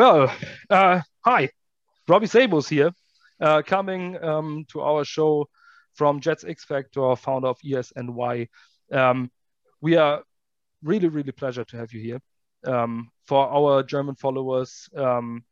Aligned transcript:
Well, 0.00 0.34
uh, 0.70 1.02
hi, 1.22 1.50
Robby 2.08 2.26
Sabo's 2.26 2.66
here, 2.66 2.90
uh, 3.38 3.60
coming 3.60 4.16
um, 4.24 4.64
to 4.72 4.80
our 4.80 5.04
show 5.04 5.46
from 5.92 6.20
Jets 6.20 6.42
X 6.42 6.64
Factor, 6.64 7.14
founder 7.16 7.48
of 7.48 7.58
ESNY. 7.62 8.48
Um, 8.90 9.30
we 9.82 9.96
are 9.96 10.22
really, 10.82 11.08
really 11.08 11.32
pleasure 11.32 11.64
to 11.64 11.76
have 11.76 11.92
you 11.92 12.00
here. 12.00 12.18
Um, 12.64 13.10
for 13.26 13.46
our 13.46 13.82
German 13.82 14.14
followers, 14.14 14.88
um, 14.96 15.44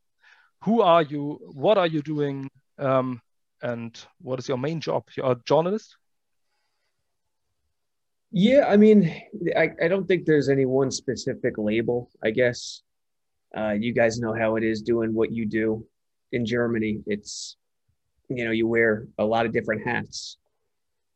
who 0.64 0.80
are 0.80 1.02
you? 1.02 1.38
What 1.52 1.76
are 1.76 1.86
you 1.86 2.00
doing? 2.00 2.48
Um, 2.78 3.20
and 3.60 4.00
what 4.22 4.38
is 4.38 4.48
your 4.48 4.56
main 4.56 4.80
job? 4.80 5.04
You're 5.14 5.32
a 5.32 5.36
journalist? 5.44 5.94
Yeah, 8.32 8.64
I 8.66 8.78
mean, 8.78 9.14
I, 9.54 9.72
I 9.82 9.88
don't 9.88 10.08
think 10.08 10.24
there's 10.24 10.48
any 10.48 10.64
one 10.64 10.90
specific 10.90 11.58
label, 11.58 12.08
I 12.24 12.30
guess. 12.30 12.80
Uh, 13.58 13.72
you 13.72 13.92
guys 13.92 14.20
know 14.20 14.34
how 14.34 14.56
it 14.56 14.62
is 14.62 14.82
doing 14.82 15.12
what 15.12 15.32
you 15.32 15.44
do 15.44 15.84
in 16.30 16.46
Germany. 16.46 17.00
It's, 17.06 17.56
you 18.28 18.44
know, 18.44 18.52
you 18.52 18.68
wear 18.68 19.08
a 19.18 19.24
lot 19.24 19.46
of 19.46 19.52
different 19.52 19.86
hats. 19.86 20.36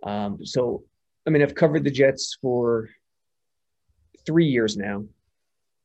Um, 0.03 0.45
so, 0.45 0.83
I 1.27 1.31
mean, 1.31 1.43
I've 1.43 1.55
covered 1.55 1.85
the 1.85 1.91
Jets 1.91 2.37
for 2.43 2.89
three 4.27 4.47
years 4.47 4.77
now, 4.77 5.05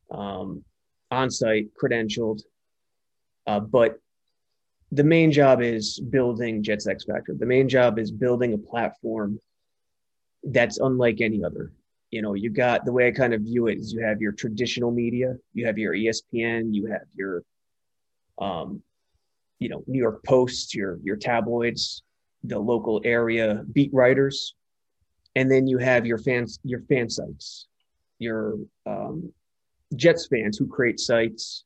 um, 0.09 0.63
on 1.11 1.29
site, 1.29 1.67
credentialed. 1.79 2.41
Uh, 3.45 3.59
but 3.59 3.99
the 4.91 5.03
main 5.03 5.31
job 5.31 5.61
is 5.61 5.99
building 5.99 6.63
Jets 6.63 6.87
X 6.87 7.03
Factor. 7.03 7.35
The 7.37 7.45
main 7.45 7.69
job 7.69 7.99
is 7.99 8.11
building 8.11 8.53
a 8.53 8.57
platform 8.57 9.39
that's 10.43 10.79
unlike 10.79 11.21
any 11.21 11.43
other. 11.43 11.71
You 12.11 12.21
know, 12.21 12.33
you 12.33 12.49
got 12.49 12.85
the 12.85 12.91
way 12.91 13.07
I 13.07 13.11
kind 13.11 13.33
of 13.33 13.41
view 13.41 13.67
it 13.67 13.79
is 13.79 13.91
you 13.91 14.01
have 14.01 14.21
your 14.21 14.31
traditional 14.31 14.91
media, 14.91 15.35
you 15.53 15.65
have 15.65 15.77
your 15.77 15.93
ESPN, 15.93 16.73
you 16.73 16.85
have 16.87 17.07
your, 17.15 17.43
um, 18.39 18.81
you 19.59 19.69
know, 19.69 19.83
New 19.87 19.99
York 19.99 20.23
Post, 20.23 20.73
your 20.73 20.99
your 21.03 21.17
tabloids, 21.17 22.03
the 22.43 22.57
local 22.57 23.01
area 23.03 23.63
beat 23.73 23.93
writers, 23.93 24.55
and 25.35 25.51
then 25.51 25.67
you 25.67 25.77
have 25.77 26.05
your 26.05 26.17
fans, 26.17 26.59
your 26.63 26.81
fan 26.81 27.09
sites, 27.09 27.67
your 28.19 28.55
um, 28.85 29.31
Jets 29.95 30.27
fans 30.27 30.57
who 30.57 30.67
create 30.67 30.99
sites 30.99 31.65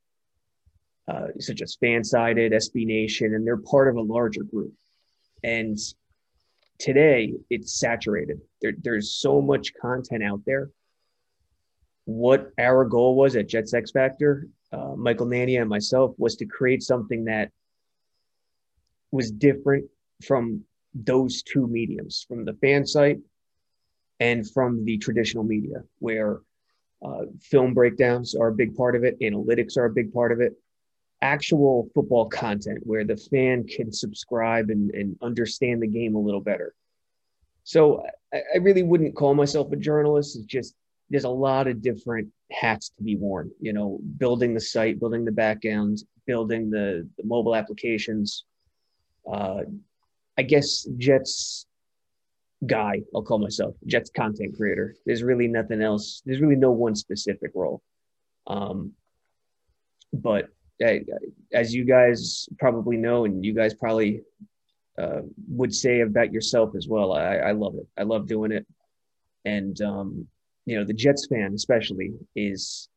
uh, 1.08 1.28
such 1.40 1.62
as 1.62 1.78
Fansided, 1.82 2.54
SB 2.54 2.86
Nation, 2.86 3.34
and 3.34 3.46
they're 3.46 3.58
part 3.58 3.88
of 3.90 3.96
a 3.96 4.02
larger 4.02 4.44
group. 4.44 4.74
And 5.44 5.78
today 6.82 7.34
it's 7.50 7.80
saturated. 7.80 8.42
There, 8.62 8.74
there's 8.82 9.12
so 9.12 9.42
much 9.42 9.72
content 9.80 10.24
out 10.24 10.42
there. 10.46 10.70
What 12.06 12.52
our 12.58 12.86
goal 12.86 13.16
was 13.16 13.36
at 13.36 13.48
Jets 13.48 13.74
X 13.74 13.92
Factor, 13.92 14.48
uh, 14.74 14.96
Michael 14.98 15.28
Nania 15.28 15.62
and 15.62 15.70
myself, 15.70 16.16
was 16.18 16.36
to 16.38 16.46
create 16.46 16.82
something 16.82 17.26
that 17.26 17.52
was 19.12 19.32
different 19.32 19.86
from 20.26 20.64
those 20.96 21.44
two 21.44 21.68
mediums, 21.68 22.26
from 22.28 22.44
the 22.44 22.54
fan 22.56 22.86
site 22.86 23.20
and 24.20 24.50
from 24.50 24.84
the 24.84 24.98
traditional 24.98 25.44
media, 25.44 25.84
where 26.00 26.42
uh, 27.06 27.22
film 27.40 27.74
breakdowns 27.74 28.36
are 28.36 28.50
a 28.50 28.54
big 28.54 28.76
part 28.76 28.96
of 28.96 29.04
it, 29.04 29.20
analytics 29.20 29.78
are 29.78 29.86
a 29.86 29.94
big 29.94 30.12
part 30.12 30.32
of 30.32 30.42
it, 30.42 30.54
actual 31.22 31.90
football 31.94 32.28
content 32.30 32.80
where 32.84 33.04
the 33.04 33.18
fan 33.18 33.66
can 33.66 33.92
subscribe 33.92 34.70
and, 34.70 34.92
and 34.92 35.16
understand 35.22 35.82
the 35.82 35.88
game 35.88 36.16
a 36.16 36.20
little 36.20 36.42
better. 36.42 36.74
So 37.64 38.04
I, 38.34 38.42
I 38.56 38.58
really 38.58 38.84
wouldn't 38.84 39.16
call 39.16 39.34
myself 39.34 39.72
a 39.72 39.76
journalist. 39.76 40.36
It's 40.36 40.46
just 40.46 40.76
there's 41.10 41.26
a 41.26 41.30
lot 41.30 41.68
of 41.68 41.82
different 41.82 42.30
hats 42.52 42.90
to 42.98 43.04
be 43.04 43.16
worn. 43.16 43.52
You 43.60 43.74
know, 43.74 44.00
building 44.18 44.54
the 44.54 44.60
site, 44.60 45.00
building 45.00 45.26
the 45.26 45.32
back 45.32 45.66
end, 45.66 46.04
building 46.26 46.70
the, 46.70 47.08
the 47.18 47.24
mobile 47.24 47.56
applications. 47.56 48.46
Uh, 49.32 49.62
I 50.38 50.44
guess 50.44 50.88
Jets 50.98 51.68
guy, 52.66 53.02
I'll 53.14 53.24
call 53.24 53.40
myself 53.40 53.76
Jets 53.86 54.10
content 54.10 54.56
creator. 54.56 54.96
There's 55.06 55.24
really 55.24 55.48
nothing 55.48 55.82
else. 55.82 56.22
There's 56.26 56.40
really 56.40 56.56
no 56.56 56.72
one 56.72 56.96
specific 56.96 57.52
role. 57.54 57.82
Um, 58.48 58.94
but 60.14 60.48
as 61.54 61.74
you 61.74 61.86
guys 61.86 62.48
probably 62.60 62.98
know, 62.98 63.26
and 63.26 63.44
you 63.44 63.54
guys 63.54 63.74
probably 63.74 64.22
uh, 64.98 65.22
would 65.48 65.74
say 65.74 66.02
about 66.02 66.34
yourself 66.34 66.76
as 66.76 66.88
well, 66.88 67.14
I, 67.14 67.38
I 67.38 67.52
love 67.52 67.76
it. 67.76 67.88
I 67.98 68.04
love 68.04 68.28
doing 68.28 68.52
it. 68.52 68.66
And, 69.46 69.80
um, 69.82 70.28
you 70.66 70.78
know, 70.78 70.84
the 70.84 70.94
Jets 70.94 71.28
fan, 71.28 71.54
especially, 71.56 72.14
is 72.36 72.90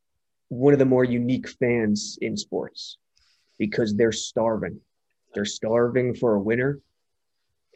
one 0.48 0.72
of 0.72 0.78
the 0.78 0.84
more 0.84 1.04
unique 1.04 1.48
fans 1.48 2.18
in 2.20 2.36
sports 2.36 2.98
because 3.58 3.94
they're 3.94 4.12
starving. 4.12 4.80
They're 5.34 5.44
starving 5.44 6.14
for 6.14 6.34
a 6.34 6.40
winner. 6.40 6.80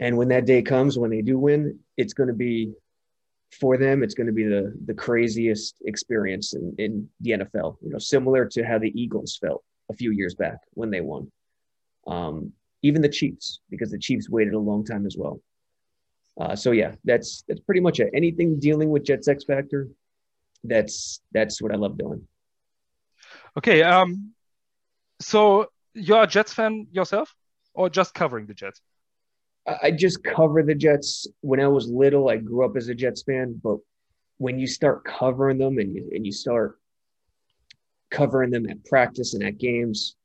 And 0.01 0.17
when 0.17 0.29
that 0.29 0.47
day 0.47 0.63
comes, 0.63 0.99
when 0.99 1.11
they 1.11 1.23
do 1.23 1.39
win, 1.39 1.79
it's 1.97 2.13
going 2.13 2.29
to 2.29 2.35
be 2.35 2.73
for 3.61 3.79
them, 3.79 4.03
it's 4.03 4.15
going 4.15 4.27
to 4.27 4.33
be 4.33 4.45
the 4.45 4.75
the 4.85 4.93
craziest 4.93 5.77
experience 5.87 6.55
in, 6.55 6.75
in 6.79 7.09
the 7.23 7.31
NFL. 7.31 7.79
You 7.81 7.91
know, 7.91 7.99
similar 7.99 8.45
to 8.45 8.63
how 8.63 8.79
the 8.79 8.93
Eagles 9.01 9.39
felt 9.41 9.65
a 9.91 9.95
few 9.95 10.11
years 10.13 10.35
back 10.35 10.59
when 10.75 10.91
they 10.91 11.01
won. 11.01 11.31
Um, 12.07 12.53
even 12.83 13.03
the 13.03 13.09
Chiefs, 13.09 13.61
because 13.71 13.91
the 13.91 13.99
Chiefs 13.99 14.31
waited 14.31 14.55
a 14.55 14.59
long 14.59 14.85
time 14.85 15.07
as 15.07 15.17
well. 15.19 15.41
Uh, 16.41 16.55
so 16.55 16.71
yeah, 16.71 16.95
that's 17.05 17.43
that's 17.49 17.61
pretty 17.61 17.81
much 17.81 17.99
it. 17.99 18.11
Anything 18.15 18.61
dealing 18.61 18.91
with 18.91 19.05
Jets 19.05 19.27
X 19.27 19.45
Factor, 19.45 19.89
that's 20.63 21.21
that's 21.33 21.61
what 21.61 21.73
I 21.73 21.77
love 21.77 21.99
doing. 21.99 22.27
Okay, 23.57 23.83
um, 23.83 24.33
so 25.21 25.67
you're 25.95 26.23
a 26.23 26.27
Jets 26.27 26.53
fan 26.53 26.87
yourself, 26.93 27.35
or 27.75 27.91
just 27.91 28.15
covering 28.15 28.47
the 28.47 28.55
Jets? 28.55 28.81
I 29.83 29.91
just 29.91 30.23
cover 30.23 30.63
the 30.63 30.75
Jets. 30.75 31.27
When 31.41 31.61
I 31.61 31.69
was 31.69 31.89
little, 31.89 32.29
I 32.29 32.37
grew 32.37 32.65
up 32.65 32.77
as 32.77 32.89
a 32.89 32.95
Jets 32.95 33.23
fan, 33.23 33.61
but 33.63 33.79
when 34.39 34.59
you 34.59 34.67
start 34.67 35.05
covering 35.05 35.59
them 35.59 35.79
and 35.79 35.95
you, 35.95 36.09
and 36.15 36.25
you 36.25 36.33
start 36.33 36.79
covering 38.11 38.51
them 38.51 38.69
at 38.69 38.85
practice 38.85 39.35
and 39.35 39.43
at 39.43 39.59
games, 39.59 40.17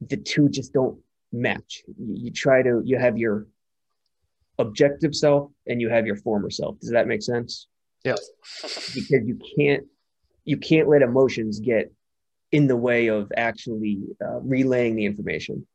the 0.00 0.16
two 0.16 0.48
just 0.48 0.72
don't 0.72 0.98
match. 1.32 1.82
You, 1.98 2.30
try 2.30 2.62
to, 2.62 2.82
you 2.84 2.98
have 2.98 3.18
your 3.18 3.46
objective 4.58 5.14
self 5.14 5.50
and 5.66 5.80
you 5.80 5.88
have 5.88 6.06
your 6.06 6.16
former 6.16 6.50
self. 6.50 6.78
Does 6.80 6.90
that 6.90 7.06
make 7.06 7.22
sense? 7.22 7.66
Yeah. 8.04 8.16
because 8.62 9.26
you 9.26 9.38
can't, 9.56 9.84
you 10.44 10.56
can't 10.56 10.88
let 10.88 11.02
emotions 11.02 11.60
get 11.60 11.92
in 12.52 12.66
the 12.66 12.76
way 12.76 13.08
of 13.08 13.30
actually 13.36 14.00
uh, 14.24 14.40
relaying 14.40 14.96
the 14.96 15.04
information. 15.04 15.66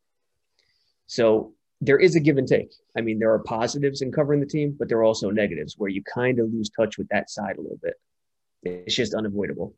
So 1.08 1.54
there 1.82 1.98
is 1.98 2.16
a 2.16 2.20
give 2.20 2.38
and 2.38 2.48
take. 2.48 2.74
I 2.98 3.02
mean, 3.02 3.20
there 3.20 3.32
are 3.32 3.40
positives 3.40 4.02
in 4.02 4.12
covering 4.12 4.40
the 4.40 4.46
team, 4.46 4.76
but 4.78 4.90
there 4.90 4.98
are 4.98 5.04
also 5.04 5.30
negatives 5.30 5.76
where 5.78 5.90
you 5.90 6.04
kind 6.04 6.40
of 6.40 6.52
lose 6.52 6.70
touch 6.70 6.98
with 6.98 7.08
that 7.10 7.30
side 7.30 7.58
a 7.58 7.62
little 7.62 7.80
bit. 7.82 7.96
It's 8.64 8.96
just 8.96 9.14
unavoidable. 9.14 9.76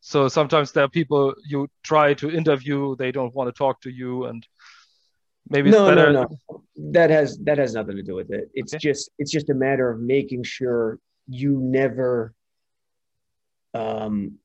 So 0.00 0.28
sometimes 0.28 0.72
there 0.72 0.84
are 0.84 0.88
people 0.88 1.34
you 1.46 1.68
try 1.82 2.14
to 2.14 2.30
interview, 2.30 2.96
they 2.96 3.12
don't 3.12 3.34
want 3.34 3.48
to 3.48 3.58
talk 3.58 3.80
to 3.82 3.90
you, 3.90 4.26
and 4.26 4.46
maybe 5.48 5.70
no, 5.70 5.92
no, 5.92 6.12
no. 6.12 6.28
That 6.92 7.10
has 7.10 7.38
that 7.44 7.58
has 7.58 7.74
nothing 7.74 7.96
to 7.96 8.02
do 8.02 8.14
with 8.14 8.30
it. 8.30 8.48
It's 8.54 8.74
okay. 8.74 8.80
just 8.80 9.10
it's 9.18 9.30
just 9.30 9.50
a 9.50 9.54
matter 9.54 9.90
of 9.90 10.00
making 10.00 10.44
sure 10.44 10.98
you 11.26 11.58
never 11.60 12.32
um, 13.74 14.38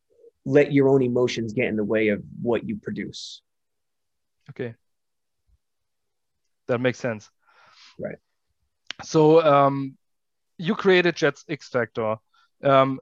let 0.45 0.73
your 0.73 0.89
own 0.89 1.01
emotions 1.01 1.53
get 1.53 1.67
in 1.67 1.75
the 1.75 1.83
way 1.83 2.09
of 2.09 2.23
what 2.41 2.67
you 2.67 2.77
produce. 2.77 3.41
Okay, 4.49 4.73
that 6.67 6.79
makes 6.79 6.99
sense. 6.99 7.29
Right. 7.99 8.17
So 9.03 9.41
um, 9.41 9.97
you 10.57 10.75
created 10.75 11.15
Jets 11.15 11.45
X 11.47 11.69
Factor. 11.69 12.17
Um, 12.63 12.99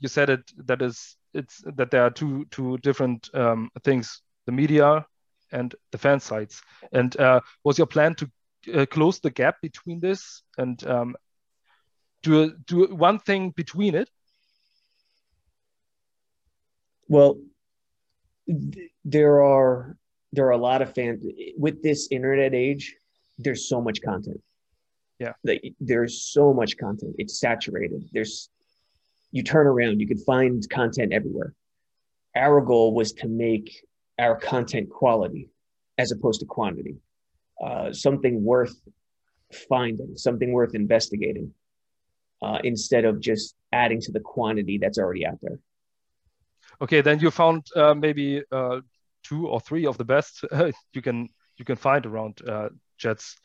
you 0.00 0.08
said 0.08 0.30
it 0.30 0.50
that 0.66 0.82
is 0.82 1.16
it's 1.34 1.62
that 1.76 1.90
there 1.90 2.02
are 2.02 2.10
two 2.10 2.46
two 2.50 2.78
different 2.78 3.28
um, 3.34 3.70
things: 3.84 4.22
the 4.46 4.52
media 4.52 5.06
and 5.52 5.74
the 5.92 5.98
fan 5.98 6.20
sites. 6.20 6.60
And 6.92 7.18
uh, 7.18 7.40
was 7.64 7.78
your 7.78 7.86
plan 7.86 8.14
to 8.16 8.30
uh, 8.74 8.86
close 8.86 9.20
the 9.20 9.30
gap 9.30 9.56
between 9.62 10.00
this 10.00 10.42
and 10.58 10.84
um, 10.86 11.16
do 12.22 12.52
do 12.66 12.86
one 12.94 13.18
thing 13.18 13.50
between 13.56 13.94
it? 13.94 14.10
Well, 17.08 17.38
th 18.46 18.90
there 19.04 19.42
are 19.42 19.96
there 20.32 20.46
are 20.46 20.56
a 20.60 20.64
lot 20.70 20.82
of 20.82 20.94
fans 20.94 21.24
with 21.56 21.82
this 21.82 22.08
internet 22.10 22.54
age. 22.54 22.94
There's 23.38 23.68
so 23.68 23.80
much 23.80 24.02
content. 24.02 24.40
Yeah, 25.18 25.32
like, 25.44 25.62
there's 25.80 26.14
so 26.32 26.52
much 26.52 26.76
content. 26.76 27.14
It's 27.18 27.40
saturated. 27.40 28.08
There's 28.12 28.50
you 29.30 29.42
turn 29.42 29.66
around, 29.66 30.00
you 30.00 30.06
could 30.06 30.20
find 30.20 30.68
content 30.70 31.12
everywhere. 31.12 31.54
Our 32.34 32.60
goal 32.60 32.94
was 32.94 33.12
to 33.14 33.28
make 33.28 33.84
our 34.18 34.36
content 34.36 34.90
quality 34.90 35.48
as 35.96 36.12
opposed 36.12 36.40
to 36.40 36.46
quantity, 36.46 36.96
uh, 37.62 37.92
something 37.92 38.42
worth 38.42 38.74
finding, 39.68 40.16
something 40.16 40.52
worth 40.52 40.74
investigating, 40.74 41.52
uh, 42.42 42.58
instead 42.62 43.04
of 43.04 43.20
just 43.20 43.56
adding 43.72 44.00
to 44.00 44.12
the 44.12 44.20
quantity 44.20 44.78
that's 44.78 44.98
already 44.98 45.26
out 45.26 45.38
there. 45.42 45.58
Okay, 46.80 47.00
then 47.00 47.18
you 47.18 47.30
found 47.30 47.66
uh, 47.74 47.94
maybe 47.94 48.42
uh, 48.52 48.80
two 49.24 49.48
or 49.48 49.60
three 49.60 49.86
of 49.86 49.98
the 49.98 50.04
best 50.04 50.44
you 50.92 51.02
can 51.02 51.28
you 51.56 51.64
can 51.64 51.76
find 51.76 52.06
around 52.06 52.40
uh, 52.48 52.68
Jets, 52.98 53.36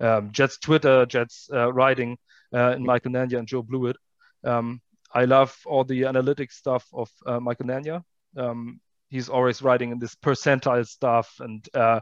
um, 0.00 0.32
Jets 0.32 0.58
Twitter, 0.58 1.04
Jets 1.04 1.50
uh, 1.52 1.70
writing, 1.70 2.16
and 2.52 2.84
Michael 2.84 3.12
Nania 3.12 3.38
and 3.38 3.46
Joe 3.46 3.62
Blewett. 3.62 3.96
Um, 4.44 4.80
I 5.12 5.24
love 5.24 5.56
all 5.66 5.84
the 5.84 6.02
analytics 6.02 6.52
stuff 6.52 6.86
of 6.92 7.10
uh, 7.26 7.40
Michael 7.40 7.66
Nania. 7.66 8.02
Um, 8.36 8.80
he's 9.08 9.28
always 9.28 9.60
writing 9.62 9.90
in 9.90 9.98
this 9.98 10.14
percentile 10.14 10.86
stuff 10.86 11.36
and 11.40 11.66
uh, 11.74 12.00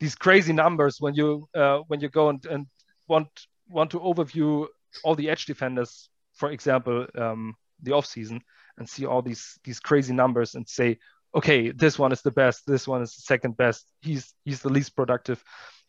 these 0.00 0.14
crazy 0.14 0.52
numbers 0.52 0.96
when 1.00 1.14
you 1.14 1.46
uh, 1.54 1.78
when 1.86 2.00
you 2.00 2.08
go 2.08 2.28
and, 2.30 2.44
and 2.46 2.66
want 3.06 3.28
want 3.68 3.90
to 3.90 4.00
overview 4.00 4.66
all 5.04 5.14
the 5.14 5.30
edge 5.30 5.46
defenders, 5.46 6.10
for 6.34 6.50
example, 6.50 7.06
um, 7.16 7.54
the 7.82 7.92
off 7.92 8.06
season, 8.06 8.40
and 8.78 8.88
see 8.88 9.06
all 9.06 9.22
these 9.22 9.58
these 9.64 9.78
crazy 9.78 10.12
numbers 10.12 10.54
and 10.54 10.68
say, 10.68 10.98
okay, 11.34 11.70
this 11.70 11.98
one 11.98 12.12
is 12.12 12.22
the 12.22 12.30
best, 12.30 12.66
this 12.66 12.88
one 12.88 13.02
is 13.02 13.14
the 13.14 13.22
second 13.22 13.56
best, 13.56 13.86
he's 14.00 14.34
he's 14.44 14.60
the 14.60 14.68
least 14.72 14.96
productive, 14.96 15.42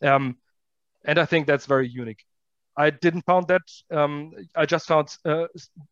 um, 0.03 0.37
and 1.05 1.17
I 1.17 1.25
think 1.25 1.47
that's 1.47 1.65
very 1.65 1.87
unique. 1.87 2.23
I 2.75 2.89
didn't 2.89 3.25
found 3.25 3.47
that. 3.47 3.61
Um, 3.91 4.33
I 4.55 4.65
just 4.65 4.87
found 4.87 5.15
uh, 5.25 5.45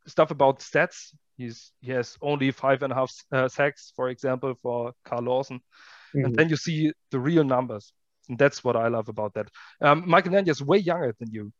stuff 0.07 0.31
about 0.31 0.59
stats. 0.59 1.13
He's 1.37 1.71
he 1.81 1.91
has 1.91 2.17
only 2.21 2.51
five 2.51 2.83
and 2.83 2.91
a 2.91 2.95
half 2.95 3.13
uh, 3.31 3.47
sacks, 3.47 3.93
for 3.95 4.09
example, 4.09 4.55
for 4.61 4.93
Carl 5.05 5.23
Lawson, 5.23 5.61
mm-hmm. 6.15 6.25
and 6.25 6.35
then 6.35 6.49
you 6.49 6.55
see 6.55 6.91
the 7.11 7.19
real 7.19 7.43
numbers, 7.43 7.93
and 8.29 8.37
that's 8.37 8.63
what 8.63 8.75
I 8.75 8.87
love 8.87 9.09
about 9.09 9.33
that. 9.35 9.47
Um, 9.81 10.03
Michael 10.07 10.33
Nania 10.33 10.49
is 10.49 10.61
way 10.61 10.77
younger 10.77 11.15
than 11.19 11.31
you. 11.31 11.51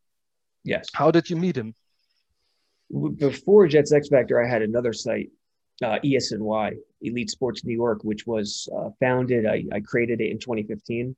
Yes. 0.64 0.88
How 0.92 1.10
did 1.10 1.30
you 1.30 1.36
meet 1.36 1.56
him? 1.56 1.74
Before 3.16 3.66
Jets 3.66 3.92
X 3.92 4.08
Factor, 4.08 4.42
I 4.42 4.48
had 4.48 4.62
another 4.62 4.92
site, 4.92 5.30
uh, 5.82 5.98
ESNY, 6.04 6.76
Elite 7.00 7.30
Sports 7.30 7.64
New 7.64 7.74
York, 7.74 8.04
which 8.04 8.26
was 8.26 8.68
uh, 8.76 8.90
founded. 9.00 9.46
I, 9.46 9.64
I 9.72 9.80
created 9.80 10.20
it 10.20 10.30
in 10.30 10.38
2015 10.38 11.16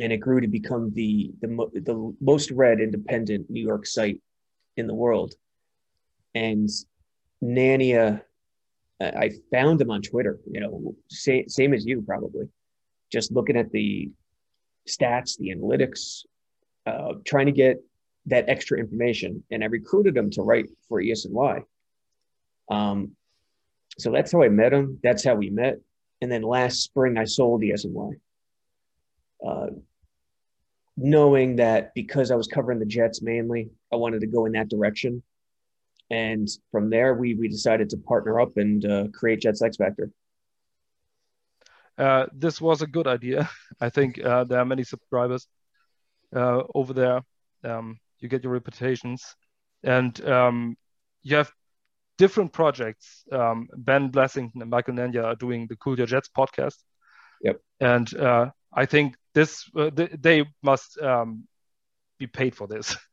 and 0.00 0.12
it 0.12 0.18
grew 0.18 0.40
to 0.40 0.48
become 0.48 0.92
the 0.94 1.30
the, 1.40 1.48
the 1.74 2.16
most 2.20 2.50
read 2.50 2.80
independent 2.80 3.48
New 3.48 3.62
York 3.62 3.86
site 3.86 4.20
in 4.76 4.86
the 4.86 4.94
world. 4.94 5.34
And 6.34 6.68
Nania, 7.42 8.22
I 9.00 9.30
found 9.52 9.80
him 9.80 9.90
on 9.90 10.02
Twitter. 10.02 10.38
You 10.50 10.60
know, 10.60 10.96
same 11.08 11.48
same 11.48 11.74
as 11.74 11.86
you 11.86 12.02
probably, 12.02 12.48
just 13.12 13.32
looking 13.32 13.56
at 13.56 13.70
the 13.70 14.10
stats, 14.88 15.38
the 15.38 15.54
analytics, 15.54 16.24
uh, 16.86 17.14
trying 17.24 17.46
to 17.46 17.52
get 17.52 17.80
that 18.26 18.48
extra 18.48 18.78
information. 18.78 19.44
And 19.50 19.62
I 19.62 19.66
recruited 19.66 20.16
him 20.16 20.30
to 20.30 20.42
write 20.42 20.66
for 20.88 21.00
ESNY. 21.00 21.62
Um, 22.70 23.12
so 23.98 24.10
that's 24.10 24.32
how 24.32 24.42
I 24.42 24.48
met 24.48 24.72
him. 24.72 24.98
That's 25.02 25.24
how 25.24 25.34
we 25.34 25.50
met. 25.50 25.78
And 26.20 26.32
then 26.32 26.42
last 26.42 26.82
spring, 26.82 27.18
I 27.18 27.24
sold 27.24 27.62
ESNY 27.62 28.16
uh, 29.46 29.66
knowing 30.96 31.56
that 31.56 31.92
because 31.94 32.30
I 32.30 32.36
was 32.36 32.46
covering 32.46 32.78
the 32.78 32.86
Jets 32.86 33.22
mainly, 33.22 33.70
I 33.92 33.96
wanted 33.96 34.20
to 34.20 34.26
go 34.26 34.46
in 34.46 34.52
that 34.52 34.68
direction. 34.68 35.22
And 36.10 36.48
from 36.70 36.90
there, 36.90 37.14
we 37.14 37.34
we 37.34 37.48
decided 37.48 37.90
to 37.90 37.96
partner 37.96 38.40
up 38.40 38.56
and 38.56 38.84
uh, 38.84 39.08
create 39.12 39.40
Jets 39.40 39.62
X 39.62 39.76
Factor. 39.76 40.10
Uh, 41.96 42.26
this 42.32 42.60
was 42.60 42.82
a 42.82 42.86
good 42.86 43.06
idea. 43.06 43.48
I 43.80 43.88
think 43.88 44.22
uh, 44.22 44.44
there 44.44 44.58
are 44.58 44.64
many 44.64 44.84
subscribers 44.84 45.46
uh, 46.34 46.62
over 46.74 46.92
there. 46.92 47.22
Um, 47.62 47.98
you 48.18 48.28
get 48.28 48.44
your 48.44 48.52
reputations, 48.52 49.34
and 49.82 50.18
um, 50.26 50.76
you 51.22 51.36
have 51.36 51.50
different 52.18 52.52
projects. 52.52 53.24
Um, 53.32 53.68
ben 53.76 54.10
Blessington 54.10 54.60
and 54.60 54.70
Michael 54.70 54.94
Nania 54.94 55.24
are 55.24 55.36
doing 55.36 55.66
the 55.66 55.76
Cool 55.76 55.96
Your 55.96 56.06
Jets 56.06 56.28
podcast. 56.36 56.76
Yep. 57.42 57.60
And 57.80 58.14
uh, 58.16 58.50
I 58.74 58.86
think 58.86 59.16
this 59.34 59.68
uh, 59.76 59.90
th- 59.90 60.12
they 60.20 60.44
must 60.62 60.98
um, 61.00 61.46
be 62.18 62.26
paid 62.26 62.54
for 62.54 62.66
this. 62.66 62.96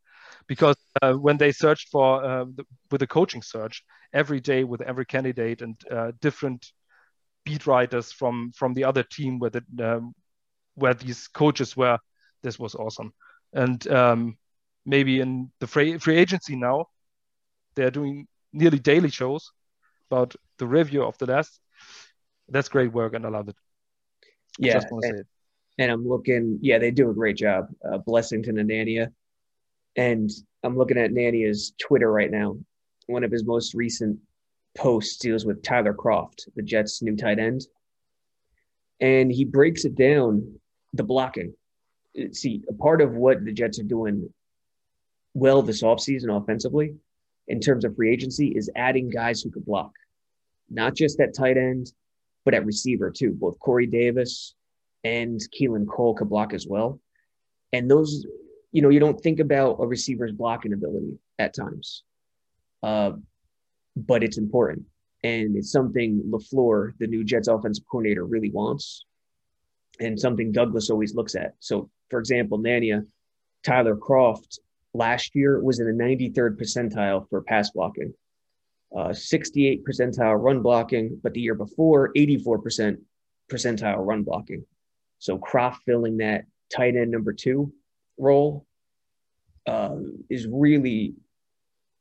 Because 0.47 0.75
uh, 1.01 1.13
when 1.13 1.37
they 1.37 1.51
searched 1.51 1.89
for 1.89 2.23
uh, 2.25 2.45
the, 2.55 2.65
with 2.89 3.01
a 3.03 3.07
coaching 3.07 3.41
search 3.41 3.83
every 4.11 4.41
day 4.41 4.63
with 4.65 4.81
every 4.81 5.05
candidate 5.05 5.61
and 5.61 5.75
uh, 5.89 6.11
different 6.19 6.73
beat 7.45 7.65
writers 7.67 8.11
from 8.11 8.51
from 8.55 8.73
the 8.73 8.83
other 8.83 9.03
team 9.03 9.39
where 9.39 9.51
the 9.51 9.63
um, 9.81 10.13
where 10.75 10.93
these 10.93 11.27
coaches 11.27 11.77
were 11.77 11.97
this 12.43 12.59
was 12.59 12.75
awesome. 12.75 13.13
And 13.53 13.87
um, 13.87 14.37
maybe 14.85 15.21
in 15.21 15.51
the 15.59 15.67
free, 15.67 15.97
free 15.99 16.17
agency 16.17 16.55
now 16.55 16.87
they're 17.75 17.91
doing 17.91 18.27
nearly 18.51 18.79
daily 18.79 19.09
shows 19.09 19.51
about 20.09 20.35
the 20.57 20.67
review 20.67 21.03
of 21.03 21.17
the 21.17 21.27
last 21.27 21.59
that's 22.49 22.69
great 22.69 22.91
work 22.91 23.13
and 23.13 23.25
i 23.25 23.29
love 23.29 23.47
it. 23.47 23.55
Yeah 24.59 24.79
and, 25.81 25.91
i'm 25.91 26.07
looking 26.07 26.59
yeah 26.61 26.77
they 26.77 26.91
do 26.91 27.09
a 27.09 27.13
great 27.13 27.37
job 27.37 27.67
uh, 27.85 27.97
blessington 27.97 28.59
and 28.59 28.69
nania 28.69 29.07
and 29.95 30.29
i'm 30.63 30.77
looking 30.77 30.97
at 30.97 31.11
nania's 31.11 31.73
twitter 31.79 32.11
right 32.11 32.31
now. 32.31 32.57
One 33.07 33.23
of 33.23 33.31
his 33.31 33.43
most 33.43 33.73
recent 33.73 34.19
posts 34.77 35.17
deals 35.17 35.45
with 35.45 35.63
tyler 35.63 35.93
Kroft, 35.93 36.47
the 36.55 36.61
jets 36.61 37.01
new 37.01 37.15
tight 37.15 37.39
end. 37.39 37.61
And 38.99 39.31
he 39.31 39.43
breaks 39.43 39.83
it 39.83 39.95
down 39.95 40.59
the 40.93 41.03
blocking. 41.03 41.53
See 42.31 42.63
a 42.69 42.73
part 42.73 43.01
of 43.01 43.13
what 43.13 43.43
the 43.43 43.51
jets 43.51 43.79
are 43.79 43.83
doing 43.83 44.31
well 45.33 45.61
this 45.61 45.81
offseason 45.81 46.35
offensively 46.35 46.95
in 47.47 47.59
terms 47.59 47.83
of 47.83 47.95
free 47.95 48.11
agency 48.11 48.49
is 48.49 48.69
adding 48.75 49.09
guys 49.09 49.41
who 49.41 49.49
could 49.49 49.65
block. 49.65 49.91
Not 50.69 50.95
just 50.95 51.19
at 51.19 51.33
tight 51.33 51.57
end 51.57 51.91
but 52.43 52.53
at 52.53 52.65
receiver 52.65 53.11
too. 53.11 53.31
Both 53.31 53.59
Corey 53.59 53.87
Davis 53.87 54.55
and 55.03 55.39
Keelan 55.57 55.87
Cole 55.87 56.15
could 56.15 56.29
block 56.29 56.53
as 56.53 56.67
well. 56.67 56.99
And 57.73 57.89
those, 57.89 58.25
you 58.71 58.81
know, 58.81 58.89
you 58.89 58.99
don't 58.99 59.19
think 59.19 59.39
about 59.39 59.77
a 59.79 59.87
receiver's 59.87 60.31
blocking 60.31 60.73
ability 60.73 61.17
at 61.39 61.55
times, 61.55 62.03
uh, 62.83 63.13
but 63.95 64.23
it's 64.23 64.37
important. 64.37 64.85
And 65.23 65.55
it's 65.55 65.71
something 65.71 66.23
LaFleur, 66.29 66.93
the 66.99 67.07
new 67.07 67.23
Jets 67.23 67.47
offensive 67.47 67.85
coordinator, 67.89 68.25
really 68.25 68.49
wants, 68.49 69.05
and 69.99 70.19
something 70.19 70.51
Douglas 70.51 70.89
always 70.89 71.13
looks 71.13 71.35
at. 71.35 71.53
So, 71.59 71.89
for 72.09 72.19
example, 72.19 72.57
Nania, 72.59 73.05
Tyler 73.63 73.95
Kroft 73.95 74.57
last 74.93 75.35
year 75.35 75.61
was 75.63 75.79
in 75.79 75.85
the 75.85 76.03
93rd 76.03 76.59
percentile 76.59 77.29
for 77.29 77.41
pass 77.43 77.69
blocking 77.71 78.13
uh, 78.95 79.13
68 79.13 79.85
percentile 79.85 80.41
run 80.41 80.61
blocking, 80.61 81.19
but 81.23 81.33
the 81.33 81.41
year 81.41 81.55
before, 81.55 82.11
84% 82.13 82.97
percentile 83.49 84.05
run 84.05 84.23
blocking. 84.23 84.65
So 85.21 85.37
Kroft 85.37 85.77
filling 85.85 86.17
that 86.17 86.45
tight 86.75 86.95
end 86.95 87.11
number 87.11 87.31
two 87.31 87.71
role 88.17 88.65
um, 89.67 90.23
is 90.31 90.47
really, 90.47 91.13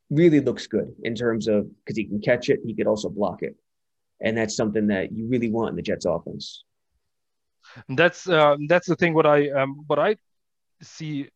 really 0.08 0.40
looks 0.40 0.66
good 0.66 0.94
in 1.04 1.14
terms 1.14 1.46
of 1.46 1.68
because 1.84 1.98
he 1.98 2.06
can 2.06 2.22
catch 2.22 2.48
it, 2.48 2.60
he 2.64 2.74
could 2.74 2.86
also 2.86 3.10
block 3.10 3.42
it. 3.42 3.56
And 4.22 4.36
that's 4.36 4.56
something 4.56 4.86
that 4.86 5.12
you 5.12 5.28
really 5.28 5.50
want 5.50 5.70
in 5.70 5.76
the 5.76 5.82
Jets 5.82 6.06
offense. 6.06 6.64
That's 7.90 8.26
uh, 8.26 8.56
that's 8.68 8.88
the 8.88 8.96
thing. 8.96 9.12
What 9.12 9.26
I 9.26 9.50
um, 9.50 9.84
what 9.86 9.98
I 9.98 10.16
see 10.82 11.28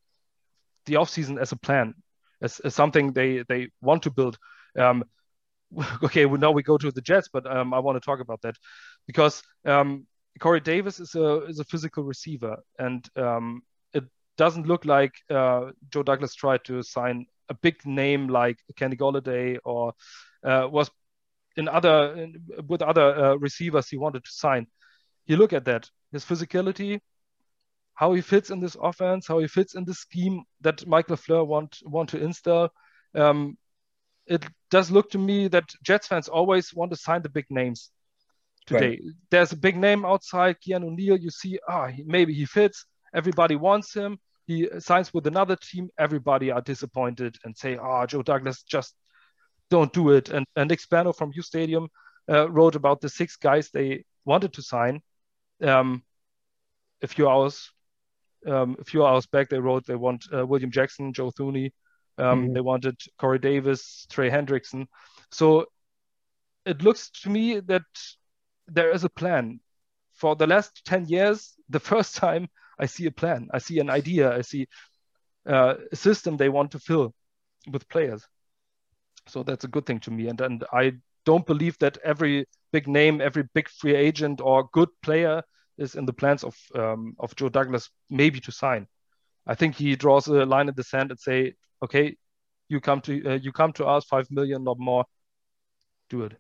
the 0.87 0.95
offseason 0.95 1.39
as 1.39 1.53
a 1.53 1.57
plan, 1.57 1.95
as, 2.41 2.61
as 2.61 2.75
something 2.75 3.13
they 3.13 3.45
they 3.47 3.69
want 3.83 4.05
to 4.05 4.11
build. 4.11 4.39
Um, 4.79 5.05
okay, 6.03 6.25
well, 6.25 6.41
now 6.41 6.51
we 6.51 6.63
go 6.63 6.79
to 6.79 6.91
the 6.91 7.03
Jets, 7.03 7.29
but 7.31 7.47
um, 7.47 7.75
I 7.75 7.81
want 7.81 7.97
to 7.97 8.05
talk 8.05 8.21
about 8.21 8.41
that 8.43 8.57
because 9.07 9.43
um, 9.67 10.07
Corey 10.41 10.61
Davis 10.61 11.01
is 11.01 11.15
a 11.15 11.45
is 11.45 11.61
a 11.61 11.65
physical 11.65 12.03
receiver, 12.03 12.57
and 12.79 13.09
um, 13.17 13.63
it 13.93 14.05
doesn't 14.37 14.67
look 14.67 14.85
like 14.85 15.13
uh, 15.31 15.71
Joe 15.91 16.03
Douglas 16.03 16.35
tried 16.35 16.65
to 16.65 16.83
sign 16.83 17.27
a 17.49 17.55
big 17.55 17.85
name 17.87 18.29
like 18.29 18.59
Kenny 18.77 18.97
Golladay 18.97 19.59
or 19.65 19.93
uh, 20.45 20.67
was 20.71 20.91
in 21.57 21.69
other 21.69 22.15
in, 22.17 22.43
with 22.67 22.83
other 22.83 23.15
uh, 23.17 23.35
receivers 23.37 23.89
he 23.89 23.97
wanted 23.97 24.25
to 24.25 24.31
sign. 24.31 24.67
You 25.27 25.37
look 25.37 25.53
at 25.53 25.65
that, 25.67 25.89
his 26.13 26.25
physicality, 26.25 27.01
how 27.95 28.13
he 28.13 28.21
fits 28.21 28.51
in 28.51 28.61
this 28.61 28.77
offense, 28.81 29.27
how 29.27 29.39
he 29.39 29.47
fits 29.47 29.75
in 29.75 29.85
the 29.85 29.95
scheme 29.95 30.43
that 30.63 30.87
Mike 30.87 31.07
LaFleur 31.09 31.47
want 31.47 31.79
want 31.85 32.09
to 32.11 32.23
install. 32.23 32.71
Um, 33.15 33.57
it 34.27 34.45
does 34.71 34.91
look 34.91 35.11
to 35.11 35.19
me 35.19 35.49
that 35.49 35.71
Jets 35.83 36.09
fans 36.09 36.29
always 36.29 36.75
want 36.75 36.91
to 36.91 36.97
sign 36.97 37.23
the 37.23 37.29
big 37.29 37.47
names 37.51 37.91
today. 38.67 38.89
Right. 38.89 39.01
There's 39.31 39.53
a 39.53 39.57
big 39.57 39.77
name 39.77 40.05
outside, 40.05 40.57
Keanu 40.67 40.95
Neal. 40.95 41.17
You 41.17 41.31
see, 41.31 41.59
ah, 41.69 41.89
oh, 41.89 42.03
maybe 42.05 42.35
he 42.35 42.45
fits. 42.45 42.87
Everybody 43.15 43.57
wants 43.57 43.95
him. 43.95 44.19
He 44.47 44.69
signs 44.79 45.13
with 45.15 45.27
another 45.27 45.57
team. 45.57 45.89
Everybody 45.99 46.51
are 46.51 46.61
disappointed 46.61 47.37
and 47.45 47.57
say, 47.57 47.77
ah, 47.77 48.03
oh, 48.03 48.07
Joe 48.07 48.23
Douglas 48.23 48.63
just 48.63 48.95
don't 49.71 49.93
do 49.93 50.11
it. 50.11 50.29
And, 50.29 50.47
and 50.57 50.69
Nick 50.69 50.81
Spano 50.81 51.13
from 51.13 51.33
U 51.35 51.43
Stadium 51.43 51.89
uh, 52.29 52.51
wrote 52.51 52.75
about 52.75 53.01
the 53.01 53.09
six 53.09 53.37
guys 53.37 53.71
they 53.71 54.05
wanted 54.25 54.53
to 54.55 54.63
sign. 54.63 55.01
Um, 55.63 56.03
a 57.03 57.07
few 57.07 57.29
hours, 57.29 57.71
um, 58.47 58.77
a 58.81 58.85
few 58.85 59.05
hours 59.05 59.27
back, 59.27 59.49
they 59.49 59.59
wrote 59.59 59.87
they 59.87 59.95
want 59.95 60.27
uh, 60.33 60.45
William 60.47 60.71
Jackson, 60.71 61.13
Joe 61.13 61.31
Thuney, 61.31 61.71
um, 62.19 62.45
mm-hmm. 62.45 62.53
They 62.53 62.61
wanted 62.61 63.01
Corey 63.19 63.39
Davis, 63.39 64.07
Trey 64.11 64.31
Hendrickson. 64.31 64.87
So 65.31 65.67
it 66.65 66.83
looks 66.83 67.11
to 67.23 67.31
me 67.31 67.61
that 67.61 67.83
there 68.67 68.91
is 68.91 69.05
a 69.05 69.11
plan. 69.11 69.61
For 70.13 70.37
the 70.37 70.47
last 70.47 70.85
10 70.85 71.07
years, 71.07 71.55
the 71.69 71.81
first 71.91 72.17
time 72.17 72.49
I 72.79 72.87
see 72.87 73.07
a 73.07 73.11
plan, 73.11 73.49
I 73.53 73.59
see 73.59 73.79
an 73.79 73.91
idea, 73.91 74.33
I 74.37 74.43
see 74.43 74.67
uh, 75.49 75.75
a 75.93 75.97
system 75.97 76.37
they 76.37 76.49
want 76.49 76.71
to 76.73 76.79
fill 76.79 77.15
with 77.71 77.89
players. 77.89 78.27
So 79.27 79.43
that's 79.43 79.65
a 79.65 79.69
good 79.69 79.87
thing 79.87 80.01
to 80.01 80.11
me. 80.11 80.29
And, 80.29 80.41
and 80.41 80.65
I 80.73 80.93
don't 81.25 81.47
believe 81.47 81.79
that 81.79 81.99
every 82.05 82.47
big 82.73 82.87
name, 82.89 83.21
every 83.21 83.45
big 83.55 83.69
free 83.69 83.95
agent 83.95 84.41
or 84.41 84.69
good 84.73 84.89
player 85.03 85.43
is 85.79 85.95
in 85.95 86.07
the 86.07 86.13
plans 86.13 86.45
of 86.45 86.57
um, 86.75 87.15
of 87.19 87.35
Joe 87.37 87.49
Douglas 87.49 87.91
maybe 88.11 88.41
to 88.41 88.53
sign. 88.53 88.87
I 89.47 89.55
think 89.55 89.75
he 89.75 89.97
draws 89.97 90.27
a 90.27 90.45
line 90.45 90.69
in 90.69 90.75
the 90.75 90.85
sand 90.85 91.11
and 91.11 91.19
say, 91.19 91.55
okay, 91.83 92.17
you 92.69 92.81
come 92.81 93.01
to 93.03 93.33
uh, 93.33 93.39
you 93.43 93.53
come 93.53 93.73
to 93.75 93.87
us 93.87 94.05
five 94.05 94.31
million 94.31 94.67
or 94.67 94.77
more, 94.79 95.05
do 96.11 96.23
it. 96.23 96.39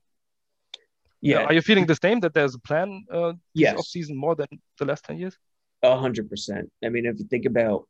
Yeah. 1.24 1.44
Are 1.44 1.54
you 1.54 1.62
feeling 1.62 1.86
the 1.86 1.96
same 1.96 2.20
that 2.20 2.34
there's 2.34 2.54
a 2.54 2.58
plan 2.58 3.06
uh, 3.10 3.32
yes. 3.54 3.78
off 3.78 3.86
season 3.86 4.14
more 4.14 4.34
than 4.34 4.46
the 4.78 4.84
last 4.84 5.04
10 5.06 5.16
years? 5.16 5.34
A 5.82 5.96
hundred 5.96 6.28
percent. 6.28 6.70
I 6.84 6.90
mean, 6.90 7.06
if 7.06 7.18
you 7.18 7.24
think 7.24 7.46
about, 7.46 7.88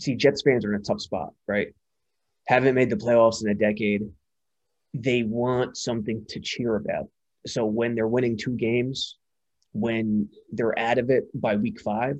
see, 0.00 0.16
Jets 0.16 0.42
fans 0.42 0.64
are 0.64 0.74
in 0.74 0.80
a 0.80 0.82
tough 0.82 1.00
spot, 1.00 1.30
right? 1.46 1.68
Haven't 2.48 2.74
made 2.74 2.90
the 2.90 2.96
playoffs 2.96 3.44
in 3.44 3.50
a 3.50 3.54
decade. 3.54 4.02
They 4.92 5.22
want 5.22 5.76
something 5.76 6.24
to 6.30 6.40
cheer 6.40 6.74
about. 6.74 7.08
So 7.46 7.64
when 7.64 7.94
they're 7.94 8.08
winning 8.08 8.36
two 8.36 8.56
games, 8.56 9.18
when 9.72 10.28
they're 10.50 10.76
out 10.76 10.98
of 10.98 11.10
it 11.10 11.24
by 11.32 11.54
week 11.54 11.80
five, 11.80 12.18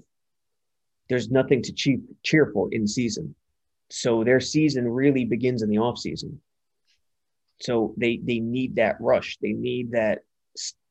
there's 1.08 1.30
nothing 1.30 1.62
to 1.62 1.72
cheer, 1.72 1.98
cheer 2.22 2.50
for 2.52 2.68
in 2.72 2.86
season. 2.86 3.34
So 3.90 4.22
their 4.22 4.40
season 4.40 4.88
really 4.88 5.24
begins 5.24 5.62
in 5.62 5.68
the 5.68 5.78
off 5.78 5.98
season. 5.98 6.40
So 7.60 7.94
they 7.96 8.20
they 8.22 8.38
need 8.38 8.76
that 8.76 8.96
rush. 9.00 9.36
They 9.40 9.52
need 9.52 9.92
that 9.92 10.20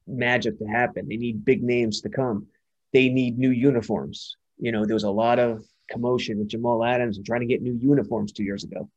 magic 0.07 0.57
to 0.59 0.65
happen. 0.65 1.07
They 1.07 1.17
need 1.17 1.45
big 1.45 1.63
names 1.63 2.01
to 2.01 2.09
come. 2.09 2.47
They 2.91 3.09
need 3.09 3.37
new 3.37 3.51
uniforms. 3.51 4.37
You 4.57 4.71
know, 4.71 4.85
there 4.85 4.95
was 4.95 5.03
a 5.03 5.09
lot 5.09 5.39
of 5.39 5.63
commotion 5.89 6.39
with 6.39 6.49
Jamal 6.49 6.83
Adams 6.83 7.17
and 7.17 7.25
trying 7.25 7.41
to 7.41 7.47
get 7.47 7.61
new 7.61 7.73
uniforms 7.73 8.31
two 8.31 8.43
years 8.43 8.63
ago. 8.63 8.89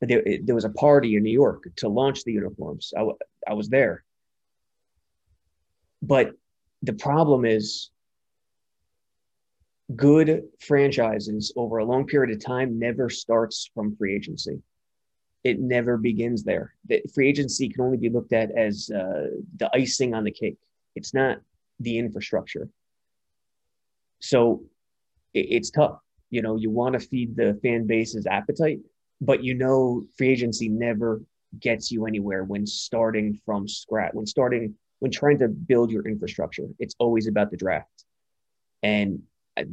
There, 0.00 0.22
there 0.42 0.54
was 0.54 0.64
a 0.64 0.70
party 0.70 1.16
in 1.16 1.22
New 1.22 1.32
York 1.32 1.64
to 1.76 1.88
launch 1.88 2.24
the 2.24 2.32
uniforms. 2.32 2.92
I, 2.96 3.06
I 3.48 3.54
was 3.54 3.68
there. 3.68 4.04
But 6.02 6.32
the 6.82 6.92
problem 6.92 7.44
is 7.44 7.90
good 9.94 10.42
franchises 10.60 11.52
over 11.56 11.78
a 11.78 11.84
long 11.84 12.06
period 12.06 12.36
of 12.36 12.44
time 12.44 12.78
never 12.78 13.08
starts 13.08 13.70
from 13.74 13.96
free 13.96 14.14
agency 14.14 14.60
it 15.46 15.60
never 15.60 15.96
begins 15.96 16.42
there. 16.42 16.74
The 16.88 17.00
free 17.14 17.28
agency 17.28 17.68
can 17.68 17.82
only 17.82 17.96
be 17.96 18.10
looked 18.10 18.32
at 18.32 18.50
as 18.50 18.90
uh, 18.90 19.28
the 19.58 19.70
icing 19.72 20.12
on 20.12 20.24
the 20.24 20.32
cake. 20.32 20.58
It's 20.96 21.14
not 21.14 21.38
the 21.78 21.98
infrastructure. 21.98 22.68
So 24.18 24.64
it, 25.34 25.46
it's 25.50 25.70
tough. 25.70 26.00
You 26.30 26.42
know, 26.42 26.56
you 26.56 26.68
want 26.70 26.94
to 26.94 26.98
feed 26.98 27.36
the 27.36 27.56
fan 27.62 27.86
base's 27.86 28.26
appetite, 28.26 28.80
but 29.20 29.44
you 29.44 29.54
know, 29.54 30.04
free 30.18 30.30
agency 30.30 30.68
never 30.68 31.22
gets 31.60 31.92
you 31.92 32.06
anywhere 32.06 32.42
when 32.42 32.66
starting 32.66 33.38
from 33.46 33.68
scratch, 33.68 34.14
when 34.14 34.26
starting, 34.26 34.74
when 34.98 35.12
trying 35.12 35.38
to 35.38 35.46
build 35.46 35.92
your 35.92 36.08
infrastructure. 36.08 36.66
It's 36.80 36.96
always 36.98 37.28
about 37.28 37.52
the 37.52 37.56
draft. 37.56 38.04
And 38.82 39.22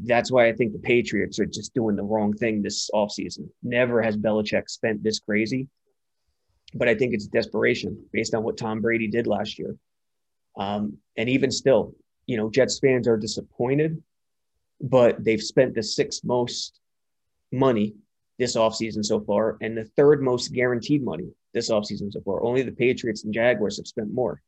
that's 0.03 0.31
why 0.31 0.47
I 0.47 0.53
think 0.53 0.73
the 0.73 0.79
Patriots 0.79 1.39
are 1.39 1.45
just 1.45 1.73
doing 1.73 1.95
the 1.95 2.03
wrong 2.03 2.33
thing 2.33 2.61
this 2.61 2.89
offseason. 2.93 3.49
Never 3.61 4.01
has 4.01 4.17
Belichick 4.17 4.69
spent 4.69 5.03
this 5.03 5.19
crazy, 5.19 5.67
but 6.73 6.87
I 6.87 6.95
think 6.95 7.13
it's 7.13 7.27
desperation 7.27 8.05
based 8.11 8.33
on 8.33 8.43
what 8.43 8.57
Tom 8.57 8.81
Brady 8.81 9.07
did 9.07 9.27
last 9.27 9.59
year. 9.59 9.75
Um, 10.57 10.97
and 11.17 11.29
even 11.29 11.51
still, 11.51 11.95
you 12.27 12.37
know, 12.37 12.49
Jets 12.49 12.79
fans 12.79 13.07
are 13.07 13.17
disappointed, 13.17 14.01
but 14.79 15.23
they've 15.23 15.41
spent 15.41 15.75
the 15.75 15.83
sixth 15.83 16.23
most 16.23 16.79
money 17.51 17.95
this 18.39 18.55
offseason 18.55 19.05
so 19.05 19.19
far 19.19 19.57
and 19.61 19.77
the 19.77 19.85
third 19.95 20.21
most 20.21 20.53
guaranteed 20.53 21.03
money 21.03 21.29
this 21.53 21.69
offseason 21.69 22.11
so 22.11 22.21
far. 22.21 22.43
Only 22.43 22.63
the 22.63 22.71
Patriots 22.71 23.23
and 23.23 23.33
Jaguars 23.33 23.77
have 23.77 23.87
spent 23.87 24.13
more. 24.13 24.41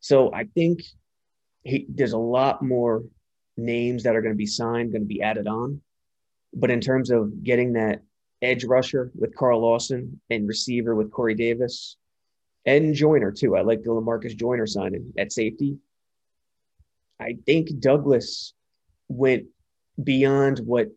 So 0.00 0.32
I 0.32 0.44
think 0.44 0.82
he, 1.64 1.86
there's 1.88 2.12
a 2.12 2.18
lot 2.18 2.62
more 2.62 3.02
names 3.62 4.02
that 4.02 4.16
are 4.16 4.22
going 4.22 4.34
to 4.34 4.38
be 4.38 4.46
signed, 4.46 4.92
going 4.92 5.02
to 5.02 5.08
be 5.08 5.22
added 5.22 5.46
on. 5.46 5.80
But 6.54 6.70
in 6.70 6.80
terms 6.80 7.10
of 7.10 7.42
getting 7.42 7.72
that 7.74 8.02
edge 8.42 8.64
rusher 8.64 9.10
with 9.14 9.34
Carl 9.34 9.60
Lawson 9.60 10.20
and 10.28 10.48
receiver 10.48 10.94
with 10.94 11.12
Corey 11.12 11.34
Davis 11.34 11.96
and 12.66 12.94
Joyner 12.94 13.30
too. 13.30 13.56
I 13.56 13.62
like 13.62 13.82
the 13.82 13.90
Lamarcus 13.90 14.36
Joyner 14.36 14.66
signing 14.66 15.12
at 15.16 15.32
safety. 15.32 15.78
I 17.20 17.36
think 17.46 17.78
Douglas 17.78 18.52
went 19.08 19.46
beyond 20.02 20.58
what 20.60 20.88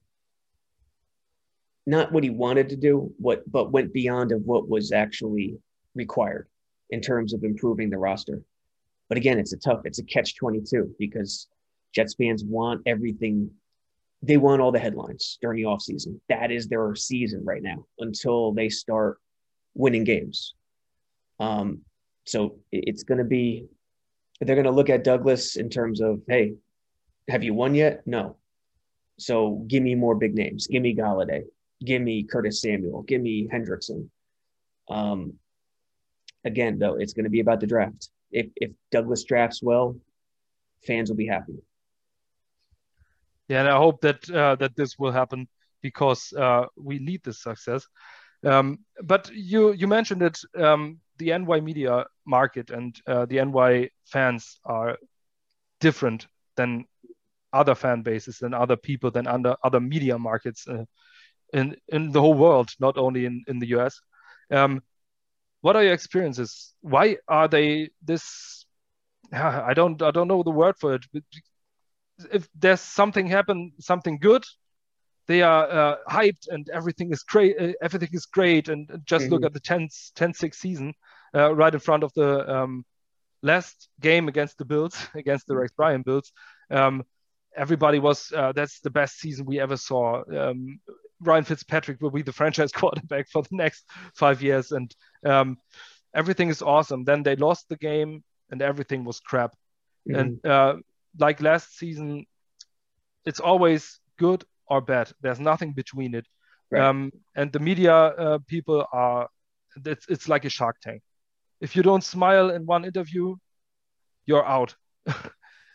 not 1.87 2.11
what 2.11 2.23
he 2.23 2.31
wanted 2.31 2.69
to 2.69 2.75
do, 2.75 3.13
what 3.17 3.49
but 3.49 3.71
went 3.71 3.93
beyond 3.93 4.31
of 4.31 4.41
what 4.41 4.67
was 4.67 4.91
actually 4.91 5.57
required 5.93 6.47
in 6.89 6.99
terms 6.99 7.33
of 7.33 7.43
improving 7.43 7.91
the 7.91 7.97
roster. 7.97 8.41
But 9.07 9.19
again, 9.19 9.37
it's 9.37 9.53
a 9.53 9.57
tough, 9.57 9.81
it's 9.85 9.99
a 9.99 10.03
catch 10.03 10.35
22 10.35 10.95
because 10.97 11.47
Jets 11.95 12.15
fans 12.15 12.43
want 12.43 12.81
everything. 12.85 13.49
They 14.21 14.37
want 14.37 14.61
all 14.61 14.71
the 14.71 14.79
headlines 14.79 15.37
during 15.41 15.63
the 15.63 15.69
offseason. 15.69 16.19
That 16.29 16.51
is 16.51 16.67
their 16.67 16.93
season 16.95 17.43
right 17.45 17.63
now 17.63 17.85
until 17.99 18.51
they 18.51 18.69
start 18.69 19.19
winning 19.75 20.03
games. 20.03 20.55
Um, 21.39 21.81
so 22.25 22.57
it's 22.71 23.03
going 23.03 23.19
to 23.19 23.23
be, 23.23 23.67
they're 24.41 24.55
going 24.55 24.65
to 24.65 24.71
look 24.71 24.89
at 24.89 25.03
Douglas 25.03 25.55
in 25.57 25.69
terms 25.69 26.01
of, 26.01 26.21
hey, 26.27 26.53
have 27.29 27.43
you 27.43 27.53
won 27.53 27.75
yet? 27.75 28.01
No. 28.05 28.37
So 29.17 29.63
give 29.67 29.83
me 29.83 29.95
more 29.95 30.15
big 30.15 30.33
names. 30.35 30.67
Give 30.67 30.81
me 30.81 30.95
Golladay. 30.95 31.43
Give 31.83 32.01
me 32.01 32.23
Curtis 32.23 32.61
Samuel. 32.61 33.03
Give 33.03 33.21
me 33.21 33.47
Hendrickson. 33.51 34.09
Um, 34.89 35.33
again, 36.43 36.79
though, 36.79 36.95
it's 36.95 37.13
going 37.13 37.25
to 37.25 37.29
be 37.29 37.39
about 37.41 37.59
the 37.59 37.67
draft. 37.67 38.09
If, 38.31 38.47
if 38.55 38.71
Douglas 38.91 39.23
drafts 39.23 39.61
well, 39.61 39.95
fans 40.85 41.09
will 41.09 41.17
be 41.17 41.27
happy. 41.27 41.55
Yeah, 43.47 43.59
and 43.59 43.69
I 43.69 43.77
hope 43.77 44.01
that 44.01 44.29
uh, 44.29 44.55
that 44.55 44.75
this 44.75 44.97
will 44.97 45.11
happen 45.11 45.47
because 45.81 46.33
uh, 46.33 46.65
we 46.75 46.99
need 46.99 47.23
this 47.23 47.41
success. 47.41 47.87
Um, 48.43 48.79
but 49.03 49.29
you 49.33 49.71
you 49.73 49.87
mentioned 49.87 50.21
that 50.21 50.39
um, 50.57 50.99
the 51.17 51.31
NY 51.31 51.59
media 51.61 52.05
market 52.25 52.69
and 52.71 52.95
uh, 53.07 53.25
the 53.25 53.39
NY 53.39 53.89
fans 54.05 54.59
are 54.65 54.97
different 55.79 56.27
than 56.55 56.85
other 57.53 57.75
fan 57.75 58.01
bases 58.01 58.39
than 58.39 58.53
other 58.53 58.75
people 58.75 59.11
than 59.11 59.27
under 59.27 59.55
other 59.63 59.79
media 59.79 60.17
markets 60.17 60.67
uh, 60.67 60.85
in 61.53 61.75
in 61.89 62.11
the 62.11 62.21
whole 62.21 62.33
world, 62.35 62.69
not 62.79 62.97
only 62.97 63.25
in 63.25 63.43
in 63.47 63.59
the 63.59 63.67
US. 63.67 63.99
Um, 64.51 64.81
what 65.61 65.75
are 65.75 65.83
your 65.83 65.93
experiences? 65.93 66.73
Why 66.81 67.17
are 67.27 67.47
they 67.47 67.89
this? 68.03 68.65
I 69.33 69.73
don't 69.73 70.01
I 70.01 70.11
don't 70.11 70.27
know 70.27 70.43
the 70.43 70.51
word 70.51 70.77
for 70.79 70.95
it 70.95 71.05
if 72.31 72.47
there's 72.55 72.81
something 72.81 73.27
happen, 73.27 73.71
something 73.79 74.19
good, 74.19 74.43
they 75.27 75.41
are 75.41 75.69
uh, 75.69 75.95
hyped 76.09 76.47
and 76.49 76.69
everything 76.69 77.11
is 77.11 77.23
great. 77.23 77.55
Uh, 77.59 77.73
everything 77.81 78.09
is 78.13 78.25
great, 78.25 78.69
and 78.69 78.89
just 79.05 79.25
mm-hmm. 79.25 79.33
look 79.33 79.45
at 79.45 79.53
the 79.53 79.59
10, 79.59 79.87
10-6 80.15 80.55
season 80.55 80.93
uh, 81.35 81.53
right 81.53 81.73
in 81.73 81.79
front 81.79 82.03
of 82.03 82.13
the 82.13 82.49
um, 82.53 82.85
last 83.41 83.89
game 83.99 84.27
against 84.27 84.57
the 84.57 84.65
Bills, 84.65 84.95
against 85.15 85.47
the 85.47 85.55
Rex 85.55 85.73
Ryan 85.77 86.03
Bills. 86.03 86.31
Um, 86.69 87.03
everybody 87.55 87.99
was 87.99 88.31
uh, 88.35 88.51
that's 88.51 88.81
the 88.81 88.89
best 88.89 89.19
season 89.19 89.45
we 89.45 89.59
ever 89.59 89.77
saw. 89.77 90.23
Um, 90.31 90.79
Ryan 91.21 91.43
Fitzpatrick 91.43 92.01
will 92.01 92.11
be 92.11 92.21
the 92.21 92.33
franchise 92.39 92.71
quarterback 92.71 93.27
for 93.29 93.43
the 93.43 93.55
next 93.55 93.85
five 94.13 94.41
years, 94.41 94.71
and 94.71 94.93
um, 95.25 95.57
everything 96.13 96.49
is 96.49 96.61
awesome. 96.61 97.03
Then 97.03 97.23
they 97.23 97.35
lost 97.35 97.67
the 97.69 97.77
game, 97.77 98.23
and 98.49 98.61
everything 98.61 99.05
was 99.05 99.19
crap. 99.19 99.55
Mm-hmm. 100.07 100.19
And 100.19 100.45
uh, 100.45 100.75
like 101.17 101.41
last 101.41 101.77
season, 101.77 102.25
it's 103.25 103.39
always 103.39 103.99
good 104.17 104.43
or 104.67 104.81
bad. 104.81 105.11
There's 105.21 105.39
nothing 105.39 105.73
between 105.73 106.15
it. 106.15 106.25
Right. 106.71 106.83
Um, 106.83 107.11
and 107.35 107.51
the 107.51 107.59
media 107.59 107.93
uh, 107.93 108.39
people 108.47 108.85
are, 108.91 109.29
it's, 109.85 110.07
it's 110.07 110.27
like 110.27 110.45
a 110.45 110.49
shark 110.49 110.77
tank. 110.81 111.01
If 111.61 111.75
you 111.75 111.83
don't 111.83 112.03
smile 112.03 112.49
in 112.49 112.65
one 112.65 112.85
interview, 112.85 113.35
you're 114.25 114.45
out. 114.45 114.75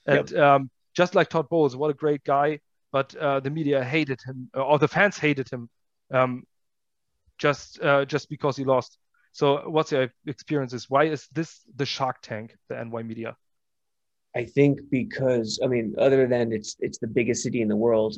and 0.06 0.30
yep. 0.30 0.32
um, 0.32 0.70
just 0.94 1.14
like 1.14 1.30
Todd 1.30 1.48
Bowles, 1.48 1.76
what 1.76 1.90
a 1.90 1.94
great 1.94 2.24
guy, 2.24 2.60
but 2.92 3.14
uh, 3.16 3.40
the 3.40 3.50
media 3.50 3.82
hated 3.82 4.20
him, 4.24 4.50
or 4.54 4.78
the 4.78 4.88
fans 4.88 5.16
hated 5.16 5.48
him, 5.48 5.68
um, 6.12 6.44
just 7.38 7.80
uh, 7.80 8.04
just 8.04 8.28
because 8.28 8.56
he 8.56 8.64
lost. 8.64 8.98
So, 9.32 9.68
what's 9.68 9.92
your 9.92 10.12
experiences? 10.26 10.86
Why 10.88 11.04
is 11.04 11.28
this 11.32 11.60
the 11.76 11.86
Shark 11.86 12.16
Tank, 12.22 12.56
the 12.68 12.84
NY 12.84 13.02
media? 13.04 13.36
I 14.34 14.44
think 14.44 14.80
because 14.90 15.60
I 15.62 15.66
mean, 15.66 15.94
other 15.98 16.26
than 16.26 16.52
it's 16.52 16.76
it's 16.80 16.98
the 16.98 17.06
biggest 17.06 17.42
city 17.42 17.62
in 17.62 17.68
the 17.68 17.76
world, 17.76 18.16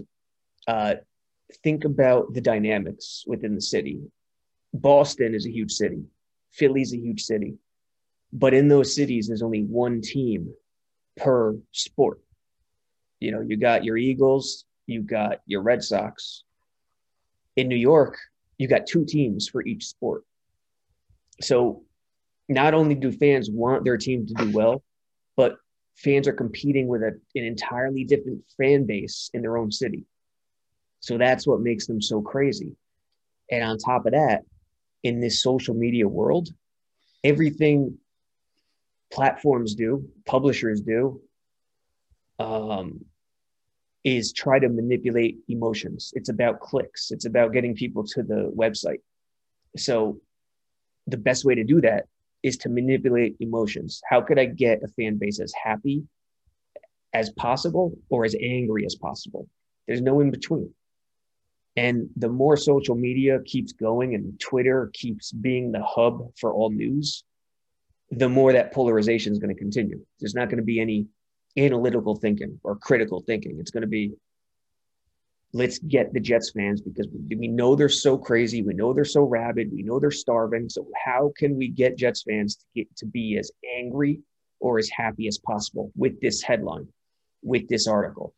uh, 0.67 0.95
think 1.65 1.85
about 1.85 2.35
the 2.35 2.41
dynamics 2.41 3.25
within 3.27 3.55
the 3.55 3.61
city. 3.61 4.01
Boston 4.75 5.35
is 5.35 5.47
a 5.47 5.51
huge 5.51 5.73
city. 5.73 6.03
Philly's 6.51 6.93
a 6.95 6.99
huge 6.99 7.23
city. 7.23 7.55
but 8.33 8.55
in 8.55 8.69
those 8.69 8.95
cities, 8.95 9.29
there's 9.29 9.43
only 9.43 9.63
one 9.63 10.01
team 10.01 10.53
per 11.17 11.55
sport. 11.73 12.21
You 13.21 13.33
know, 13.33 13.41
you 13.43 13.57
got 13.57 13.85
your 13.85 13.99
Eagles, 13.99 14.65
you 14.87 15.03
got 15.03 15.41
your 15.47 15.63
Red 15.63 15.85
Sox. 15.85 16.45
In 17.57 17.69
New 17.69 17.77
York, 17.77 18.17
you 18.57 18.67
got 18.69 18.87
two 18.87 19.05
teams 19.05 19.49
for 19.49 19.63
each 19.63 19.87
sport. 19.87 20.25
So 21.41 21.85
not 22.49 22.73
only 22.75 22.95
do 22.95 23.13
fans 23.13 23.51
want 23.51 23.85
their 23.85 23.99
team 23.99 24.27
to 24.27 24.35
do 24.35 24.51
well, 24.51 24.83
fans 25.97 26.27
are 26.27 26.33
competing 26.33 26.89
with 26.89 27.03
a, 27.03 27.19
an 27.35 27.45
entirely 27.45 28.05
different 28.05 28.43
fan 28.57 28.87
base 28.87 29.31
in 29.35 29.43
their 29.43 29.57
own 29.57 29.71
city. 29.71 30.05
So 31.01 31.19
that's 31.19 31.47
what 31.47 31.61
makes 31.61 31.87
them 31.87 32.01
so 32.01 32.23
crazy. 32.23 32.77
And 33.51 33.65
on 33.65 33.79
top 33.79 34.07
of 34.07 34.13
that, 34.13 34.43
in 35.03 35.21
this 35.21 35.43
social 35.43 35.75
media 35.75 36.07
world, 36.07 36.49
everything 37.25 37.99
platforms 39.13 39.75
do, 39.75 40.09
publishers 40.27 40.81
do, 40.81 41.21
um, 42.39 43.05
is 44.05 44.33
try 44.33 44.59
to 44.59 44.69
manipulate 44.69 45.39
emotions. 45.49 46.13
It's 46.15 46.29
about 46.29 46.61
clicks. 46.61 47.11
It's 47.11 47.27
about 47.27 47.53
getting 47.53 47.75
people 47.75 48.05
to 48.05 48.23
the 48.23 48.53
website. 48.57 49.01
So 49.77 50.21
the 51.07 51.17
best 51.17 51.45
way 51.45 51.55
to 51.55 51.65
do 51.65 51.81
that 51.81 52.07
is 52.43 52.57
to 52.59 52.69
manipulate 52.69 53.37
emotions. 53.41 54.01
How 54.09 54.21
could 54.21 54.39
I 54.39 54.47
get 54.47 54.83
a 54.83 54.89
fan 54.89 55.17
base 55.17 55.41
as 55.41 55.53
happy 55.53 56.05
as 57.13 57.31
possible 57.31 57.97
or 58.09 58.25
as 58.25 58.35
angry 58.41 58.85
as 58.85 58.95
possible? 58.95 59.49
There's 59.87 60.03
no 60.03 60.21
in 60.21 60.31
between. 60.31 60.73
And 61.77 62.11
the 62.17 62.29
more 62.29 62.57
social 62.57 62.95
media 62.95 63.41
keeps 63.45 63.73
going 63.73 64.15
and 64.15 64.39
Twitter 64.39 64.91
keeps 64.93 65.33
being 65.33 65.73
the 65.73 65.83
hub 65.83 66.31
for 66.39 66.53
all 66.53 66.71
news, 66.71 67.25
the 68.11 68.29
more 68.29 68.53
that 68.53 68.73
polarization 68.73 69.33
is 69.33 69.39
going 69.39 69.55
to 69.55 69.59
continue. 69.59 70.05
There's 70.21 70.35
not 70.35 70.49
going 70.49 70.59
to 70.59 70.65
be 70.65 70.81
any 70.81 71.07
analytical 71.57 72.17
thinking 72.17 72.61
or 72.63 72.77
critical 72.77 73.21
thinking. 73.21 73.59
It's 73.59 73.71
going 73.71 73.83
to 73.83 73.89
be 73.89 74.13
let's 75.53 75.79
get 75.79 76.13
the 76.13 76.21
Jets 76.21 76.51
fans 76.51 76.81
because 76.81 77.07
we, 77.13 77.49
know 77.49 77.75
they're 77.75 77.89
so 77.89 78.17
crazy. 78.17 78.63
We 78.63 78.73
know 78.73 78.93
they're 78.93 79.05
so 79.05 79.23
rabid. 79.23 79.71
We 79.73 79.83
know 79.83 80.01
they're 80.01 80.11
starving. 80.11 80.69
So 80.69 80.87
how 81.05 81.33
can 81.37 81.57
we 81.57 81.69
get 81.69 81.99
Jets 81.99 82.23
fans 82.23 82.57
to 82.57 82.65
get 82.75 82.97
to 82.97 83.07
be 83.07 83.37
as 83.39 83.51
angry 83.79 84.21
or 84.61 84.79
as 84.79 84.89
happy 84.89 85.29
as 85.29 85.39
possible 85.39 85.93
with 85.95 86.21
this 86.21 86.43
headline, 86.43 86.89
with 87.43 87.69
this 87.69 87.87
article? 87.87 88.35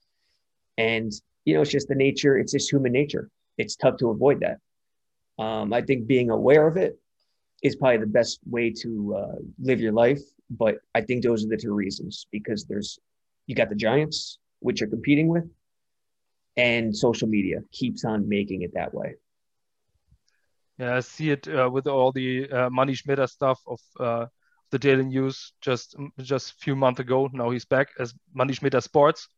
And 0.77 1.13
you 1.45 1.55
know, 1.55 1.63
it's 1.63 1.71
just 1.71 1.89
the 1.89 1.95
nature. 1.95 2.37
It's 2.37 2.53
just 2.53 2.73
human 2.73 2.93
nature. 2.93 3.31
It's 3.59 3.77
tough 3.77 3.99
to 3.99 4.11
avoid 4.11 4.41
that. 4.41 4.59
Um, 5.43 5.73
I 5.73 5.83
think 5.83 6.07
being 6.07 6.31
aware 6.31 6.67
of 6.67 6.77
it 6.77 6.99
is 7.63 7.77
probably 7.77 7.99
the 7.99 8.07
best 8.07 8.41
way 8.47 8.71
to 8.71 9.17
uh, 9.17 9.37
live 9.61 9.81
your 9.81 9.93
life. 9.93 10.21
But 10.51 10.79
I 10.95 11.01
think 11.01 11.23
those 11.23 11.45
are 11.45 11.49
the 11.49 11.57
two 11.57 11.75
reasons 11.75 12.27
because 12.33 12.65
there's 12.65 12.99
you 13.47 13.55
got 13.55 13.69
the 13.69 13.75
Giants, 13.75 14.39
which 14.61 14.81
you're 14.81 14.91
competing 14.91 15.29
with, 15.29 15.45
and 16.57 16.97
social 16.97 17.29
media 17.29 17.61
keeps 17.73 18.05
on 18.05 18.29
making 18.29 18.63
it 18.63 18.75
that 18.75 18.95
way. 18.95 19.15
Yeah, 20.79 20.97
I 20.97 21.01
see 21.01 21.31
it 21.31 21.47
uh, 21.47 21.71
with 21.73 21.87
all 21.87 22.13
the 22.13 22.51
uh, 22.51 22.69
Manish 22.69 23.07
Mehta 23.07 23.29
stuff 23.29 23.61
of 23.67 23.81
uh, 24.01 24.27
the 24.71 24.79
Daily 24.79 25.05
News 25.05 25.53
just 25.61 25.95
just 26.21 26.53
a 26.53 26.55
few 26.57 26.75
months 26.75 27.01
ago. 27.01 27.31
Now 27.33 27.51
he's 27.51 27.65
back 27.65 27.89
as 27.99 28.13
Manish 28.37 28.61
Mehta 28.61 28.81
Sports, 28.81 29.29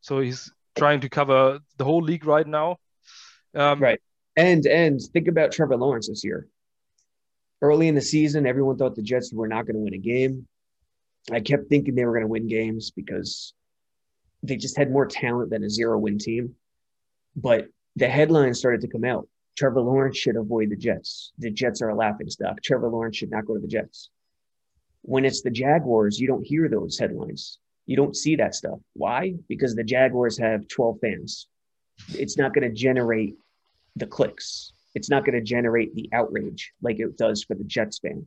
so 0.00 0.20
he's 0.20 0.52
trying 0.76 1.00
to 1.00 1.08
cover 1.08 1.60
the 1.78 1.84
whole 1.84 2.02
league 2.02 2.26
right 2.26 2.46
now. 2.46 2.76
Um, 3.54 3.80
right, 3.80 4.00
and 4.36 4.66
and 4.66 5.00
think 5.12 5.28
about 5.28 5.52
Trevor 5.52 5.76
Lawrence 5.76 6.08
this 6.08 6.24
year. 6.24 6.46
Early 7.62 7.88
in 7.88 7.94
the 7.94 8.02
season, 8.02 8.46
everyone 8.46 8.76
thought 8.76 8.96
the 8.96 9.02
Jets 9.02 9.32
were 9.32 9.48
not 9.48 9.66
going 9.66 9.76
to 9.76 9.82
win 9.82 9.94
a 9.94 9.98
game. 9.98 10.46
I 11.30 11.40
kept 11.40 11.68
thinking 11.68 11.94
they 11.94 12.04
were 12.04 12.12
going 12.12 12.24
to 12.24 12.28
win 12.28 12.48
games 12.48 12.90
because 12.90 13.54
they 14.42 14.56
just 14.56 14.76
had 14.76 14.90
more 14.90 15.06
talent 15.06 15.50
than 15.50 15.62
a 15.62 15.70
zero 15.70 15.98
win 15.98 16.18
team. 16.18 16.56
But 17.36 17.68
the 17.96 18.08
headlines 18.08 18.58
started 18.58 18.80
to 18.82 18.88
come 18.88 19.04
out. 19.04 19.28
Trevor 19.56 19.80
Lawrence 19.80 20.16
should 20.16 20.36
avoid 20.36 20.70
the 20.70 20.76
Jets. 20.76 21.32
The 21.38 21.50
Jets 21.50 21.82
are 21.82 21.90
a 21.90 21.94
laughing 21.94 22.30
stock. 22.30 22.62
Trevor 22.62 22.88
Lawrence 22.88 23.16
should 23.16 23.30
not 23.30 23.46
go 23.46 23.54
to 23.54 23.60
the 23.60 23.68
Jets. 23.68 24.10
When 25.02 25.24
it's 25.24 25.42
the 25.42 25.50
Jaguars, 25.50 26.18
you 26.18 26.26
don't 26.26 26.46
hear 26.46 26.68
those 26.68 26.98
headlines. 26.98 27.58
You 27.86 27.96
don't 27.96 28.16
see 28.16 28.36
that 28.36 28.54
stuff. 28.54 28.78
Why? 28.94 29.34
Because 29.48 29.74
the 29.74 29.84
Jaguars 29.84 30.38
have 30.38 30.68
12 30.68 30.98
fans. 31.00 31.48
It's 32.14 32.38
not 32.38 32.54
going 32.54 32.68
to 32.68 32.74
generate 32.74 33.36
the 33.96 34.06
clicks. 34.06 34.72
It's 34.94 35.10
not 35.10 35.24
going 35.24 35.34
to 35.34 35.42
generate 35.42 35.94
the 35.94 36.08
outrage 36.12 36.72
like 36.80 37.00
it 37.00 37.16
does 37.16 37.44
for 37.44 37.54
the 37.54 37.64
Jets 37.64 37.98
fan. 37.98 38.26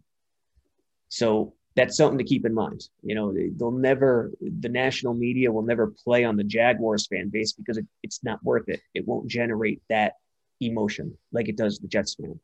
So 1.10 1.54
that's 1.76 1.98
something 1.98 2.18
to 2.18 2.24
keep 2.24 2.46
in 2.46 2.54
mind. 2.54 2.88
You 3.04 3.16
know, 3.16 3.34
they'll 3.58 3.72
never, 3.72 4.32
the 4.42 4.70
national 4.70 5.14
media 5.14 5.52
will 5.52 5.62
never 5.62 5.88
play 5.88 6.24
on 6.24 6.38
the 6.38 6.44
Jaguars 6.44 7.08
fan 7.08 7.30
base 7.30 7.52
because 7.54 7.78
it, 7.78 7.86
it's 8.02 8.24
not 8.24 8.44
worth 8.44 8.70
it. 8.70 8.82
It 8.94 9.08
won't 9.08 9.28
generate 9.28 9.82
that 9.90 10.14
emotion 10.62 11.18
like 11.32 11.50
it 11.50 11.58
does 11.58 11.80
the 11.80 11.88
Jets 11.88 12.16
fan. 12.16 12.40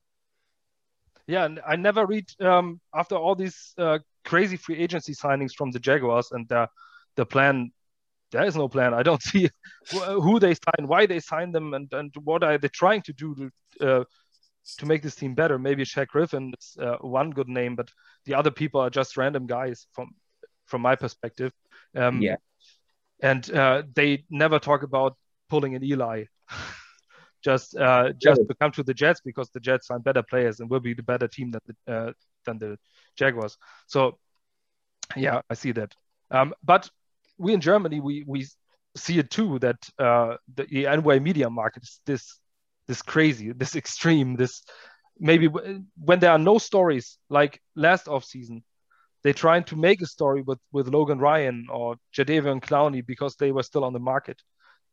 Yeah, 1.28 1.46
and 1.46 1.62
I 1.66 1.78
never 1.78 2.06
read 2.06 2.26
um, 2.42 2.82
after 2.94 3.16
all 3.16 3.36
these 3.36 3.74
uh, 3.78 4.00
crazy 4.26 4.58
free 4.58 4.78
agency 4.78 5.14
signings 5.14 5.54
from 5.54 5.72
the 5.72 5.80
Jaguars 5.80 6.32
and 6.32 6.48
the 6.50 6.68
the 7.16 7.26
plan. 7.26 7.72
There 8.32 8.46
is 8.46 8.56
no 8.56 8.68
plan. 8.68 8.94
I 8.94 9.04
don't 9.04 9.22
see 9.32 9.50
who 9.92 10.40
they 10.40 10.54
sign, 10.54 10.88
why 10.88 11.06
they 11.06 11.20
sign 11.20 11.52
them, 11.52 11.74
and, 11.74 11.92
and 11.94 12.14
what 12.24 12.44
are 12.44 12.58
they 12.58 12.70
trying 12.70 13.02
to 13.04 13.14
do 13.14 13.36
to 13.80 13.88
uh, 13.88 14.04
to 14.78 14.86
make 14.86 15.02
this 15.02 15.16
team 15.16 15.34
better. 15.34 15.58
Maybe 15.58 15.84
Shaq 15.84 16.08
Griffin 16.08 16.54
is 16.60 16.78
uh, 16.80 16.98
one 17.02 17.32
good 17.32 17.50
name, 17.50 17.76
but 17.76 17.90
the 18.26 18.36
other 18.36 18.52
people 18.52 18.82
are 18.82 18.90
just 18.90 19.18
random 19.18 19.48
guys 19.48 19.88
from 19.94 20.12
from 20.66 20.82
my 20.82 20.96
perspective. 20.96 21.52
Um, 21.96 22.22
yeah, 22.22 22.36
and 23.22 23.50
uh, 23.52 23.84
they 23.94 24.26
never 24.30 24.60
talk 24.60 24.84
about 24.84 25.18
pulling 25.50 25.76
an 25.76 25.84
Eli. 25.84 26.26
just 27.44 27.76
uh, 27.76 28.14
just 28.18 28.42
to 28.48 28.56
come 28.56 28.72
to 28.72 28.84
the 28.84 28.94
Jets 28.94 29.22
because 29.22 29.50
the 29.50 29.60
Jets 29.60 29.90
are 29.90 30.00
better 30.00 30.24
players 30.24 30.60
and 30.60 30.70
will 30.70 30.80
be 30.80 30.94
the 30.94 31.04
better 31.04 31.28
team 31.28 31.52
than 31.52 31.62
the 31.68 31.94
uh, 31.94 32.12
than 32.46 32.60
the 32.60 32.78
Jaguars. 33.16 33.58
So 33.88 34.20
yeah, 35.16 35.42
I 35.50 35.56
see 35.56 35.72
that. 35.74 35.94
Um, 36.30 36.54
but 36.64 36.90
we 37.38 37.54
in 37.54 37.62
Germany 37.62 38.00
we 38.00 38.24
we 38.28 38.48
see 38.96 39.20
it 39.20 39.30
too 39.30 39.60
that 39.60 39.78
uh, 40.00 40.36
the, 40.54 40.66
the 40.66 40.86
NY 40.86 41.20
media 41.20 41.50
market 41.50 41.84
is 41.84 42.00
this 42.06 42.40
this 42.92 43.02
crazy, 43.02 43.54
this 43.54 43.76
extreme, 43.82 44.36
this 44.36 44.62
maybe 45.18 45.48
when 45.48 46.20
there 46.20 46.32
are 46.32 46.40
no 46.52 46.58
stories 46.58 47.18
like 47.30 47.62
last 47.76 48.08
off 48.08 48.26
season, 48.26 48.64
they 49.24 49.34
trying 49.34 49.64
to 49.66 49.76
make 49.76 50.02
a 50.02 50.06
story 50.06 50.42
with 50.42 50.60
with 50.72 50.88
Logan 50.88 51.20
Ryan 51.20 51.68
or 51.70 51.96
Jadeveon 52.14 52.62
Clowney 52.62 53.06
because 53.06 53.36
they 53.36 53.52
were 53.52 53.64
still 53.64 53.84
on 53.84 53.94
the 53.94 54.00
market 54.00 54.42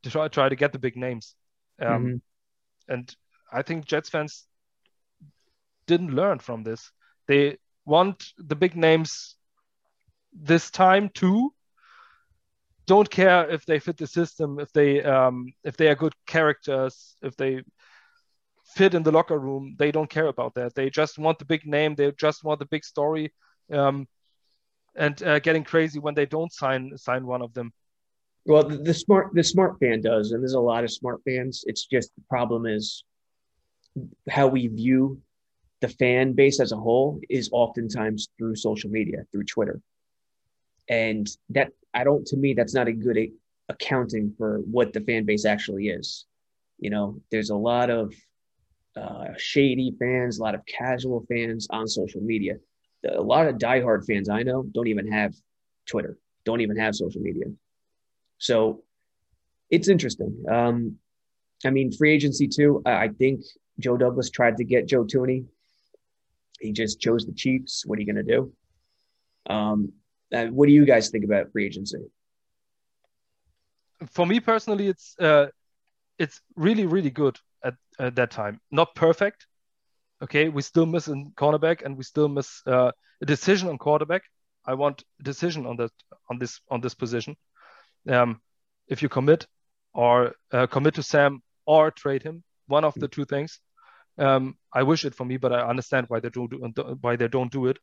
to 0.02 0.10
try 0.10 0.28
try 0.28 0.48
to 0.48 0.56
get 0.56 0.72
the 0.72 0.78
big 0.78 0.96
names. 0.96 1.34
Um, 1.80 1.88
mm-hmm. 1.88 2.92
And 2.92 3.16
I 3.52 3.62
think 3.62 3.86
Jets 3.86 4.10
fans 4.10 4.46
didn't 5.86 6.14
learn 6.14 6.38
from 6.38 6.62
this. 6.62 6.92
They 7.26 7.58
want 7.84 8.24
the 8.36 8.56
big 8.56 8.76
names 8.76 9.36
this 10.32 10.70
time 10.70 11.08
too. 11.08 11.52
Don't 12.86 13.10
care 13.10 13.50
if 13.50 13.66
they 13.66 13.80
fit 13.80 13.96
the 13.96 14.06
system, 14.06 14.60
if 14.60 14.72
they 14.72 15.02
um, 15.02 15.52
if 15.64 15.76
they 15.76 15.88
are 15.88 15.94
good 15.94 16.14
characters, 16.26 17.16
if 17.22 17.36
they 17.36 17.62
fit 18.74 18.94
in 18.94 19.02
the 19.02 19.12
locker 19.12 19.38
room. 19.38 19.74
They 19.78 19.90
don't 19.90 20.10
care 20.10 20.26
about 20.26 20.54
that. 20.54 20.74
They 20.74 20.90
just 20.90 21.18
want 21.18 21.38
the 21.38 21.44
big 21.44 21.66
name. 21.66 21.94
They 21.94 22.12
just 22.12 22.44
want 22.44 22.60
the 22.60 22.66
big 22.66 22.84
story, 22.84 23.32
um, 23.72 24.06
and 24.94 25.20
uh, 25.22 25.38
getting 25.40 25.64
crazy 25.64 25.98
when 25.98 26.14
they 26.14 26.26
don't 26.26 26.52
sign 26.52 26.96
sign 26.96 27.26
one 27.26 27.42
of 27.42 27.52
them. 27.54 27.72
Well, 28.44 28.62
the, 28.62 28.78
the, 28.78 28.94
smart 28.94 29.34
the 29.34 29.44
smart 29.44 29.78
fan 29.78 30.00
does, 30.00 30.32
and 30.32 30.42
there's 30.42 30.54
a 30.54 30.60
lot 30.60 30.84
of 30.84 30.90
smart 30.90 31.20
fans. 31.26 31.64
It's 31.66 31.86
just 31.86 32.14
the 32.16 32.22
problem 32.28 32.66
is 32.66 33.04
how 34.30 34.46
we 34.46 34.68
view 34.68 35.20
the 35.80 35.88
fan 35.88 36.32
base 36.32 36.60
as 36.60 36.72
a 36.72 36.76
whole 36.76 37.20
is 37.28 37.50
oftentimes 37.52 38.28
through 38.38 38.56
social 38.56 38.90
media, 38.90 39.24
through 39.32 39.44
Twitter, 39.44 39.80
and 40.88 41.28
that 41.50 41.72
I 41.94 42.04
don't. 42.04 42.26
To 42.28 42.36
me, 42.36 42.54
that's 42.54 42.74
not 42.74 42.88
a 42.88 42.92
good 42.92 43.18
accounting 43.68 44.34
for 44.38 44.60
what 44.60 44.92
the 44.92 45.00
fan 45.00 45.24
base 45.24 45.44
actually 45.44 45.88
is. 45.88 46.26
You 46.78 46.90
know, 46.90 47.20
there's 47.30 47.50
a 47.50 47.56
lot 47.56 47.90
of 47.90 48.14
uh, 48.96 49.28
shady 49.36 49.94
fans, 49.98 50.38
a 50.38 50.42
lot 50.42 50.54
of 50.54 50.64
casual 50.66 51.24
fans 51.28 51.66
on 51.70 51.86
social 51.86 52.20
media. 52.20 52.54
A 53.08 53.20
lot 53.20 53.46
of 53.46 53.56
diehard 53.56 54.04
fans 54.06 54.28
I 54.28 54.42
know 54.42 54.64
don't 54.74 54.88
even 54.88 55.10
have 55.10 55.34
Twitter, 55.86 56.18
don't 56.44 56.60
even 56.60 56.76
have 56.76 56.94
social 56.94 57.20
media. 57.20 57.44
So 58.38 58.82
it's 59.70 59.88
interesting. 59.88 60.44
Um, 60.50 60.96
I 61.64 61.70
mean, 61.70 61.92
free 61.92 62.12
agency 62.12 62.48
too. 62.48 62.82
I 62.86 63.08
think 63.08 63.42
Joe 63.78 63.96
Douglas 63.96 64.30
tried 64.30 64.56
to 64.58 64.64
get 64.64 64.86
Joe 64.86 65.04
Thuney. 65.04 65.44
He 66.60 66.72
just 66.72 67.00
chose 67.00 67.24
the 67.24 67.32
Chiefs. 67.32 67.84
What 67.86 67.98
are 67.98 68.02
you 68.02 68.12
going 68.12 68.26
to 68.26 68.34
do? 68.36 68.52
Um, 69.48 69.92
uh, 70.32 70.46
what 70.46 70.66
do 70.66 70.72
you 70.72 70.84
guys 70.84 71.10
think 71.10 71.24
about 71.24 71.52
free 71.52 71.66
agency? 71.66 71.98
For 74.10 74.26
me 74.26 74.40
personally, 74.40 74.88
it's 74.88 75.16
uh, 75.18 75.46
it's 76.18 76.40
really 76.54 76.86
really 76.86 77.10
good 77.10 77.38
at, 77.68 78.06
at 78.06 78.14
that 78.16 78.30
time. 78.30 78.60
Not 78.70 78.94
perfect. 78.94 79.46
Okay, 80.22 80.48
we 80.48 80.62
still 80.62 80.86
miss 80.86 81.08
a 81.08 81.14
cornerback 81.36 81.84
and 81.84 81.96
we 81.96 82.02
still 82.02 82.28
miss 82.28 82.62
uh, 82.66 82.90
a 83.22 83.26
decision 83.26 83.68
on 83.68 83.78
quarterback. 83.78 84.22
I 84.64 84.74
want 84.74 85.04
a 85.20 85.22
decision 85.22 85.66
on 85.66 85.76
that 85.76 85.92
on 86.28 86.38
this 86.38 86.60
on 86.70 86.80
this 86.80 86.94
position. 86.94 87.36
Um, 88.08 88.40
if 88.88 89.02
you 89.02 89.08
commit 89.08 89.46
or 89.94 90.34
uh, 90.52 90.66
commit 90.66 90.94
to 90.94 91.02
Sam 91.02 91.42
or 91.66 91.90
trade 91.90 92.22
him, 92.22 92.42
one 92.66 92.84
of 92.84 92.94
the 92.94 93.08
two 93.08 93.24
things. 93.24 93.60
Um, 94.18 94.56
I 94.72 94.82
wish 94.82 95.04
it 95.04 95.14
for 95.14 95.24
me, 95.24 95.36
but 95.36 95.52
I 95.52 95.60
understand 95.60 96.06
why 96.08 96.20
they 96.20 96.30
don't 96.30 96.50
do, 96.50 96.98
why 97.00 97.16
they 97.16 97.28
don't 97.28 97.52
do 97.52 97.66
it. 97.66 97.78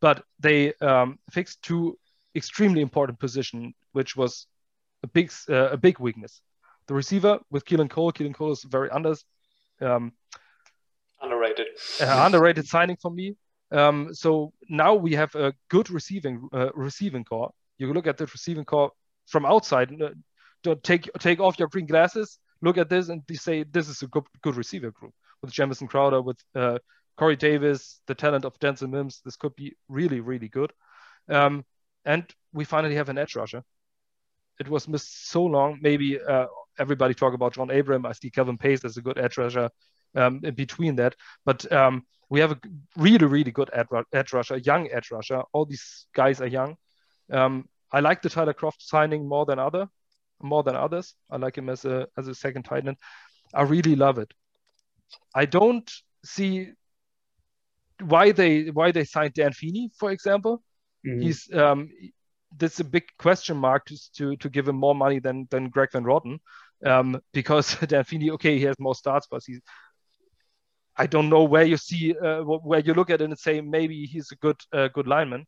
But 0.00 0.22
they 0.38 0.72
um, 0.74 1.18
fixed 1.30 1.62
two 1.62 1.98
extremely 2.34 2.80
important 2.80 3.18
position, 3.18 3.74
which 3.92 4.16
was 4.16 4.46
a 5.02 5.08
big 5.08 5.32
uh, 5.48 5.70
a 5.70 5.76
big 5.76 5.98
weakness. 5.98 6.40
The 6.90 6.94
receiver 6.94 7.38
with 7.52 7.64
Keelan 7.66 7.88
Cole. 7.88 8.10
Keelan 8.10 8.34
Cole 8.34 8.50
is 8.50 8.64
very 8.64 8.90
under, 8.90 9.14
um, 9.80 10.12
underrated. 11.22 11.68
Uh, 12.00 12.22
underrated 12.26 12.66
signing 12.66 12.96
for 13.00 13.12
me. 13.12 13.36
Um, 13.70 14.12
so 14.12 14.52
now 14.68 14.96
we 14.96 15.12
have 15.12 15.32
a 15.36 15.54
good 15.68 15.88
receiving 15.88 16.48
uh, 16.52 16.70
receiving 16.74 17.22
corps. 17.22 17.52
You 17.78 17.92
look 17.92 18.08
at 18.08 18.16
the 18.16 18.26
receiving 18.26 18.64
corps 18.64 18.90
from 19.28 19.46
outside. 19.46 19.92
Don't 20.64 20.82
take 20.82 21.08
take 21.20 21.38
off 21.38 21.60
your 21.60 21.68
green 21.68 21.86
glasses. 21.86 22.40
Look 22.60 22.76
at 22.76 22.88
this 22.88 23.08
and 23.08 23.22
they 23.28 23.36
say 23.36 23.62
this 23.62 23.88
is 23.88 24.02
a 24.02 24.08
good, 24.08 24.24
good 24.42 24.56
receiver 24.56 24.90
group 24.90 25.14
with 25.42 25.52
Jamison 25.52 25.86
Crowder, 25.86 26.20
with 26.20 26.40
uh, 26.56 26.78
Corey 27.16 27.36
Davis, 27.36 28.00
the 28.08 28.16
talent 28.16 28.44
of 28.44 28.58
Denzel 28.58 28.90
Mims. 28.90 29.20
This 29.24 29.36
could 29.36 29.54
be 29.54 29.76
really 29.88 30.18
really 30.18 30.48
good. 30.48 30.72
Um, 31.28 31.64
and 32.04 32.24
we 32.52 32.64
finally 32.64 32.96
have 32.96 33.10
an 33.10 33.18
edge 33.18 33.36
rusher. 33.36 33.62
It 34.58 34.68
was 34.68 34.88
missed 34.88 35.30
so 35.30 35.44
long. 35.44 35.78
Maybe 35.80 36.20
uh, 36.20 36.46
everybody 36.80 37.14
talk 37.14 37.34
about 37.34 37.54
John 37.54 37.70
Abram. 37.70 38.06
I 38.06 38.12
see 38.12 38.30
Kelvin 38.30 38.58
Pace 38.58 38.84
as 38.84 38.96
a 38.96 39.02
good 39.02 39.18
edge 39.18 39.38
rusher 39.38 39.70
um, 40.14 40.40
in 40.42 40.54
between 40.54 40.96
that. 40.96 41.14
But 41.44 41.70
um, 41.70 42.04
we 42.28 42.40
have 42.40 42.52
a 42.52 42.60
really, 42.96 43.26
really 43.26 43.52
good 43.52 43.70
edge 43.72 44.32
rusher, 44.32 44.56
young 44.56 44.88
edge 44.90 45.10
rusher. 45.10 45.42
All 45.52 45.64
these 45.64 46.06
guys 46.14 46.40
are 46.40 46.46
young. 46.46 46.76
Um, 47.30 47.68
I 47.92 48.00
like 48.00 48.22
the 48.22 48.30
Tyler 48.30 48.54
Kroft 48.54 48.80
signing 48.80 49.28
more 49.28 49.44
than 49.44 49.58
other, 49.58 49.88
more 50.40 50.62
than 50.62 50.76
others. 50.76 51.14
I 51.30 51.36
like 51.36 51.58
him 51.58 51.68
as 51.68 51.84
a 51.84 52.06
as 52.16 52.28
a 52.28 52.34
second 52.34 52.64
tight 52.64 52.86
end. 52.86 52.96
I 53.54 53.62
really 53.62 53.96
love 53.96 54.18
it. 54.18 54.32
I 55.34 55.44
don't 55.44 55.90
see 56.24 56.72
why 58.00 58.32
they 58.32 58.70
why 58.70 58.92
they 58.92 59.04
signed 59.04 59.34
Dan 59.34 59.52
Feeney, 59.52 59.90
for 59.98 60.10
example. 60.10 60.62
Mm-hmm. 61.06 61.20
He's 61.20 61.52
um, 61.52 61.88
that's 62.56 62.80
a 62.80 62.84
big 62.84 63.04
question 63.18 63.56
mark 63.56 63.86
to, 63.86 63.96
to, 64.16 64.36
to 64.36 64.48
give 64.48 64.66
him 64.68 64.76
more 64.76 64.94
money 64.94 65.18
than 65.18 65.46
than 65.50 65.68
Greg 65.68 65.92
Van 65.92 66.04
Roten, 66.04 66.38
um, 66.84 67.20
because 67.32 67.74
Feeney, 68.06 68.30
okay, 68.30 68.58
he 68.58 68.64
has 68.64 68.78
more 68.78 68.94
starts, 68.94 69.26
but 69.30 69.42
he's 69.46 69.60
I 70.96 71.06
don't 71.06 71.30
know 71.30 71.44
where 71.44 71.64
you 71.64 71.76
see 71.76 72.14
uh, 72.16 72.42
where 72.42 72.80
you 72.80 72.94
look 72.94 73.10
at 73.10 73.20
it 73.20 73.24
and 73.24 73.38
say 73.38 73.60
maybe 73.60 74.04
he's 74.06 74.32
a 74.32 74.36
good 74.36 74.60
uh, 74.72 74.88
good 74.88 75.06
lineman. 75.06 75.46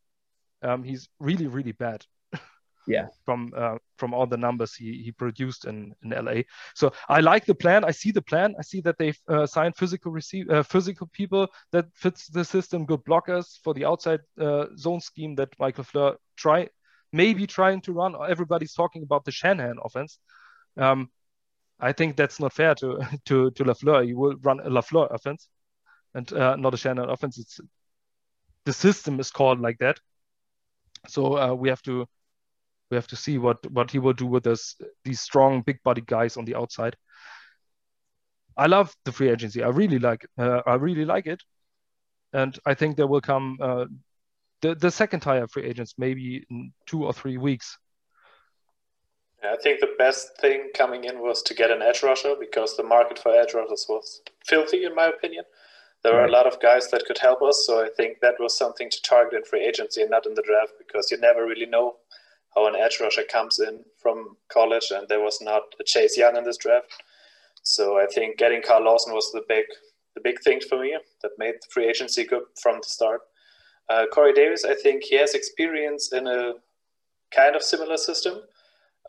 Um, 0.62 0.82
he's 0.82 1.08
really 1.18 1.46
really 1.46 1.72
bad. 1.72 2.04
yeah. 2.86 3.06
from 3.24 3.52
uh, 3.56 3.76
from 3.96 4.14
all 4.14 4.26
the 4.26 4.36
numbers 4.36 4.74
he, 4.74 5.02
he 5.04 5.12
produced 5.12 5.66
in, 5.66 5.94
in 6.02 6.10
LA. 6.10 6.42
So 6.74 6.92
I 7.08 7.20
like 7.20 7.44
the 7.44 7.54
plan. 7.54 7.84
I 7.84 7.90
see 7.90 8.10
the 8.10 8.22
plan. 8.22 8.54
I 8.58 8.62
see 8.62 8.80
that 8.80 8.98
they've 8.98 9.18
uh, 9.28 9.46
signed 9.46 9.76
physical 9.76 10.10
receive 10.10 10.50
uh, 10.50 10.62
physical 10.62 11.08
people 11.12 11.48
that 11.70 11.86
fits 11.94 12.28
the 12.28 12.44
system, 12.44 12.86
good 12.86 13.04
blockers 13.04 13.58
for 13.62 13.74
the 13.74 13.84
outside 13.84 14.20
uh, 14.40 14.66
zone 14.76 15.00
scheme 15.00 15.34
that 15.36 15.50
Mike 15.58 15.76
LaFleur 15.76 16.16
try 16.36 16.68
maybe 17.12 17.46
trying 17.46 17.80
to 17.82 17.92
run. 17.92 18.16
Everybody's 18.28 18.72
talking 18.72 19.02
about 19.02 19.24
the 19.24 19.32
Shanahan 19.32 19.76
offense. 19.84 20.18
Um, 20.76 21.10
I 21.82 21.92
think 21.92 22.16
that's 22.16 22.38
not 22.38 22.52
fair 22.52 22.74
to 22.76 23.00
to 23.26 23.50
to 23.50 23.64
Lafleur. 23.64 24.06
You 24.06 24.16
will 24.16 24.36
run 24.42 24.60
a 24.60 24.70
Lafleur 24.70 25.12
offense, 25.12 25.48
and 26.14 26.32
uh, 26.32 26.56
not 26.56 26.74
a 26.74 26.76
Shanahan 26.76 27.10
offense. 27.10 27.38
It's 27.38 27.60
the 28.64 28.72
system 28.72 29.20
is 29.20 29.30
called 29.30 29.60
like 29.60 29.78
that. 29.78 29.98
So 31.08 31.36
uh, 31.36 31.54
we 31.54 31.68
have 31.68 31.82
to 31.82 32.06
we 32.90 32.96
have 32.96 33.08
to 33.08 33.16
see 33.16 33.38
what 33.38 33.58
what 33.70 33.90
he 33.90 33.98
will 33.98 34.12
do 34.12 34.26
with 34.26 34.46
us 34.46 34.76
these 35.04 35.20
strong 35.20 35.62
big 35.62 35.82
body 35.82 36.02
guys 36.02 36.36
on 36.36 36.44
the 36.44 36.54
outside. 36.54 36.96
I 38.56 38.66
love 38.66 38.94
the 39.04 39.12
free 39.12 39.30
agency. 39.30 39.62
I 39.62 39.68
really 39.68 39.98
like 39.98 40.24
uh, 40.38 40.62
I 40.66 40.74
really 40.74 41.04
like 41.04 41.26
it, 41.26 41.42
and 42.32 42.56
I 42.64 42.74
think 42.74 42.96
there 42.96 43.08
will 43.08 43.20
come 43.20 43.58
uh, 43.60 43.86
the 44.60 44.76
the 44.76 44.90
second 44.90 45.20
tier 45.20 45.48
free 45.48 45.64
agents 45.64 45.94
maybe 45.98 46.46
in 46.48 46.72
two 46.86 47.04
or 47.04 47.12
three 47.12 47.38
weeks. 47.38 47.78
I 49.44 49.56
think 49.56 49.80
the 49.80 49.94
best 49.98 50.38
thing 50.40 50.70
coming 50.74 51.04
in 51.04 51.20
was 51.20 51.42
to 51.42 51.54
get 51.54 51.70
an 51.70 51.82
edge 51.82 52.02
rusher 52.02 52.34
because 52.38 52.76
the 52.76 52.84
market 52.84 53.18
for 53.18 53.34
edge 53.34 53.54
rushers 53.54 53.86
was 53.88 54.22
filthy, 54.46 54.84
in 54.84 54.94
my 54.94 55.06
opinion. 55.06 55.44
There 56.02 56.14
were 56.14 56.24
a 56.24 56.30
lot 56.30 56.46
of 56.46 56.60
guys 56.60 56.90
that 56.90 57.04
could 57.06 57.18
help 57.18 57.42
us, 57.42 57.64
so 57.66 57.84
I 57.84 57.88
think 57.96 58.20
that 58.20 58.34
was 58.40 58.56
something 58.56 58.90
to 58.90 59.02
target 59.02 59.34
in 59.34 59.44
free 59.44 59.64
agency 59.64 60.02
and 60.02 60.10
not 60.10 60.26
in 60.26 60.34
the 60.34 60.42
draft 60.42 60.72
because 60.78 61.10
you 61.10 61.18
never 61.18 61.44
really 61.44 61.66
know 61.66 61.96
how 62.54 62.66
an 62.66 62.76
edge 62.76 62.98
rusher 63.00 63.22
comes 63.22 63.58
in 63.58 63.80
from 64.00 64.36
college, 64.48 64.90
and 64.90 65.08
there 65.08 65.20
was 65.20 65.40
not 65.40 65.62
a 65.80 65.84
Chase 65.84 66.16
Young 66.16 66.36
in 66.36 66.44
this 66.44 66.56
draft. 66.56 66.92
So 67.62 67.98
I 67.98 68.06
think 68.06 68.36
getting 68.36 68.62
Carl 68.62 68.84
Lawson 68.84 69.14
was 69.14 69.30
the 69.32 69.42
big, 69.48 69.64
the 70.14 70.20
big 70.20 70.40
thing 70.42 70.60
for 70.60 70.80
me 70.80 70.96
that 71.22 71.30
made 71.38 71.54
the 71.54 71.68
free 71.70 71.88
agency 71.88 72.24
good 72.24 72.42
from 72.60 72.78
the 72.82 72.88
start. 72.88 73.20
Uh, 73.88 74.06
Corey 74.12 74.32
Davis, 74.32 74.64
I 74.64 74.74
think 74.74 75.04
he 75.04 75.16
has 75.18 75.34
experience 75.34 76.12
in 76.12 76.26
a 76.26 76.54
kind 77.34 77.56
of 77.56 77.62
similar 77.62 77.96
system 77.96 78.42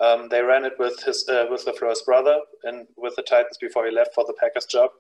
um, 0.02 0.28
they 0.30 0.42
ran 0.42 0.66
it 0.66 0.74
with 0.80 1.02
his 1.04 1.28
uh, 1.30 1.46
with 1.50 1.66
LaFleur's 1.66 2.02
brother 2.02 2.40
and 2.64 2.88
with 2.98 3.16
the 3.16 3.22
Titans 3.22 3.58
before 3.60 3.86
he 3.86 3.92
left 3.92 4.14
for 4.16 4.24
the 4.26 4.34
Packers 4.40 4.66
job, 4.66 4.92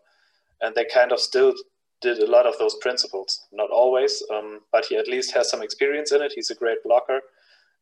and 0.61 0.75
they 0.75 0.85
kind 0.85 1.11
of 1.11 1.19
still 1.19 1.53
did 2.01 2.19
a 2.19 2.29
lot 2.29 2.45
of 2.45 2.57
those 2.59 2.75
principles. 2.75 3.45
Not 3.51 3.69
always, 3.71 4.21
um, 4.33 4.59
but 4.71 4.85
he 4.85 4.97
at 4.97 5.07
least 5.07 5.33
has 5.33 5.49
some 5.49 5.63
experience 5.63 6.11
in 6.11 6.21
it. 6.21 6.33
He's 6.35 6.51
a 6.51 6.55
great 6.55 6.83
blocker. 6.83 7.21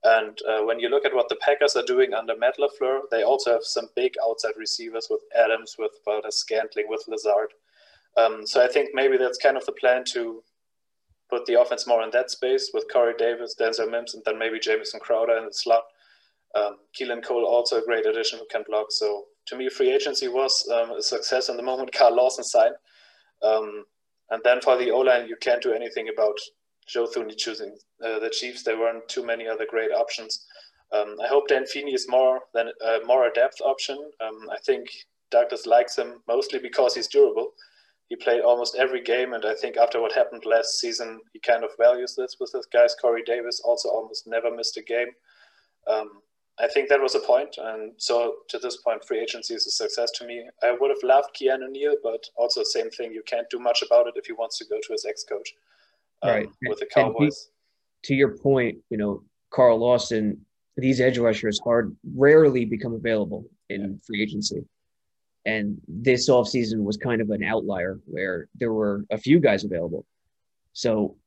And 0.04 0.40
uh, 0.50 0.64
when 0.64 0.80
you 0.80 0.90
look 0.90 1.06
at 1.06 1.14
what 1.14 1.30
the 1.30 1.36
Packers 1.36 1.76
are 1.76 1.84
doing 1.84 2.14
under 2.14 2.36
Matt 2.36 2.58
LaFleur, 2.58 3.02
they 3.12 3.22
also 3.24 3.52
have 3.52 3.64
some 3.64 3.88
big 3.96 4.14
outside 4.24 4.54
receivers 4.58 5.08
with 5.10 5.22
Adams, 5.36 5.76
with 5.78 5.92
Valdes-Scantling, 6.06 6.86
with 6.88 7.04
Lazard. 7.08 7.54
Um, 8.18 8.46
so 8.46 8.64
I 8.64 8.68
think 8.68 8.90
maybe 8.94 9.18
that's 9.18 9.38
kind 9.38 9.58
of 9.58 9.66
the 9.66 9.74
plan 9.74 10.04
to 10.14 10.44
put 11.30 11.46
the 11.46 11.62
offense 11.62 11.86
more 11.86 12.02
in 12.04 12.10
that 12.12 12.32
space 12.32 12.72
with 12.74 12.92
Corey 12.92 13.14
Davis, 13.18 13.56
Denzel 13.60 13.92
Mims, 13.92 14.16
and 14.16 14.24
then 14.26 14.40
maybe 14.40 14.60
Jamison 14.60 15.00
Crowder 15.00 15.38
in 15.38 15.46
the 15.46 15.54
slot. 15.54 15.84
Um, 16.56 16.78
Keelan 17.00 17.24
Cole 17.24 17.46
also 17.46 17.78
a 17.78 17.86
great 17.86 18.06
addition 18.06 18.40
who 18.40 18.46
can 18.52 18.64
block. 18.68 18.88
So 18.90 19.26
to 19.48 19.56
me, 19.56 19.70
free 19.70 19.92
agency 19.92 20.28
was 20.28 20.68
um, 20.74 20.92
a 20.92 21.02
success 21.02 21.50
in 21.50 21.58
the 21.58 21.64
moment 21.64 21.94
Carl 21.98 22.16
Lawson 22.16 22.44
signed. 22.44 22.76
Um, 23.42 23.86
and 24.30 24.42
then 24.44 24.62
for 24.62 24.78
the 24.78 24.92
O 24.92 25.00
line, 25.00 25.28
you 25.28 25.36
can't 25.42 25.62
do 25.62 25.74
anything 25.74 26.10
about 26.14 26.38
Joe 26.88 27.08
Thuney 27.08 27.38
choosing 27.38 27.76
uh, 28.04 28.20
the 28.20 28.30
Chiefs. 28.30 28.64
There 28.64 28.80
weren't 28.80 29.08
too 29.08 29.26
many 29.26 29.48
other 29.48 29.66
great 29.70 29.92
options. 29.92 30.46
Um, 30.94 31.16
I 31.24 31.28
hope 31.28 31.48
Dan 31.48 31.66
Feeney 31.66 31.94
is 31.94 32.08
more 32.10 32.42
than 32.54 32.70
uh, 32.86 33.00
more 33.06 33.28
a 33.28 33.34
depth 33.34 33.62
option. 33.64 33.98
Um, 34.20 34.50
I 34.52 34.58
think 34.66 34.90
Douglas 35.32 35.66
likes 35.66 35.98
him 35.98 36.22
mostly 36.28 36.60
because 36.60 36.96
he's 36.96 37.08
durable. 37.08 37.52
He 38.10 38.18
played 38.18 38.42
almost 38.42 38.76
every 38.76 39.02
game, 39.02 39.34
and 39.34 39.46
I 39.46 39.54
think 39.54 39.78
after 39.78 40.02
what 40.02 40.12
happened 40.12 40.44
last 40.46 40.80
season, 40.82 41.22
he 41.32 41.40
kind 41.40 41.64
of 41.64 41.70
values 41.80 42.14
this 42.18 42.36
with 42.42 42.52
his 42.52 42.66
guys. 42.66 42.94
Corey 43.02 43.24
Davis 43.26 43.62
also 43.64 43.88
almost 43.88 44.28
never 44.28 44.54
missed 44.54 44.76
a 44.76 44.82
game. 44.82 45.08
Um, 45.88 46.22
I 46.60 46.68
think 46.68 46.90
that 46.90 47.02
was 47.02 47.16
a 47.16 47.20
point. 47.20 47.56
And 47.58 47.94
so 47.98 48.36
to 48.50 48.60
this 48.60 48.78
point, 48.78 49.04
free 49.06 49.20
agency 49.20 49.54
is 49.54 49.66
a 49.68 49.72
success 49.72 50.12
to 50.12 50.28
me. 50.28 50.48
I 50.62 50.76
would 50.80 50.90
have 50.90 51.04
loved 51.04 51.30
Keanu 51.36 51.70
Neal, 51.70 51.96
but 52.04 52.24
also 52.36 52.62
same 52.64 52.90
thing. 52.92 53.14
You 53.14 53.24
can't 53.26 53.50
do 53.50 53.60
much 53.60 53.82
about 53.82 54.08
it 54.08 54.14
if 54.16 54.26
he 54.26 54.34
wants 54.34 54.58
to 54.60 54.66
go 54.66 54.80
to 54.80 54.92
his 54.92 55.06
ex-coach 55.06 55.54
um, 56.22 56.30
right. 56.30 56.50
with 56.68 56.80
the 56.80 56.86
Cowboys. 56.86 57.50
to 58.04 58.16
your 58.16 58.38
point, 58.38 58.78
you 58.90 58.98
know, 58.98 59.24
Carl 59.50 59.80
Lawson, 59.80 60.46
these 60.78 61.02
edge 61.02 61.18
rushers 61.18 61.60
hard 61.64 61.96
rarely 62.16 62.66
become 62.66 62.94
available 62.94 63.46
in 63.70 63.82
yeah. 63.82 63.88
free 64.06 64.22
agency. 64.22 64.64
And 65.46 65.82
this 65.88 66.30
offseason 66.30 66.84
was 66.84 66.98
kind 66.98 67.22
of 67.22 67.32
an 67.32 67.44
outlier 67.44 68.00
where 68.06 68.48
there 68.56 68.72
were 68.72 69.06
a 69.10 69.18
few 69.18 69.40
guys 69.40 69.64
available. 69.64 70.06
So 70.74 71.18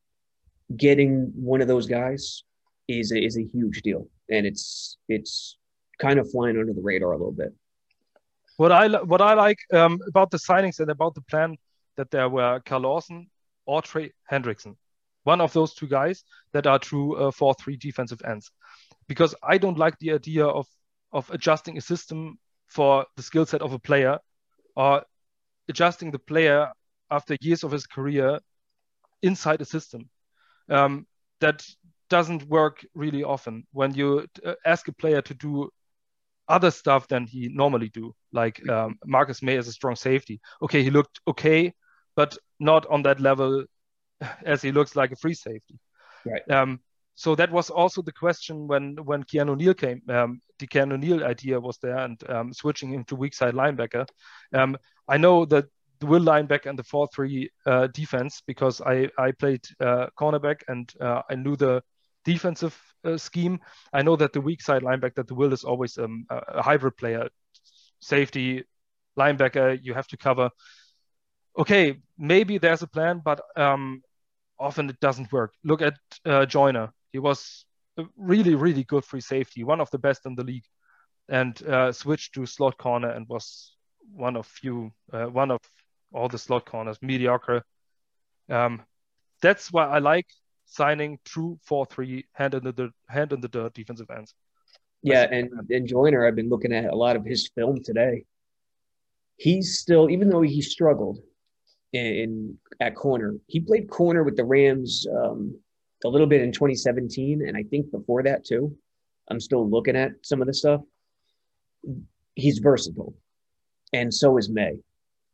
getting 0.77 1.33
one 1.35 1.61
of 1.61 1.67
those 1.67 1.87
guys 1.87 2.45
is 2.87 3.11
a, 3.11 3.19
is 3.19 3.37
a 3.37 3.43
huge 3.43 3.83
deal 3.83 4.07
and 4.31 4.47
it's 4.47 4.99
it's 5.09 5.59
kind 5.99 6.19
of 6.19 6.31
flying 6.31 6.59
under 6.59 6.73
the 6.73 6.81
radar 6.81 7.13
a 7.13 7.17
little 7.17 7.33
bit. 7.33 7.55
What 8.57 8.73
I 8.73 8.89
what 9.03 9.21
I 9.21 9.35
like 9.35 9.59
um, 9.73 10.01
about 10.07 10.31
the 10.31 10.39
signings 10.39 10.81
and 10.81 10.91
about 10.91 11.15
the 11.15 11.23
plan 11.23 11.57
that 11.97 12.11
there 12.11 12.29
were 12.29 12.61
Carl 12.65 12.83
Lawson 12.83 13.31
or 13.67 13.83
Trey 13.83 14.13
Hendrickson, 14.31 14.77
one 15.25 15.41
of 15.41 15.53
those 15.53 15.75
two 15.75 15.87
guys 15.87 16.25
that 16.53 16.67
are 16.67 16.79
true 16.79 17.17
uh, 17.17 17.31
four 17.31 17.55
three 17.55 17.77
defensive 17.77 18.23
ends, 18.25 18.51
because 19.09 19.35
I 19.43 19.59
don't 19.59 19.79
like 19.79 19.99
the 19.99 20.13
idea 20.13 20.47
of 20.47 20.67
of 21.13 21.31
adjusting 21.31 21.79
a 21.79 21.81
system 21.81 22.39
for 22.67 23.07
the 23.17 23.23
skill 23.23 23.47
set 23.47 23.63
of 23.63 23.73
a 23.73 23.79
player 23.79 24.19
or 24.77 25.05
adjusting 25.69 26.11
the 26.11 26.19
player 26.19 26.73
after 27.11 27.37
years 27.41 27.63
of 27.65 27.71
his 27.71 27.87
career 27.87 28.41
inside 29.23 29.61
a 29.61 29.65
system. 29.65 30.09
Um, 30.69 31.07
that 31.41 31.67
doesn't 32.09 32.49
work 32.49 32.85
really 32.95 33.23
often 33.23 33.67
when 33.73 33.95
you 33.95 34.27
uh, 34.45 34.55
ask 34.64 34.88
a 34.88 34.93
player 34.93 35.23
to 35.23 35.35
do 35.35 35.71
other 36.49 36.71
stuff 36.71 37.09
than 37.09 37.27
he 37.27 37.49
normally 37.49 37.88
do. 37.88 38.14
Like 38.33 38.67
um, 38.69 38.99
Marcus 39.05 39.43
Maye 39.43 39.57
is 39.57 39.69
a 39.69 39.73
strong 39.73 39.97
safety. 39.97 40.40
Okay, 40.62 40.83
he 40.83 40.90
looked 40.90 41.21
okay, 41.27 41.73
but 42.17 42.37
not 42.61 42.87
on 42.87 43.03
that 43.03 43.21
level 43.21 43.64
as 44.45 44.62
he 44.62 44.73
looks 44.73 44.97
like 44.97 45.12
a 45.12 45.17
free 45.17 45.35
safety. 45.35 45.79
Right. 46.25 46.49
Um, 46.51 46.81
so 47.17 47.35
that 47.37 47.51
was 47.51 47.71
also 47.71 48.03
the 48.03 48.12
question 48.12 48.67
when 48.67 48.97
when 49.05 49.23
Keanu 49.23 49.57
Neal 49.57 49.75
came. 49.75 50.03
Um, 50.09 50.40
the 50.59 50.67
Keanu 50.67 50.99
Neal 50.99 51.25
idea 51.25 51.61
was 51.61 51.79
there, 51.79 51.99
and 51.99 52.21
um, 52.29 52.53
switching 52.53 52.93
him 52.93 53.05
to 53.05 53.17
weak 53.17 53.35
side 53.35 53.55
linebacker. 53.55 54.07
Um, 54.53 54.77
I 55.09 55.17
know 55.17 55.45
that 55.47 55.67
the 56.01 56.07
will 56.07 56.21
linebacker 56.21 56.67
and 56.67 56.79
the 56.79 56.83
four 56.83 57.09
three 57.14 57.51
uh, 57.67 57.87
defense 57.88 58.43
because 58.47 58.81
I 58.81 59.09
I 59.17 59.31
played 59.33 59.64
uh, 59.81 60.09
cornerback 60.19 60.62
and 60.67 60.93
uh, 61.01 61.23
I 61.31 61.37
knew 61.37 61.57
the 61.57 61.83
defensive 62.25 62.79
uh, 63.05 63.17
scheme. 63.17 63.61
I 63.93 64.03
know 64.03 64.17
that 64.17 64.33
the 64.33 64.41
weak 64.41 64.63
side 64.63 64.83
linebacker, 64.83 65.15
that 65.17 65.29
the 65.29 65.35
will 65.35 65.53
is 65.53 65.65
always 65.65 65.99
um, 65.99 66.27
a 66.31 66.63
hybrid 66.63 66.97
player, 66.97 67.29
safety, 68.01 68.65
linebacker. 69.19 69.79
You 69.83 69.95
have 69.95 70.09
to 70.09 70.17
cover. 70.17 70.51
Okay, 71.59 72.01
maybe 72.19 72.59
there's 72.59 72.83
a 72.83 72.87
plan, 72.89 73.23
but 73.25 73.41
um, 73.57 74.03
often 74.59 74.91
it 74.91 75.01
doesn't 75.01 75.33
work. 75.33 75.53
Look 75.63 75.83
at 75.83 75.95
uh, 76.25 76.47
Joyner. 76.47 76.93
He 77.13 77.19
was 77.19 77.65
really, 78.17 78.55
really 78.55 78.85
good 78.85 79.05
free 79.05 79.21
safety, 79.21 79.65
one 79.65 79.81
of 79.81 79.91
the 79.91 79.99
best 79.99 80.27
in 80.27 80.35
the 80.35 80.45
league, 80.45 80.65
and 81.29 81.61
uh, 81.67 81.93
switched 81.93 82.35
to 82.35 82.47
slot 82.47 82.77
corner 82.79 83.11
and 83.11 83.29
was 83.29 83.77
one 84.13 84.37
of 84.37 84.47
few, 84.47 84.93
uh, 85.13 85.27
one 85.27 85.51
of 85.51 85.61
all 86.13 86.29
the 86.29 86.39
slot 86.39 86.67
corners, 86.67 86.99
mediocre. 87.03 87.63
Um, 88.49 88.83
that's 89.41 89.73
why 89.73 89.87
I 89.87 89.99
like 89.99 90.27
signing 90.64 91.18
true 91.24 91.59
four 91.62 91.87
three 91.87 92.24
hand 92.33 92.55
in 92.55 92.64
the 92.64 92.72
dirt, 92.72 92.92
hand 93.09 93.33
in 93.33 93.40
the 93.40 93.48
dirt 93.48 93.74
defensive 93.74 94.11
ends. 94.11 94.35
Yeah, 95.03 95.27
and 95.31 95.50
and 95.70 95.87
Joyner, 95.87 96.27
I've 96.27 96.35
been 96.35 96.48
looking 96.48 96.72
at 96.72 96.87
a 96.87 96.96
lot 96.96 97.16
of 97.16 97.24
his 97.24 97.50
film 97.55 97.83
today. 97.85 98.24
He's 99.37 99.79
still, 99.79 100.09
even 100.09 100.31
though 100.31 100.42
he 100.42 100.62
struggled 100.62 101.18
in, 101.92 102.07
in 102.07 102.59
at 102.81 102.94
corner, 102.94 103.37
he 103.46 103.61
played 103.61 103.90
corner 103.90 104.22
with 104.22 104.37
the 104.37 104.44
Rams 104.44 105.07
um, 105.12 105.59
a 106.05 106.09
little 106.09 106.27
bit 106.27 106.40
in 106.40 106.53
2017, 106.53 107.46
and 107.46 107.57
I 107.57 107.64
think 107.64 107.90
before 107.90 108.22
that 108.22 108.44
too. 108.44 108.77
I'm 109.31 109.40
still 109.40 109.68
looking 109.68 109.96
at 109.96 110.12
some 110.22 110.40
of 110.42 110.46
the 110.46 110.55
stuff. 110.55 110.83
He's 112.35 112.59
versatile, 112.59 113.14
and 113.92 114.12
so 114.12 114.37
is 114.38 114.48
Maye. 114.48 114.81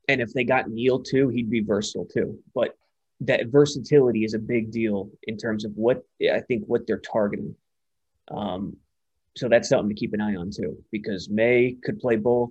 And 0.08 0.20
if 0.20 0.32
they 0.32 0.44
got 0.44 0.68
Neal 0.68 1.00
too, 1.00 1.28
he'd 1.28 1.50
be 1.50 1.60
versatile 1.60 2.06
too. 2.06 2.38
But 2.54 2.76
that 3.20 3.48
versatility 3.48 4.24
is 4.24 4.34
a 4.34 4.38
big 4.38 4.70
deal 4.70 5.10
in 5.24 5.36
terms 5.36 5.64
of 5.64 5.72
what 5.74 6.02
I 6.32 6.40
think 6.40 6.64
what 6.66 6.86
they're 6.86 6.98
targeting. 6.98 7.54
Um, 8.30 8.76
so 9.36 9.48
that's 9.48 9.68
something 9.68 9.88
to 9.88 9.94
keep 9.94 10.14
an 10.14 10.20
eye 10.20 10.36
on 10.36 10.50
too, 10.50 10.82
because 10.90 11.28
Maye 11.28 11.76
could 11.84 11.98
play 11.98 12.16
both 12.16 12.50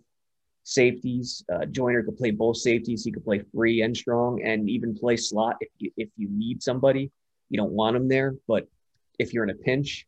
safeties. 0.63 1.43
Uh, 1.51 1.65
Joyner 1.65 2.03
could 2.03 2.17
play 2.17 2.31
both 2.31 2.57
safeties. 2.57 3.03
He 3.03 3.11
could 3.11 3.23
play 3.23 3.43
free 3.53 3.81
and 3.81 3.95
strong, 3.95 4.41
and 4.43 4.69
even 4.69 4.95
play 4.95 5.17
slot 5.17 5.57
if 5.59 5.69
you, 5.79 5.91
if 5.97 6.09
you 6.15 6.27
need 6.29 6.61
somebody. 6.61 7.11
You 7.49 7.57
don't 7.57 7.71
want 7.71 7.95
him 7.95 8.07
there, 8.07 8.35
but 8.47 8.67
if 9.17 9.33
you're 9.33 9.43
in 9.43 9.49
a 9.49 9.55
pinch. 9.55 10.05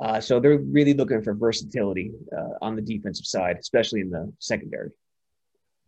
Uh, 0.00 0.20
so 0.20 0.40
they're 0.40 0.58
really 0.58 0.94
looking 0.94 1.22
for 1.22 1.32
versatility 1.32 2.10
uh, 2.36 2.54
on 2.60 2.74
the 2.74 2.82
defensive 2.82 3.26
side, 3.26 3.56
especially 3.60 4.00
in 4.00 4.10
the 4.10 4.32
secondary 4.40 4.90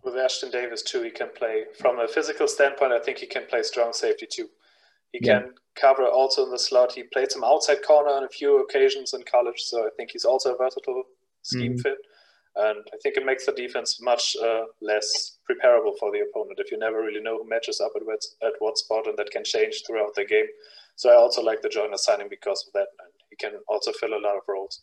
with 0.04 0.14
Ashtyn 0.14 0.52
Davis 0.52 0.82
too, 0.82 1.02
he 1.02 1.10
can 1.10 1.28
play 1.36 1.64
from 1.78 1.98
a 1.98 2.08
physical 2.08 2.46
standpoint. 2.46 2.92
I 2.92 3.00
think 3.00 3.18
he 3.18 3.26
can 3.26 3.46
play 3.46 3.62
strong 3.62 3.92
safety 3.92 4.26
too. 4.30 4.48
He 5.12 5.20
yeah. 5.22 5.40
can 5.40 5.54
cover 5.76 6.06
also 6.06 6.44
in 6.44 6.50
the 6.50 6.58
slot. 6.58 6.92
He 6.92 7.04
played 7.04 7.30
some 7.30 7.44
outside 7.44 7.82
corner 7.86 8.10
on 8.10 8.24
a 8.24 8.28
few 8.28 8.62
occasions 8.62 9.14
in 9.14 9.22
college, 9.22 9.60
so 9.60 9.86
I 9.86 9.90
think 9.96 10.10
he's 10.10 10.24
also 10.24 10.54
a 10.54 10.58
versatile 10.58 11.04
scheme 11.42 11.72
mm-hmm. 11.72 11.80
fit. 11.80 11.98
And 12.56 12.78
I 12.92 12.96
think 13.02 13.16
it 13.16 13.26
makes 13.26 13.46
the 13.46 13.52
defense 13.52 14.00
much 14.00 14.36
uh, 14.42 14.62
less 14.80 15.38
preparable 15.44 15.94
for 15.98 16.12
the 16.12 16.20
opponent 16.20 16.58
if 16.58 16.70
you 16.70 16.78
never 16.78 17.00
really 17.00 17.20
know 17.20 17.38
who 17.38 17.48
matches 17.48 17.80
up 17.80 17.92
at 17.96 18.06
what, 18.06 18.24
at 18.42 18.52
what 18.60 18.78
spot, 18.78 19.06
and 19.06 19.16
that 19.18 19.30
can 19.30 19.44
change 19.44 19.82
throughout 19.86 20.14
the 20.14 20.24
game. 20.24 20.46
So 20.96 21.10
I 21.10 21.14
also 21.14 21.42
like 21.42 21.62
the 21.62 21.68
Joyner 21.68 21.96
signing 21.96 22.28
because 22.28 22.64
of 22.66 22.72
that, 22.74 22.88
and 23.00 23.12
he 23.30 23.36
can 23.36 23.58
also 23.68 23.92
fill 23.92 24.14
a 24.14 24.22
lot 24.22 24.36
of 24.36 24.42
roles. 24.48 24.82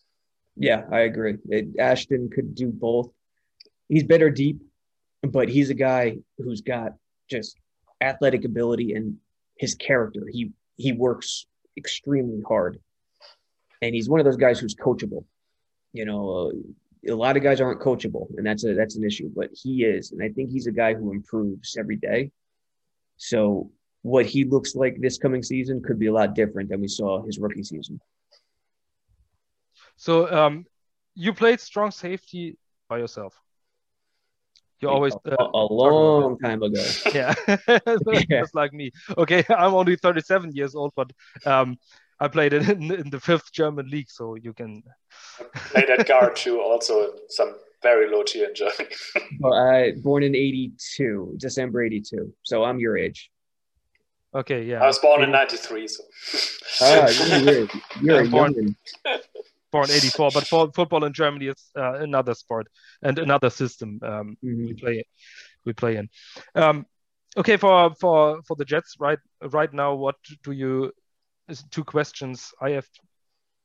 Yeah, 0.57 0.83
I 0.91 1.01
agree. 1.01 1.37
It, 1.49 1.77
Ashtyn 1.77 2.31
could 2.31 2.55
do 2.55 2.67
both. 2.67 3.09
He's 3.87 4.03
better 4.03 4.29
deep 4.29 4.61
but 5.23 5.49
he's 5.49 5.69
a 5.69 5.75
guy 5.75 6.17
who's 6.37 6.61
got 6.61 6.93
just 7.29 7.57
athletic 8.01 8.45
ability 8.45 8.93
and 8.93 9.17
his 9.57 9.75
character. 9.75 10.21
He 10.29 10.51
he 10.77 10.91
works 10.91 11.45
extremely 11.77 12.41
hard, 12.47 12.79
and 13.81 13.93
he's 13.93 14.09
one 14.09 14.19
of 14.19 14.25
those 14.25 14.37
guys 14.37 14.59
who's 14.59 14.75
coachable. 14.75 15.25
You 15.93 16.05
know, 16.05 16.51
uh, 17.07 17.13
a 17.13 17.15
lot 17.15 17.37
of 17.37 17.43
guys 17.43 17.61
aren't 17.61 17.81
coachable, 17.81 18.27
and 18.37 18.45
that's 18.45 18.63
a 18.63 18.73
that's 18.73 18.95
an 18.95 19.03
issue. 19.03 19.29
But 19.35 19.49
he 19.53 19.83
is, 19.83 20.11
and 20.11 20.23
I 20.23 20.29
think 20.29 20.51
he's 20.51 20.67
a 20.67 20.71
guy 20.71 20.93
who 20.93 21.11
improves 21.11 21.77
every 21.77 21.97
day. 21.97 22.31
So 23.17 23.71
what 24.01 24.25
he 24.25 24.45
looks 24.45 24.75
like 24.75 24.99
this 24.99 25.17
coming 25.17 25.43
season 25.43 25.81
could 25.83 25.99
be 25.99 26.07
a 26.07 26.13
lot 26.13 26.33
different 26.33 26.69
than 26.69 26.81
we 26.81 26.87
saw 26.87 27.23
his 27.23 27.37
rookie 27.37 27.63
season. 27.63 27.99
So 29.95 30.31
um, 30.31 30.65
you 31.13 31.33
played 31.33 31.59
strong 31.59 31.91
safety 31.91 32.57
by 32.89 32.97
yourself. 32.97 33.39
You 34.81 34.89
always 34.89 35.13
uh, 35.13 35.35
a, 35.39 35.43
a 35.53 35.65
long 35.71 36.37
time 36.39 36.63
ago. 36.63 36.83
Yeah, 37.13 37.33
just 38.29 38.55
like 38.55 38.73
me. 38.73 38.91
Okay, 39.17 39.43
I'm 39.49 39.73
only 39.73 39.95
37 39.95 40.55
years 40.55 40.75
old, 40.75 40.93
but 40.95 41.11
um, 41.45 41.77
I 42.19 42.27
played 42.27 42.53
it 42.53 42.67
in, 42.69 42.91
in, 42.91 43.09
the 43.09 43.19
fifth 43.19 43.51
German 43.51 43.89
league, 43.89 44.09
so 44.09 44.35
you 44.35 44.53
can. 44.53 44.83
I 45.39 45.59
played 45.59 45.89
at 45.89 46.07
guard 46.07 46.35
too, 46.35 46.61
also 46.61 47.03
in 47.03 47.11
some 47.29 47.55
very 47.83 48.09
low 48.09 48.23
tier 48.23 48.47
in 48.47 48.55
Germany. 48.55 48.89
well, 49.39 49.53
I 49.53 49.93
born 50.03 50.23
in 50.23 50.35
'82, 50.35 51.35
December 51.37 51.83
'82, 51.83 52.33
so 52.43 52.63
I'm 52.63 52.79
your 52.79 52.97
age. 52.97 53.31
Okay, 54.33 54.63
yeah. 54.63 54.81
I 54.81 54.87
was 54.87 54.99
born 54.99 55.23
in 55.23 55.31
'93, 55.31 55.87
so. 55.87 56.03
ah, 56.81 57.09
you're, 57.39 57.67
you're, 58.01 58.27
born, 58.29 58.75
born 59.71 59.89
84 59.89 60.31
but 60.33 60.47
for 60.47 60.71
football 60.73 61.03
in 61.05 61.13
germany 61.13 61.47
is 61.47 61.71
uh, 61.77 61.93
another 61.93 62.33
sport 62.33 62.67
and 63.01 63.19
another 63.19 63.49
system 63.49 63.99
um, 64.03 64.37
mm-hmm. 64.43 64.65
we 64.65 64.73
play 64.73 65.03
we 65.65 65.73
play 65.73 65.97
in. 65.97 66.09
Um, 66.55 66.85
okay 67.37 67.57
for 67.57 67.93
for 67.99 68.41
for 68.43 68.55
the 68.55 68.65
jets 68.65 68.95
right 68.99 69.19
right 69.51 69.73
now 69.73 69.95
what 69.95 70.15
do 70.43 70.51
you 70.51 70.91
two 71.69 71.83
questions 71.83 72.53
i 72.61 72.71
have 72.71 72.87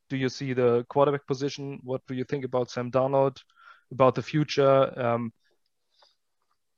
do 0.09 0.17
you 0.17 0.29
see 0.29 0.53
the 0.53 0.85
quarterback 0.89 1.27
position? 1.27 1.81
What 1.83 2.03
do 2.07 2.15
you 2.15 2.25
think 2.25 2.45
about 2.45 2.71
sam 2.71 2.91
darnold 2.91 3.39
about 3.91 4.15
the 4.15 4.23
future? 4.23 4.93
Um, 4.99 5.33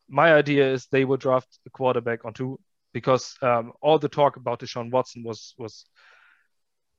my 0.08 0.32
idea 0.32 0.72
is 0.72 0.86
they 0.86 1.04
will 1.04 1.18
draft 1.18 1.58
a 1.66 1.70
quarterback 1.70 2.24
on 2.24 2.32
two 2.32 2.58
because 2.92 3.36
um, 3.42 3.72
all 3.82 3.98
the 3.98 4.08
talk 4.08 4.36
about 4.36 4.60
Deshaun 4.60 4.90
Watson 4.90 5.22
was 5.22 5.54
was 5.58 5.84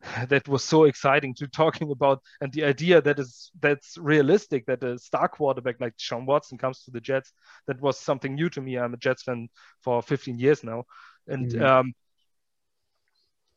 that 0.30 0.48
was 0.48 0.64
so 0.64 0.86
exciting 0.86 1.34
to 1.36 1.48
talking 1.48 1.92
about 1.92 2.22
and 2.40 2.54
the 2.54 2.64
idea 2.64 3.02
that 3.02 3.20
is 3.20 3.52
that's 3.60 3.98
realistic 3.98 4.66
that 4.66 4.84
a 4.84 4.98
star 4.98 5.28
quarterback 5.28 5.76
like 5.80 5.94
Sean 5.98 6.26
Watson 6.26 6.58
comes 6.58 6.84
to 6.84 6.92
the 6.92 7.02
Jets 7.02 7.34
that 7.68 7.82
was 7.82 8.00
something 8.00 8.34
new 8.34 8.50
to 8.50 8.62
me. 8.62 8.78
I'm 8.78 8.94
a 8.94 8.98
Jets 8.98 9.24
fan 9.24 9.50
for 9.82 10.02
15 10.02 10.40
years 10.40 10.64
now. 10.64 10.86
And 11.28 11.52
mm-hmm. 11.52 11.64
um, 11.64 11.94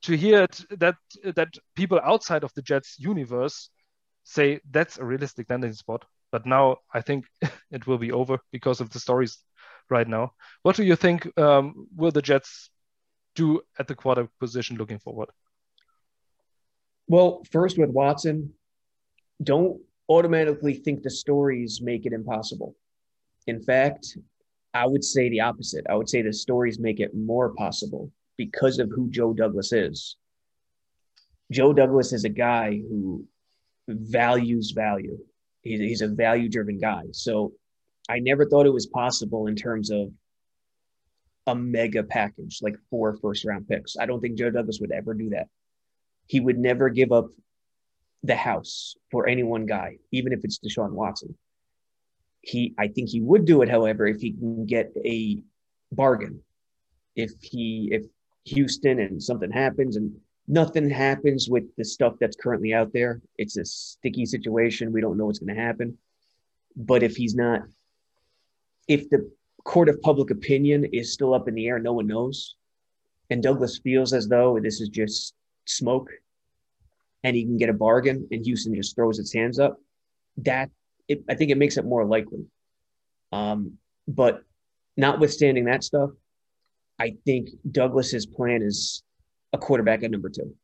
to 0.02 0.16
hear 0.16 0.42
it, 0.42 0.64
that 0.78 0.96
that 1.36 1.54
people 1.76 2.00
outside 2.02 2.42
of 2.42 2.52
the 2.54 2.62
Jets 2.62 2.96
universe 2.98 3.70
say 4.24 4.60
that's 4.70 4.98
a 4.98 5.04
realistic 5.04 5.48
landing 5.48 5.72
spot 5.72 6.04
but 6.32 6.46
now 6.46 6.78
I 6.92 7.02
think 7.02 7.26
it 7.70 7.86
will 7.86 7.98
be 7.98 8.10
over 8.10 8.38
because 8.50 8.80
of 8.80 8.90
the 8.90 8.98
stories 8.98 9.38
right 9.90 10.08
now. 10.08 10.32
What 10.62 10.76
do 10.76 10.82
you 10.82 10.96
think 10.96 11.38
um, 11.38 11.86
will 11.94 12.10
the 12.10 12.22
Jets 12.22 12.70
do 13.36 13.60
at 13.78 13.86
the 13.86 13.94
quarterback 13.94 14.32
position 14.40 14.76
looking 14.76 14.98
forward 14.98 15.28
well, 17.12 17.42
first 17.50 17.76
with 17.76 17.90
Watson, 17.90 18.54
don't 19.42 19.78
automatically 20.08 20.72
think 20.72 21.02
the 21.02 21.10
stories 21.10 21.82
make 21.82 22.06
it 22.06 22.14
impossible. 22.14 22.74
In 23.46 23.60
fact, 23.60 24.16
I 24.72 24.86
would 24.86 25.04
say 25.04 25.28
the 25.28 25.42
opposite. 25.42 25.84
I 25.90 25.94
would 25.94 26.08
say 26.08 26.22
the 26.22 26.32
stories 26.32 26.78
make 26.78 27.00
it 27.00 27.14
more 27.14 27.50
possible 27.50 28.10
because 28.38 28.78
of 28.78 28.88
who 28.88 29.10
Joe 29.10 29.34
Douglas 29.34 29.74
is. 29.74 30.16
Joe 31.50 31.74
Douglas 31.74 32.14
is 32.14 32.24
a 32.24 32.30
guy 32.30 32.80
who 32.88 33.26
values 33.88 34.70
value. 34.70 35.18
He's, 35.60 36.00
a 36.00 36.08
value 36.08 36.48
driven 36.48 36.78
guy. 36.78 37.02
So 37.12 37.52
I 38.08 38.20
never 38.20 38.46
thought 38.46 38.64
it 38.64 38.72
was 38.72 38.86
possible 38.86 39.48
in 39.48 39.54
terms 39.54 39.90
of 39.90 40.10
a 41.46 41.54
mega 41.54 42.04
package, 42.04 42.60
like 42.62 42.76
four 42.88 43.18
first 43.18 43.44
round 43.44 43.68
picks. 43.68 43.98
I 43.98 44.06
don't 44.06 44.22
think 44.22 44.38
Joe 44.38 44.48
Douglas 44.48 44.78
would 44.80 44.92
ever 44.92 45.12
do 45.12 45.28
that 45.28 45.48
he 46.26 46.40
would 46.40 46.58
never 46.58 46.88
give 46.88 47.12
up 47.12 47.28
the 48.22 48.36
house 48.36 48.96
for 49.10 49.26
any 49.26 49.42
one 49.42 49.66
guy, 49.66 49.98
even 50.12 50.32
if 50.32 50.40
it's 50.44 50.58
Deshaun 50.58 50.92
Watson. 50.92 51.36
He, 52.40 52.74
I 52.78 52.88
think 52.88 53.08
he 53.08 53.20
would 53.20 53.44
do 53.44 53.62
it, 53.62 53.68
however, 53.68 54.06
if 54.06 54.20
he 54.20 54.32
can 54.32 54.66
get 54.66 54.92
a 55.04 55.38
bargain. 55.90 56.40
If 57.14 57.30
he, 57.40 57.88
if 57.92 58.04
Houston 58.44 58.98
and 58.98 59.22
something 59.22 59.50
happens 59.50 59.96
and 59.96 60.12
nothing 60.48 60.88
happens 60.88 61.48
with 61.48 61.64
the 61.76 61.84
stuff 61.84 62.14
that's 62.18 62.36
currently 62.36 62.74
out 62.74 62.92
there, 62.92 63.20
it's 63.38 63.56
a 63.56 63.64
sticky 63.64 64.26
situation. 64.26 64.92
We 64.92 65.00
don't 65.00 65.16
know 65.16 65.26
what's 65.26 65.38
going 65.38 65.54
to 65.54 65.60
happen. 65.60 65.98
But 66.74 67.02
if 67.02 67.16
he's 67.16 67.34
not, 67.34 67.62
if 68.88 69.08
the 69.10 69.30
court 69.64 69.88
of 69.88 70.00
public 70.02 70.30
opinion 70.30 70.84
is 70.86 71.12
still 71.12 71.34
up 71.34 71.48
in 71.48 71.54
the 71.54 71.68
air, 71.68 71.78
no 71.78 71.92
one 71.92 72.06
knows, 72.06 72.56
and 73.30 73.42
Douglas 73.42 73.78
feels 73.78 74.12
as 74.12 74.28
though 74.28 74.58
this 74.60 74.80
is 74.80 74.88
just 74.88 75.34
smoke 75.64 76.10
and 77.24 77.36
he 77.36 77.44
can 77.44 77.56
get 77.56 77.68
a 77.68 77.74
bargain 77.74 78.26
and 78.30 78.44
Houston 78.44 78.74
just 78.74 78.94
throws 78.94 79.18
its 79.18 79.32
hands 79.32 79.58
up, 79.58 79.78
that 80.38 80.70
it, 81.08 81.22
I 81.28 81.34
think 81.34 81.50
it 81.50 81.58
makes 81.58 81.76
it 81.76 81.84
more 81.84 82.04
likely. 82.04 82.44
Um, 83.30 83.78
but 84.08 84.42
notwithstanding 84.96 85.64
that 85.66 85.84
stuff, 85.84 86.10
I 86.98 87.14
think 87.24 87.50
Douglas's 87.70 88.26
plan 88.26 88.62
is 88.62 89.02
a 89.52 89.58
quarterback 89.58 90.02
at 90.02 90.10
number 90.10 90.30
two. 90.30 90.54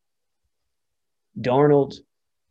Darnold, 1.40 1.94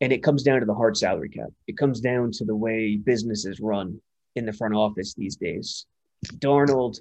and 0.02 0.14
it 0.14 0.24
comes 0.24 0.44
down 0.44 0.60
to 0.60 0.66
the 0.66 0.74
hard 0.74 0.96
salary 0.96 1.30
cap. 1.30 1.50
It 1.68 1.78
comes 1.78 2.00
down 2.00 2.32
to 2.34 2.46
the 2.46 2.56
way 2.56 2.98
businesses 2.98 3.60
run 3.60 4.00
in 4.36 4.46
the 4.46 4.54
front 4.54 4.76
office 4.76 5.14
these 5.14 5.36
days. 5.36 5.86
Darnold, 6.36 7.00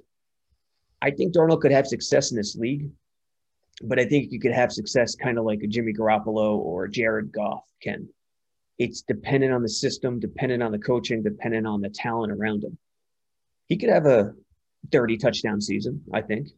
I 1.02 1.10
think 1.10 1.34
Darnold 1.34 1.60
could 1.60 1.72
have 1.72 1.86
success 1.86 2.30
in 2.30 2.36
this 2.36 2.56
league, 2.56 2.90
but 3.82 3.98
I 3.98 4.04
think 4.04 4.32
you 4.32 4.40
could 4.40 4.52
have 4.52 4.72
success 4.72 5.14
kind 5.14 5.38
of 5.38 5.44
like 5.44 5.62
a 5.62 5.66
Jimmy 5.66 5.92
Garoppolo 5.92 6.56
or 6.56 6.88
Jared 6.88 7.32
Goff 7.32 7.64
can. 7.82 8.08
It's 8.78 9.02
dependent 9.02 9.52
on 9.52 9.62
the 9.62 9.68
system, 9.68 10.20
dependent 10.20 10.62
on 10.62 10.72
the 10.72 10.78
coaching, 10.78 11.22
dependent 11.22 11.66
on 11.66 11.80
the 11.80 11.88
talent 11.88 12.32
around 12.32 12.64
him. 12.64 12.76
He 13.68 13.76
could 13.76 13.88
have 13.88 14.06
a 14.06 14.32
30 14.92 15.16
touchdown 15.16 15.60
season, 15.60 16.02
I 16.12 16.22
think. 16.22 16.48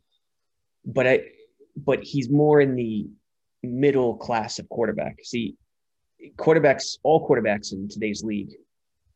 But 0.84 1.06
I 1.06 1.20
but 1.76 2.02
he's 2.02 2.28
more 2.28 2.60
in 2.60 2.74
the 2.74 3.06
middle 3.62 4.16
class 4.16 4.58
of 4.58 4.68
quarterback. 4.68 5.18
See, 5.22 5.56
quarterbacks, 6.36 6.98
all 7.02 7.28
quarterbacks 7.28 7.72
in 7.72 7.88
today's 7.88 8.24
league 8.24 8.50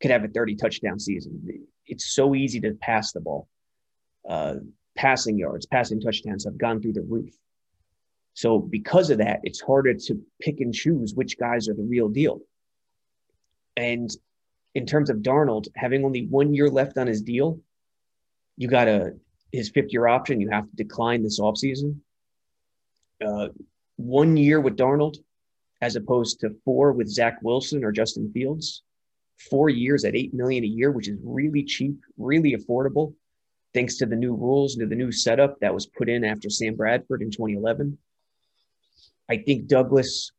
could 0.00 0.10
have 0.10 0.24
a 0.24 0.28
30 0.28 0.56
touchdown 0.56 0.98
season. 0.98 1.66
It's 1.86 2.14
so 2.14 2.34
easy 2.34 2.60
to 2.60 2.74
pass 2.74 3.12
the 3.12 3.20
ball. 3.20 3.48
Uh, 4.28 4.56
passing 4.96 5.38
yards, 5.38 5.66
passing 5.66 6.00
touchdowns 6.00 6.44
have 6.44 6.58
gone 6.58 6.80
through 6.80 6.92
the 6.92 7.02
roof. 7.02 7.34
So 8.34 8.58
because 8.58 9.10
of 9.10 9.18
that, 9.18 9.40
it's 9.42 9.60
harder 9.60 9.94
to 9.94 10.20
pick 10.40 10.60
and 10.60 10.72
choose 10.72 11.14
which 11.14 11.38
guys 11.38 11.68
are 11.68 11.74
the 11.74 11.82
real 11.82 12.08
deal. 12.08 12.40
And 13.76 14.10
in 14.74 14.86
terms 14.86 15.10
of 15.10 15.18
Darnold, 15.18 15.68
having 15.76 16.04
only 16.04 16.26
one 16.26 16.54
year 16.54 16.68
left 16.68 16.96
on 16.96 17.06
his 17.06 17.22
deal, 17.22 17.60
you 18.56 18.68
got 18.68 18.88
a 18.88 19.14
his 19.52 19.68
fifth 19.70 19.92
year 19.92 20.06
option. 20.06 20.40
You 20.40 20.50
have 20.50 20.68
to 20.68 20.76
decline 20.76 21.22
this 21.22 21.38
offseason. 21.38 21.96
Uh, 23.24 23.48
one 23.96 24.36
year 24.36 24.60
with 24.60 24.76
Darnold, 24.76 25.16
as 25.82 25.96
opposed 25.96 26.40
to 26.40 26.56
four 26.64 26.92
with 26.92 27.08
Zach 27.08 27.38
Wilson 27.42 27.84
or 27.84 27.92
Justin 27.92 28.30
Fields. 28.32 28.82
Four 29.50 29.68
years 29.68 30.04
at 30.04 30.14
eight 30.14 30.32
million 30.32 30.64
a 30.64 30.68
year, 30.68 30.90
which 30.90 31.08
is 31.08 31.18
really 31.22 31.64
cheap, 31.64 31.98
really 32.16 32.54
affordable, 32.56 33.14
thanks 33.74 33.96
to 33.96 34.06
the 34.06 34.16
new 34.16 34.34
rules 34.34 34.74
and 34.74 34.82
to 34.82 34.86
the 34.86 34.94
new 34.94 35.10
setup 35.10 35.58
that 35.60 35.74
was 35.74 35.86
put 35.86 36.08
in 36.08 36.24
after 36.24 36.48
Sam 36.48 36.76
Bradford 36.76 37.22
in 37.22 37.30
2011. 37.30 37.98
I 39.32 39.38
think 39.38 39.66
Douglas 39.66 40.30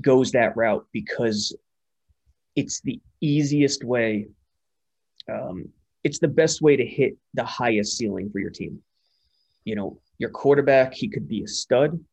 goes 0.00 0.32
that 0.32 0.56
route 0.56 0.84
because 0.92 1.56
it's 2.56 2.80
the 2.80 3.00
easiest 3.20 3.84
way. 3.84 4.26
Um, 5.32 5.68
it's 6.02 6.18
the 6.18 6.26
best 6.26 6.60
way 6.60 6.76
to 6.76 6.84
hit 6.84 7.16
the 7.34 7.44
highest 7.44 7.96
ceiling 7.96 8.30
for 8.30 8.40
your 8.40 8.50
team. 8.50 8.80
You 9.64 9.76
know, 9.76 10.00
your 10.18 10.30
quarterback, 10.30 10.94
he 10.94 11.08
could 11.08 11.28
be 11.28 11.44
a 11.44 11.48
stud 11.48 12.04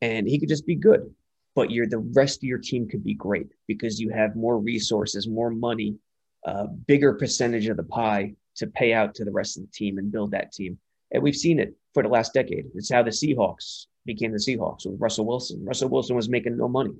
and 0.00 0.26
he 0.26 0.40
could 0.40 0.48
just 0.48 0.66
be 0.66 0.74
good, 0.74 1.14
but 1.54 1.70
your 1.70 1.86
the 1.86 1.98
rest 1.98 2.38
of 2.38 2.44
your 2.44 2.58
team 2.58 2.88
could 2.88 3.04
be 3.04 3.14
great 3.14 3.48
because 3.66 4.00
you 4.00 4.08
have 4.08 4.34
more 4.34 4.58
resources, 4.58 5.28
more 5.28 5.50
money, 5.50 5.96
a 6.44 6.68
bigger 6.68 7.12
percentage 7.12 7.68
of 7.68 7.76
the 7.76 7.82
pie 7.82 8.34
to 8.54 8.66
pay 8.66 8.94
out 8.94 9.14
to 9.16 9.26
the 9.26 9.30
rest 9.30 9.58
of 9.58 9.62
the 9.62 9.72
team 9.72 9.98
and 9.98 10.10
build 10.10 10.30
that 10.30 10.52
team. 10.52 10.78
And 11.12 11.22
we've 11.22 11.36
seen 11.36 11.60
it 11.60 11.74
for 11.96 12.02
the 12.02 12.10
last 12.10 12.34
decade. 12.34 12.66
It's 12.74 12.92
how 12.92 13.02
the 13.02 13.10
Seahawks 13.10 13.86
became 14.04 14.30
the 14.30 14.36
Seahawks 14.36 14.84
with 14.84 15.00
Russell 15.00 15.24
Wilson. 15.24 15.64
Russell 15.64 15.88
Wilson 15.88 16.14
was 16.14 16.28
making 16.28 16.58
no 16.58 16.68
money. 16.68 16.92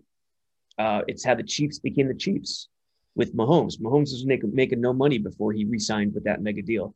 Uh, 0.78 1.02
it's 1.06 1.22
how 1.22 1.34
the 1.34 1.42
Chiefs 1.42 1.78
became 1.78 2.08
the 2.08 2.14
Chiefs 2.14 2.70
with 3.14 3.36
Mahomes. 3.36 3.78
Mahomes 3.78 4.12
was 4.12 4.24
making, 4.24 4.54
making 4.54 4.80
no 4.80 4.94
money 4.94 5.18
before 5.18 5.52
he 5.52 5.66
re-signed 5.66 6.14
with 6.14 6.24
that 6.24 6.40
mega 6.40 6.62
deal. 6.62 6.94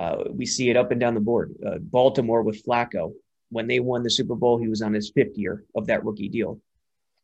Uh, 0.00 0.24
we 0.30 0.46
see 0.46 0.70
it 0.70 0.76
up 0.78 0.90
and 0.90 0.98
down 0.98 1.12
the 1.12 1.20
board. 1.20 1.54
Uh, 1.66 1.76
Baltimore 1.80 2.40
with 2.40 2.64
Flacco. 2.64 3.12
When 3.50 3.66
they 3.66 3.78
won 3.78 4.02
the 4.02 4.08
Super 4.10 4.34
Bowl, 4.34 4.56
he 4.56 4.68
was 4.68 4.80
on 4.80 4.94
his 4.94 5.10
fifth 5.10 5.36
year 5.36 5.64
of 5.74 5.88
that 5.88 6.02
rookie 6.02 6.30
deal. 6.30 6.62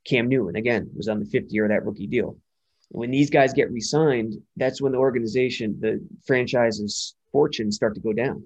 Cam 0.05 0.29
Newton, 0.29 0.57
again, 0.57 0.91
was 0.95 1.09
on 1.09 1.19
the 1.19 1.25
fifth 1.25 1.51
year 1.51 1.65
of 1.65 1.71
that 1.71 1.87
rookie 1.87 2.07
deal. 2.07 2.37
When 2.91 3.11
these 3.11 3.31
guys 3.31 3.55
get 3.55 3.73
re-signed, 3.73 4.35
that's 4.55 4.83
when 4.83 4.93
the 4.93 4.99
organization, 4.99 5.79
the 5.81 6.07
franchise's 6.27 7.15
fortunes 7.33 7.77
start 7.77 7.95
to 7.95 8.03
go 8.03 8.13
down. 8.13 8.45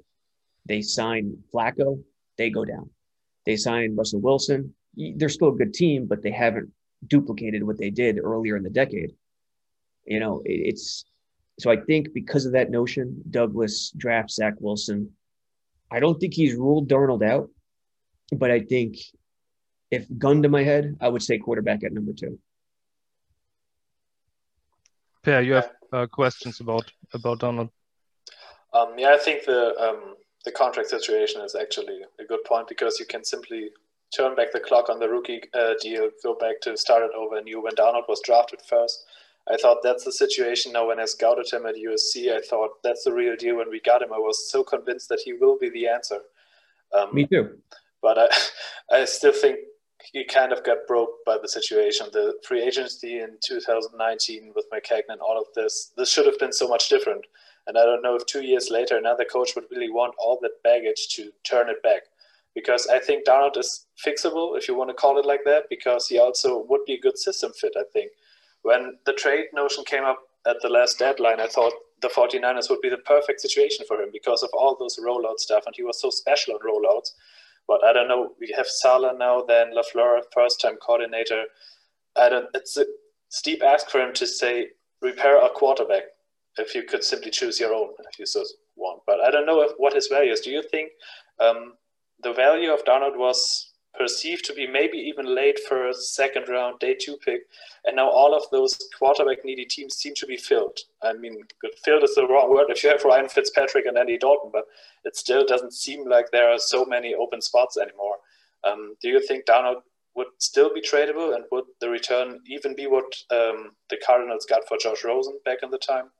They 0.66 0.83
sign 0.83 1.37
Flacco, 1.52 2.02
they 2.37 2.50
go 2.50 2.64
down. 2.64 2.90
They 3.44 3.57
sign 3.57 3.94
Russell 3.96 4.20
Wilson. 4.20 4.74
They're 4.96 5.29
still 5.29 5.48
a 5.48 5.57
good 5.57 5.74
team, 5.74 6.07
but 6.07 6.22
they 6.22 6.31
haven't 6.33 6.70
duplicated 7.07 7.62
what 7.62 7.79
they 7.79 7.90
did 7.90 8.18
earlier 8.18 8.57
in 8.57 8.62
the 8.62 8.70
decade. 8.70 9.12
You 10.05 10.20
know, 10.20 10.42
it's 10.44 11.05
so 11.59 11.70
I 11.70 11.76
think 11.76 12.12
because 12.12 12.46
of 12.46 12.52
that 12.52 12.70
notion, 12.70 13.22
Douglas 13.31 13.92
drafts 13.96 14.37
Zach 14.37 14.55
Wilson. 14.59 15.12
I 15.90 16.00
don't 16.00 16.18
think 16.18 16.35
he's 16.35 16.55
ruled 16.55 16.88
Darnold 16.88 17.24
out, 17.24 17.48
but 18.33 18.50
I 18.50 18.61
think 18.61 18.96
if 19.90 20.07
gun 20.18 20.42
to 20.42 20.48
my 20.48 20.64
head, 20.64 20.96
I 21.00 21.09
would 21.09 21.22
say 21.22 21.38
quarterback 21.38 21.85
at 21.85 21.92
number 21.92 22.12
two. 22.12 22.38
Per, 25.22 25.40
you 25.40 25.55
have 25.55 25.70
uh, 25.92 26.07
questions 26.07 26.61
about 26.61 26.90
about 27.12 27.40
Darnold? 27.40 27.70
Um, 28.72 28.94
yeah, 28.98 29.14
I 29.14 29.18
think 29.18 29.44
the 29.44 29.74
um, 29.81 30.14
the 30.46 30.52
contract 30.52 30.88
situation 30.88 31.42
is 31.42 31.54
actually 31.54 32.00
a 32.20 32.24
good 32.24 32.42
point 32.44 32.68
because 32.68 32.98
you 32.98 33.04
can 33.04 33.24
simply 33.24 33.70
turn 34.16 34.37
back 34.37 34.52
the 34.52 34.61
clock 34.61 34.88
on 34.88 35.00
the 35.00 35.09
rookie 35.09 35.42
uh, 35.52 35.74
deal, 35.82 36.09
go 36.22 36.37
back 36.37 36.61
to 36.62 36.76
start 36.76 37.02
it 37.02 37.11
over 37.14 37.37
anew 37.37 37.61
when 37.61 37.74
Darnold 37.74 38.09
was 38.09 38.22
drafted 38.24 38.61
first. 38.62 39.04
I 39.50 39.56
thought 39.56 39.78
that's 39.82 40.04
the 40.04 40.12
situation 40.12 40.72
now 40.72 40.87
when 40.87 41.00
I 41.00 41.04
scouted 41.04 41.52
him 41.52 41.66
at 41.66 41.74
USC. 41.74 42.32
I 42.32 42.40
thought 42.40 42.82
that's 42.82 43.04
the 43.04 43.12
real 43.12 43.37
deal 43.37 43.56
when 43.56 43.70
we 43.70 43.80
got 43.80 44.02
him. 44.02 44.12
I 44.12 44.18
was 44.18 44.48
so 44.50 44.62
convinced 44.62 45.09
that 45.09 45.20
he 45.24 45.35
will 45.35 45.59
be 45.59 45.68
the 45.68 45.88
answer. 45.88 46.20
Um, 46.96 47.12
Me 47.12 47.26
too. 47.26 47.59
But 48.00 48.16
I, 48.18 48.28
I 49.02 49.04
still 49.04 49.32
think 49.32 49.59
he 50.12 50.24
kind 50.24 50.52
of 50.52 50.62
got 50.62 50.87
broke 50.87 51.24
by 51.24 51.38
the 51.42 51.48
situation. 51.48 52.06
The 52.12 52.35
free 52.46 52.62
agency 52.62 53.18
in 53.18 53.37
2019 53.44 54.52
with 54.54 54.66
Maccagnan 54.72 55.11
and 55.11 55.20
all 55.20 55.38
of 55.38 55.46
this, 55.56 55.92
this 55.96 56.11
should 56.12 56.26
have 56.26 56.38
been 56.38 56.52
so 56.52 56.68
much 56.68 56.88
different. 56.88 57.24
And 57.66 57.76
I 57.76 57.85
don't 57.85 58.02
know 58.02 58.14
if 58.14 58.26
two 58.26 58.42
years 58.42 58.70
later 58.70 58.96
another 58.96 59.24
coach 59.24 59.55
would 59.55 59.64
really 59.70 59.90
want 59.90 60.14
all 60.18 60.38
that 60.42 60.62
baggage 60.62 61.09
to 61.16 61.31
turn 61.44 61.68
it 61.68 61.83
back. 61.83 62.02
Because 62.55 62.87
I 62.87 62.98
think 62.98 63.26
Darnold 63.26 63.59
is 63.59 63.87
fixable, 64.05 64.57
if 64.57 64.66
you 64.66 64.74
want 64.74 64.88
to 64.88 64.94
call 64.94 65.18
it 65.18 65.26
like 65.26 65.44
that, 65.44 65.64
because 65.68 66.07
he 66.07 66.18
also 66.18 66.64
would 66.68 66.84
be 66.86 66.95
a 66.95 67.01
good 67.01 67.18
system 67.18 67.53
fit, 67.53 67.74
I 67.76 67.82
think. 67.93 68.12
When 68.62 68.99
the 69.05 69.12
trade 69.12 69.47
notion 69.53 69.84
came 69.84 70.05
up 70.05 70.20
at 70.47 70.57
the 70.62 70.70
last 70.70 70.99
deadline, 70.99 71.38
I 71.38 71.49
thought 71.49 71.74
the 72.01 72.09
49ers 72.09 72.70
would 72.70 72.80
be 72.80 72.88
the 72.88 72.99
perfect 72.99 73.40
situation 73.40 73.84
for 73.86 74.01
him 74.01 74.09
because 74.12 74.43
of 74.43 74.51
all 74.55 74.76
those 74.78 74.99
rollout 74.99 75.38
stuff, 75.38 75.64
and 75.66 75.74
he 75.76 75.82
was 75.82 76.01
so 76.01 76.09
special 76.09 76.55
on 76.55 76.61
rollouts. 76.61 77.11
But 77.68 77.84
I 77.84 77.93
don't 77.93 78.09
know. 78.09 78.32
We 78.40 78.55
have 78.57 78.66
Saleh 78.66 79.18
now, 79.18 79.43
then 79.43 79.72
LaFleur, 79.74 80.20
first-time 80.32 80.76
coordinator. 80.76 81.45
I 82.16 82.28
don't. 82.28 82.47
It's 82.55 82.76
a 82.76 82.86
steep 83.28 83.62
ask 83.62 83.90
for 83.90 84.01
him 84.01 84.14
to 84.14 84.26
say 84.26 84.68
repair 85.03 85.45
a 85.45 85.51
quarterback 85.51 86.05
if 86.59 86.74
you 86.74 86.82
could 86.84 87.04
simply 87.04 87.30
choose 87.30 87.61
your 87.61 87.74
own 87.74 87.90
if 88.11 88.18
you 88.18 88.26
so 88.26 88.44
want. 88.76 89.02
But 89.07 89.20
I 89.20 89.30
don't 89.30 89.46
know 89.46 89.62
if, 89.62 89.72
what 89.76 89.94
his 89.94 90.09
value 90.09 90.32
is. 90.32 90.40
Do 90.40 90.50
you 90.50 90.62
think 90.62 90.90
um, 91.38 91.74
the 92.22 92.32
value 92.32 92.72
of 92.72 92.84
Darnold 92.84 93.16
was 93.16 93.72
perceived 93.98 94.44
to 94.44 94.52
be 94.52 94.66
maybe 94.66 94.98
even 94.98 95.34
late 95.34 95.59
first, 95.68 96.14
second 96.14 96.48
round, 96.48 96.78
day 96.78 96.94
two 96.94 97.16
pick, 97.24 97.42
and 97.84 97.96
now 97.96 98.09
all 98.09 98.34
of 98.34 98.42
those 98.50 98.78
quarterback 98.98 99.44
needy 99.44 99.64
teams 99.64 99.96
seem 99.96 100.14
to 100.14 100.26
be 100.26 100.36
filled. 100.36 100.78
I 101.02 101.14
mean, 101.14 101.42
filled 101.84 102.04
is 102.04 102.14
the 102.14 102.26
wrong 102.26 102.50
word 102.50 102.66
if 102.68 102.82
you 102.84 102.90
have 102.90 103.04
Ryan 103.04 103.28
Fitzpatrick 103.28 103.86
and 103.86 103.96
Andy 103.96 104.18
Dalton, 104.18 104.50
but 104.52 104.64
it 105.04 105.16
still 105.16 105.46
doesn't 105.46 105.72
seem 105.72 106.09
like 106.09 106.30
there 106.30 106.50
are 106.50 106.59
so 106.59 106.84
many 106.84 107.14
open 107.14 107.40
spots 107.40 107.76
anymore. 107.76 108.16
Um, 108.64 108.96
do 109.00 109.09
you 109.09 109.24
think 109.26 109.46
Darnold 109.46 109.82
would 110.14 110.28
still 110.38 110.72
be 110.74 110.80
tradable, 110.80 111.34
and 111.34 111.44
would 111.52 111.64
the 111.80 111.88
return 111.88 112.40
even 112.46 112.74
be 112.74 112.86
what 112.86 113.04
um, 113.30 113.72
the 113.90 113.98
Cardinals 114.04 114.46
got 114.46 114.66
for 114.66 114.78
Josh 114.78 115.04
Rosen 115.04 115.38
back 115.44 115.59
in 115.62 115.70
the 115.70 115.78
time? 115.78 116.11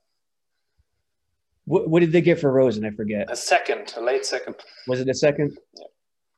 What, 1.67 1.89
what 1.89 1.99
did 1.99 2.13
they 2.13 2.21
get 2.21 2.39
for 2.39 2.49
Rosen? 2.49 2.85
I 2.85 2.91
forget. 2.91 3.29
A 3.29 3.35
second, 3.35 3.93
a 3.97 4.01
late 4.01 4.25
second. 4.25 4.55
Was 4.87 5.01
it 5.01 5.09
a 5.09 5.13
second? 5.13 5.57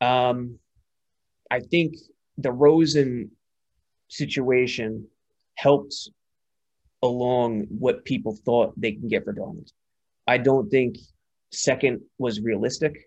Yeah. 0.02 0.30
Um, 0.30 0.58
I 1.52 1.60
think 1.60 1.98
the 2.40 2.52
Rosen 2.52 3.30
situation 4.08 5.08
helped 5.54 6.10
along 7.04 7.68
what 7.70 8.06
people 8.06 8.36
thought 8.44 8.74
they 8.76 8.94
can 8.94 9.08
get 9.08 9.24
for 9.24 9.34
Darnold. 9.34 9.72
I 10.26 10.40
don't 10.40 10.68
think 10.70 10.98
second 11.52 12.02
was 12.18 12.42
realistic 12.42 12.98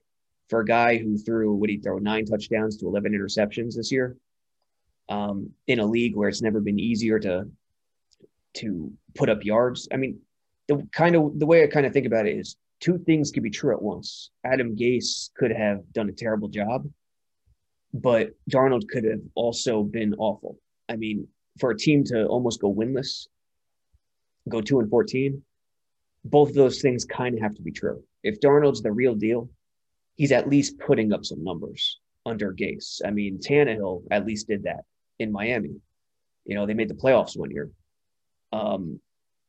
for 0.49 0.61
a 0.61 0.65
guy 0.65 0.99
who 0.99 1.19
threw 1.19 1.53
what 1.55 1.71
he 1.71 1.79
throw 1.79 1.99
nine 1.99 2.25
touchdowns 2.25 2.77
to 2.77 2.87
11 2.87 3.13
interceptions 3.13 3.75
this 3.75 3.91
year 3.91 4.17
um, 5.09 5.51
in 5.67 5.81
a 5.81 5.87
league 5.87 6.15
where 6.15 6.29
it's 6.29 6.43
never 6.43 6.61
been 6.61 6.79
easier 6.79 7.19
to 7.19 7.49
to 8.55 8.93
put 9.15 9.29
up 9.29 9.45
yards. 9.45 9.89
I 9.93 9.97
mean, 9.97 10.21
the 10.69 10.87
kind 10.93 11.17
of 11.17 11.39
the 11.39 11.47
way 11.47 11.63
I 11.63 11.67
kind 11.67 11.87
of 11.87 11.93
think 11.93 12.07
about 12.07 12.27
it 12.27 12.37
is 12.37 12.57
two 12.81 12.99
things 12.99 13.31
could 13.31 13.43
be 13.43 13.51
true 13.51 13.73
at 13.75 13.83
once. 13.83 14.31
Adam 14.45 14.77
Gase 14.77 15.31
could 15.35 15.53
have 15.53 15.81
done 15.93 16.09
a 16.09 16.13
terrible 16.13 16.49
job, 16.49 16.89
but 17.93 18.31
Darnold 18.51 18.89
could 18.89 19.05
have 19.05 19.21
also 19.35 19.83
been 19.83 20.15
awful. 20.15 20.59
I 20.89 20.97
mean, 20.97 21.29
for 21.59 21.71
a 21.71 21.77
team 21.77 22.05
to 22.05 22.27
almost 22.27 22.61
go 22.61 22.73
winless, 22.73 23.27
go 24.49 24.61
two 24.61 24.81
and 24.81 24.91
fourteen, 24.91 25.43
both 26.25 26.51
of 26.51 26.55
those 26.55 26.81
things 26.81 27.05
kind 27.05 27.35
of 27.35 27.43
have 27.43 27.55
to 27.55 27.63
be 27.63 27.73
true. 27.73 28.03
If 28.23 28.41
Darnold's 28.41 28.83
the 28.83 28.93
real 28.93 29.15
deal, 29.15 29.51
he's 30.17 30.33
at 30.33 30.49
least 30.49 30.79
putting 30.79 31.13
up 31.13 31.25
some 31.25 31.43
numbers 31.43 31.99
under 32.25 32.53
Gase. 32.53 33.01
I 33.05 33.11
mean, 33.11 33.39
Tannehill 33.39 34.05
at 34.11 34.27
least 34.27 34.47
did 34.49 34.63
that 34.65 34.85
in 35.19 35.33
Miami. 35.33 35.75
You 36.45 36.55
know, 36.55 36.67
they 36.67 36.75
made 36.75 36.89
the 36.89 36.95
playoffs 36.95 37.37
one 37.37 37.51
year. 37.51 37.71
Um, 38.53 39.01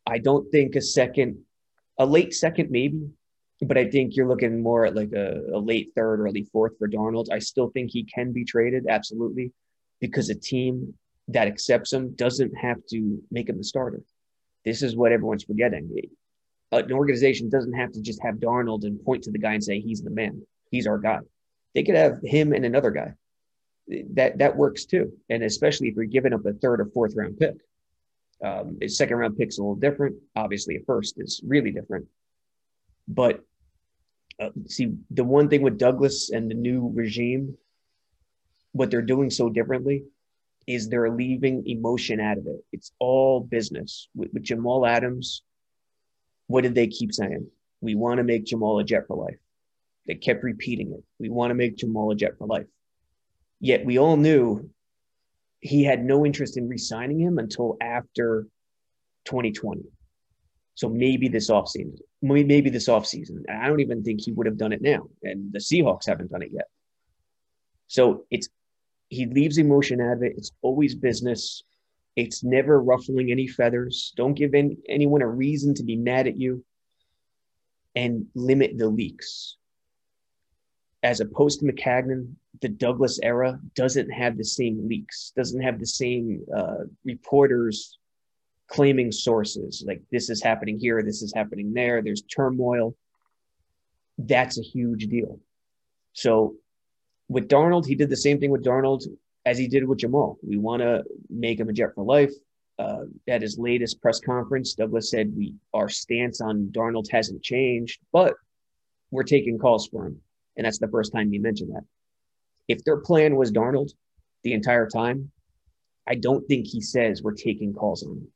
I 0.05 0.17
don't 0.17 0.49
think 0.51 0.75
a 0.75 0.81
second, 0.81 1.39
a 1.97 2.05
late 2.05 2.33
second, 2.33 2.71
maybe, 2.71 3.09
but 3.61 3.77
I 3.77 3.89
think 3.89 4.15
you're 4.15 4.27
looking 4.27 4.61
more 4.61 4.85
at 4.85 4.95
like 4.95 5.13
a, 5.13 5.41
a 5.53 5.59
late 5.59 5.91
third 5.95 6.19
early 6.19 6.43
fourth 6.51 6.77
for 6.77 6.89
Darnold. 6.89 7.27
I 7.31 7.39
still 7.39 7.69
think 7.69 7.91
he 7.91 8.03
can 8.03 8.31
be 8.31 8.43
traded, 8.43 8.85
absolutely, 8.89 9.51
because 10.01 10.29
a 10.29 10.35
team 10.35 10.93
that 11.29 11.47
accepts 11.47 11.93
him 11.93 12.13
doesn't 12.15 12.53
have 12.57 12.77
to 12.89 13.21
make 13.31 13.49
him 13.49 13.57
the 13.57 13.63
starter. 13.63 14.01
This 14.65 14.81
is 14.81 14.95
what 14.95 15.11
everyone's 15.11 15.43
forgetting. 15.43 15.89
An 16.71 16.91
organization 16.91 17.49
doesn't 17.49 17.73
have 17.73 17.91
to 17.93 18.01
just 18.01 18.21
have 18.23 18.35
Darnold 18.35 18.83
and 18.83 19.03
point 19.03 19.23
to 19.23 19.31
the 19.31 19.37
guy 19.37 19.53
and 19.53 19.63
say 19.63 19.79
he's 19.79 20.01
the 20.01 20.09
man, 20.09 20.45
he's 20.71 20.87
our 20.87 20.97
guy. 20.97 21.19
They 21.75 21.83
could 21.83 21.95
have 21.95 22.19
him 22.23 22.53
and 22.53 22.65
another 22.65 22.91
guy. 22.91 23.13
That 24.11 24.37
that 24.37 24.55
works 24.55 24.85
too, 24.85 25.11
and 25.29 25.43
especially 25.43 25.89
if 25.89 25.95
you're 25.95 26.05
giving 26.05 26.33
up 26.33 26.45
a 26.45 26.53
third 26.53 26.79
or 26.79 26.85
fourth 26.85 27.15
round 27.15 27.37
pick. 27.37 27.55
Um, 28.43 28.77
second 28.87 29.17
round 29.17 29.37
pick's 29.37 29.57
a 29.57 29.61
little 29.61 29.75
different. 29.75 30.17
Obviously, 30.35 30.75
a 30.75 30.79
first 30.85 31.15
is 31.17 31.41
really 31.45 31.71
different. 31.71 32.05
But 33.07 33.41
uh, 34.39 34.49
see, 34.67 34.93
the 35.11 35.23
one 35.23 35.49
thing 35.49 35.61
with 35.61 35.77
Douglas 35.77 36.29
and 36.29 36.49
the 36.49 36.55
new 36.55 36.91
regime, 36.93 37.57
what 38.73 38.91
they're 38.91 39.01
doing 39.01 39.29
so 39.29 39.49
differently 39.49 40.03
is 40.67 40.87
they're 40.87 41.11
leaving 41.11 41.67
emotion 41.67 42.19
out 42.19 42.37
of 42.37 42.47
it. 42.47 42.63
It's 42.71 42.91
all 42.99 43.39
business. 43.41 44.09
With, 44.15 44.31
with 44.33 44.43
Jamal 44.43 44.85
Adams, 44.85 45.43
what 46.47 46.61
did 46.61 46.75
they 46.75 46.87
keep 46.87 47.13
saying? 47.13 47.47
We 47.81 47.95
want 47.95 48.17
to 48.17 48.23
make 48.23 48.45
Jamal 48.45 48.79
a 48.79 48.83
Jet 48.83 49.07
for 49.07 49.17
life. 49.17 49.37
They 50.07 50.15
kept 50.15 50.43
repeating 50.43 50.91
it. 50.91 51.03
We 51.19 51.29
want 51.29 51.51
to 51.51 51.55
make 51.55 51.77
Jamal 51.77 52.11
a 52.11 52.15
Jet 52.15 52.37
for 52.37 52.47
life. 52.47 52.67
Yet 53.59 53.85
we 53.85 53.97
all 53.97 54.17
knew 54.17 54.69
he 55.64 55.82
had 55.82 56.03
no 56.03 56.26
interest 56.26 56.57
in 56.57 56.68
re-signing 56.68 57.18
him 57.18 57.39
until 57.39 57.78
after 57.80 58.45
2020. 59.24 59.82
So 60.76 60.89
maybe 60.89 61.30
this 61.30 61.49
offseason, 61.49 61.97
maybe 62.22 62.70
this 62.70 62.89
offseason. 62.89 63.49
I 63.49 63.68
don't 63.68 63.80
even 63.80 64.03
think 64.03 64.20
he 64.22 64.34
would 64.34 64.45
have 64.45 64.57
done 64.57 64.74
it 64.74 64.82
now. 64.82 65.07
And 65.24 65.53
the 65.53 65.59
Seahawks 65.59 66.05
haven't 66.05 66.32
done 66.32 66.41
it 66.41 66.49
yet. 66.51 66.68
So 67.88 68.26
it's 68.30 68.49
he 69.07 69.26
leaves 69.26 69.57
emotion 69.57 70.01
out 70.01 70.18
of 70.18 70.24
it. 70.24 70.34
It's 70.36 70.51
always 70.61 70.95
business. 70.95 71.64
It's 72.18 72.43
never 72.43 72.82
ruffling 72.82 73.32
any 73.32 73.47
feathers. 73.47 74.11
Don't 74.18 74.34
give 74.34 74.53
any, 74.53 74.78
anyone 74.89 75.22
a 75.22 75.28
reason 75.28 75.74
to 75.76 75.84
be 75.84 75.95
mad 75.95 76.28
at 76.28 76.38
you 76.38 76.66
and 77.95 78.26
limit 78.36 78.78
the 78.78 78.89
leaks. 78.89 79.55
As 81.03 81.19
opposed 81.19 81.59
to 81.59 81.65
Maccagnan, 81.65 82.33
the 82.61 82.69
Douglas 82.69 83.19
era 83.21 83.59
doesn't 83.75 84.09
have 84.09 84.37
the 84.37 84.43
same 84.45 84.87
leaks, 84.87 85.33
doesn't 85.35 85.61
have 85.61 85.79
the 85.79 85.85
same 85.85 86.43
uh, 86.55 86.85
reporters 87.03 87.97
claiming 88.67 89.11
sources 89.11 89.83
like 89.85 90.01
this 90.11 90.29
is 90.29 90.41
happening 90.41 90.79
here, 90.79 91.03
this 91.03 91.21
is 91.21 91.33
happening 91.33 91.73
there, 91.73 92.01
there's 92.01 92.21
turmoil. 92.23 92.95
That's 94.17 94.57
a 94.57 94.63
huge 94.63 95.07
deal. 95.07 95.39
So 96.13 96.55
with 97.27 97.49
Darnold, 97.49 97.85
he 97.85 97.95
did 97.95 98.09
the 98.09 98.17
same 98.17 98.39
thing 98.39 98.51
with 98.51 98.63
Darnold 98.63 99.03
as 99.45 99.57
he 99.57 99.67
did 99.67 99.87
with 99.87 99.99
Jamal. 99.99 100.37
We 100.41 100.57
want 100.57 100.81
to 100.81 101.03
make 101.29 101.59
him 101.59 101.69
a 101.69 101.73
Jet 101.73 101.93
for 101.95 102.03
life. 102.03 102.31
Uh, 102.79 103.03
at 103.27 103.43
his 103.43 103.59
latest 103.59 104.01
press 104.01 104.19
conference, 104.19 104.73
Douglas 104.73 105.11
said 105.11 105.31
we 105.35 105.53
our 105.75 105.89
stance 105.89 106.41
on 106.41 106.69
Darnold 106.71 107.05
hasn't 107.11 107.43
changed, 107.43 107.99
but 108.11 108.33
we're 109.11 109.23
taking 109.23 109.59
calls 109.59 109.87
for 109.87 110.07
him, 110.07 110.19
and 110.55 110.65
that's 110.65 110.79
the 110.79 110.87
first 110.87 111.11
time 111.13 111.31
he 111.31 111.39
mentioned 111.39 111.75
that. 111.75 111.83
If 112.67 112.83
their 112.83 112.97
plan 112.97 113.35
was 113.35 113.51
Darnold 113.51 113.91
the 114.43 114.53
entire 114.53 114.87
time, 114.87 115.31
I 116.07 116.15
don't 116.15 116.45
think 116.47 116.67
he 116.67 116.81
says 116.81 117.21
we're 117.21 117.33
taking 117.33 117.73
calls 117.73 118.03
on 118.03 118.27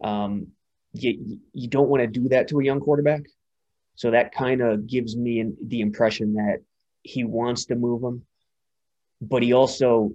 him. 0.00 0.08
Um, 0.08 0.46
you, 0.92 1.40
you 1.52 1.68
don't 1.68 1.88
want 1.88 2.02
to 2.02 2.06
do 2.06 2.28
that 2.28 2.48
to 2.48 2.60
a 2.60 2.64
young 2.64 2.80
quarterback. 2.80 3.22
So 3.94 4.12
that 4.12 4.32
kind 4.32 4.60
of 4.60 4.86
gives 4.86 5.16
me 5.16 5.40
an, 5.40 5.56
the 5.60 5.80
impression 5.80 6.34
that 6.34 6.58
he 7.02 7.24
wants 7.24 7.66
to 7.66 7.74
move 7.74 8.02
him, 8.02 8.24
but 9.20 9.42
he 9.42 9.52
also 9.52 10.12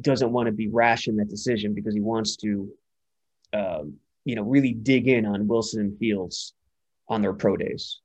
doesn't 0.00 0.32
want 0.32 0.46
to 0.46 0.52
be 0.52 0.68
rash 0.68 1.08
in 1.08 1.16
that 1.16 1.28
decision 1.28 1.74
because 1.74 1.94
he 1.94 2.00
wants 2.00 2.36
to, 2.36 2.68
um, 3.52 3.94
you 4.24 4.36
know, 4.36 4.42
really 4.42 4.72
dig 4.72 5.08
in 5.08 5.26
on 5.26 5.48
Wilson 5.48 5.80
and 5.80 5.98
Fields 5.98 6.54
on 7.08 7.22
their 7.22 7.32
pro 7.32 7.56
days. 7.56 8.00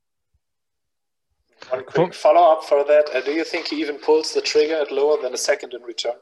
One 1.69 1.83
quick 1.85 2.13
follow 2.13 2.53
up 2.53 2.63
for 2.63 2.83
that. 2.83 3.09
Uh, 3.13 3.21
do 3.21 3.31
you 3.31 3.43
think 3.43 3.67
he 3.67 3.77
even 3.77 3.97
pulls 3.97 4.33
the 4.33 4.41
trigger 4.41 4.75
at 4.75 4.91
lower 4.91 5.21
than 5.21 5.33
a 5.33 5.37
second 5.37 5.73
in 5.73 5.81
return? 5.83 6.15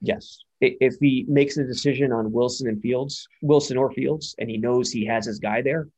Yes. 0.00 0.38
If 0.60 0.96
he 1.00 1.24
makes 1.28 1.56
a 1.56 1.64
decision 1.64 2.12
on 2.12 2.32
Wilson 2.32 2.68
and 2.68 2.80
Fields, 2.80 3.28
Wilson 3.42 3.76
or 3.76 3.92
Fields, 3.92 4.34
and 4.38 4.50
he 4.50 4.56
knows 4.56 4.90
he 4.90 5.04
has 5.06 5.26
his 5.26 5.38
guy 5.38 5.62
there, 5.62 5.88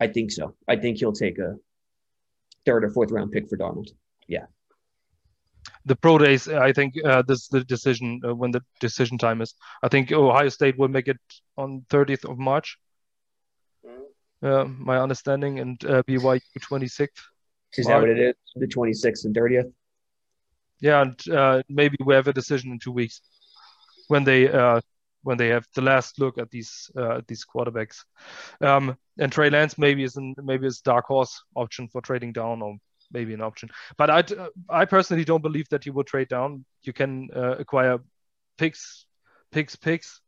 I 0.00 0.06
think 0.06 0.30
so. 0.30 0.54
I 0.68 0.76
think 0.76 0.98
he'll 0.98 1.12
take 1.12 1.38
a 1.38 1.56
third 2.64 2.84
or 2.84 2.90
fourth 2.90 3.10
round 3.10 3.32
pick 3.32 3.48
for 3.48 3.56
Darnold. 3.56 3.90
Yeah. 4.28 4.46
The 5.84 5.96
pro 5.96 6.18
days, 6.18 6.48
I 6.48 6.72
think 6.72 6.94
uh, 7.04 7.22
this 7.22 7.42
is 7.42 7.48
the 7.48 7.64
decision 7.64 8.20
uh, 8.24 8.34
when 8.34 8.50
the 8.50 8.62
decision 8.80 9.18
time 9.18 9.40
is. 9.40 9.54
I 9.82 9.88
think 9.88 10.12
Ohio 10.12 10.48
State 10.48 10.78
will 10.78 10.88
make 10.88 11.08
it 11.08 11.18
on 11.56 11.84
30th 11.90 12.30
of 12.30 12.38
March. 12.38 12.78
Uh, 14.42 14.64
my 14.64 14.98
understanding, 14.98 15.58
and 15.58 15.84
uh, 15.84 16.02
BYU 16.04 16.40
26th. 16.60 17.08
Is 17.76 17.86
that 17.86 18.00
what 18.00 18.08
it 18.08 18.18
is? 18.18 18.34
The 18.54 18.66
26th 18.66 19.24
and 19.24 19.34
30th? 19.34 19.72
Yeah, 20.80 21.02
and 21.02 21.28
uh, 21.28 21.62
maybe 21.68 21.96
we 22.04 22.14
have 22.14 22.28
a 22.28 22.32
decision 22.32 22.70
in 22.70 22.78
two 22.78 22.92
weeks 22.92 23.20
when 24.06 24.24
they 24.24 24.50
uh, 24.50 24.80
when 25.22 25.36
they 25.38 25.48
have 25.48 25.66
the 25.74 25.82
last 25.82 26.18
look 26.20 26.38
at 26.38 26.50
these 26.50 26.90
uh, 26.96 27.20
these 27.26 27.44
quarterbacks. 27.44 28.04
Um, 28.60 28.96
and 29.18 29.32
Trey 29.32 29.50
Lance 29.50 29.76
maybe 29.76 30.04
is 30.04 30.16
an, 30.16 30.34
maybe 30.42 30.66
is 30.66 30.80
dark 30.80 31.06
horse 31.06 31.42
option 31.56 31.88
for 31.88 32.00
trading 32.00 32.32
down 32.32 32.62
or 32.62 32.76
maybe 33.12 33.34
an 33.34 33.40
option. 33.40 33.70
But 33.96 34.10
I 34.10 34.24
I 34.68 34.84
personally 34.84 35.24
don't 35.24 35.42
believe 35.42 35.68
that 35.70 35.84
you 35.86 35.92
will 35.92 36.04
trade 36.04 36.28
down. 36.28 36.64
You 36.82 36.92
can 36.92 37.28
uh, 37.34 37.56
acquire 37.58 37.98
picks, 38.56 39.06
picks, 39.52 39.76
picks. 39.76 40.20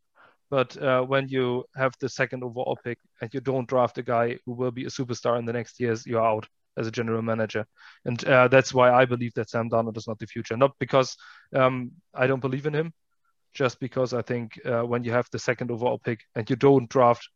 But 0.51 0.77
uh, 0.83 1.03
when 1.03 1.29
you 1.29 1.65
have 1.77 1.95
the 2.01 2.09
second 2.09 2.43
overall 2.43 2.77
pick 2.83 2.99
and 3.21 3.33
you 3.33 3.41
don't 3.41 3.69
draft 3.69 3.99
a 3.99 4.03
guy 4.03 4.39
who 4.45 4.53
will 4.53 4.73
be 4.73 4.85
a 4.85 4.91
superstar 4.91 5.39
in 5.39 5.45
the 5.45 5.53
next 5.53 5.79
years, 5.79 6.05
you're 6.05 6.25
out 6.25 6.49
as 6.77 6.87
a 6.87 6.91
general 6.91 7.23
manager. 7.23 7.67
And 8.05 8.23
uh, 8.25 8.49
that's 8.49 8.75
why 8.75 8.91
I 8.93 9.05
believe 9.05 9.33
that 9.35 9.51
Sam 9.51 9.71
Darnold 9.71 9.97
is 9.97 10.09
not 10.09 10.19
the 10.19 10.27
future. 10.27 10.57
Not 10.57 10.73
because 10.81 11.17
um, 11.55 11.93
I 12.15 12.27
don't 12.27 12.41
believe 12.41 12.67
in 12.67 12.75
him, 12.75 12.93
just 13.55 13.79
because 13.81 14.13
I 14.13 14.23
think 14.23 14.59
uh, 14.65 14.83
when 14.83 15.05
you 15.05 15.13
have 15.13 15.29
the 15.31 15.39
second 15.39 15.71
overall 15.71 15.99
pick 15.99 16.21
and 16.35 16.49
you 16.51 16.57
don't 16.57 16.89
draft 16.89 17.29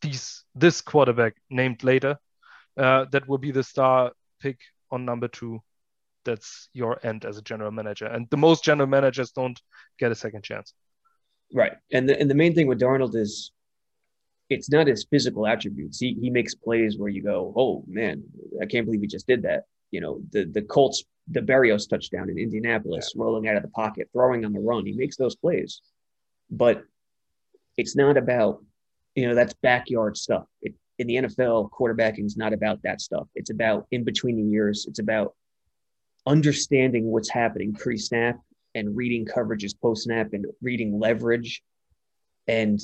these 0.00 0.44
this 0.54 0.80
quarterback 0.80 1.36
named 1.50 1.84
later, 1.84 2.16
uh, 2.76 3.04
that 3.12 3.28
will 3.28 3.38
be 3.38 3.50
the 3.50 3.62
star 3.62 4.12
pick 4.40 4.58
on 4.90 5.04
number 5.04 5.28
two. 5.28 5.60
That's 6.24 6.68
your 6.72 7.04
end 7.04 7.24
as 7.24 7.36
a 7.36 7.42
general 7.42 7.72
manager, 7.72 8.06
and 8.06 8.28
the 8.30 8.36
most 8.36 8.62
general 8.62 8.88
managers 8.88 9.32
don't 9.32 9.60
get 9.98 10.12
a 10.12 10.14
second 10.14 10.44
chance. 10.44 10.72
Right, 11.52 11.72
and 11.92 12.08
the 12.08 12.18
and 12.18 12.30
the 12.30 12.34
main 12.34 12.54
thing 12.54 12.66
with 12.66 12.80
Darnold 12.80 13.14
is 13.14 13.52
it's 14.48 14.70
not 14.70 14.86
his 14.86 15.04
physical 15.04 15.46
attributes. 15.46 15.98
He 15.98 16.16
he 16.20 16.30
makes 16.30 16.54
plays 16.54 16.98
where 16.98 17.08
you 17.08 17.22
go, 17.22 17.52
oh 17.56 17.84
man, 17.86 18.22
I 18.60 18.66
can't 18.66 18.84
believe 18.86 19.00
he 19.00 19.06
just 19.06 19.26
did 19.26 19.42
that. 19.42 19.64
You 19.90 20.00
know, 20.00 20.20
the 20.30 20.44
the 20.44 20.62
Colts 20.62 21.04
the 21.28 21.40
Berrios 21.40 21.88
touchdown 21.88 22.30
in 22.30 22.38
Indianapolis, 22.38 23.12
yeah. 23.14 23.22
rolling 23.22 23.48
out 23.48 23.56
of 23.56 23.62
the 23.62 23.68
pocket, 23.68 24.08
throwing 24.12 24.44
on 24.44 24.52
the 24.52 24.60
run. 24.60 24.86
He 24.86 24.92
makes 24.92 25.16
those 25.16 25.36
plays, 25.36 25.80
but 26.50 26.84
it's 27.76 27.96
not 27.96 28.16
about 28.16 28.62
you 29.14 29.28
know 29.28 29.34
that's 29.34 29.54
backyard 29.54 30.16
stuff. 30.16 30.46
It, 30.62 30.74
in 30.98 31.06
the 31.06 31.16
NFL, 31.16 31.70
quarterbacking 31.70 32.26
is 32.26 32.36
not 32.36 32.52
about 32.52 32.82
that 32.82 33.00
stuff. 33.00 33.26
It's 33.34 33.50
about 33.50 33.86
in 33.90 34.04
between 34.04 34.36
the 34.36 34.42
years. 34.42 34.86
It's 34.86 34.98
about 34.98 35.34
understanding 36.26 37.06
what's 37.06 37.28
happening 37.28 37.74
pre-snap 37.74 38.38
and 38.74 38.96
reading 38.96 39.26
coverages 39.26 39.78
post-snap 39.78 40.32
and 40.32 40.46
reading 40.60 40.98
leverage. 40.98 41.62
And 42.48 42.80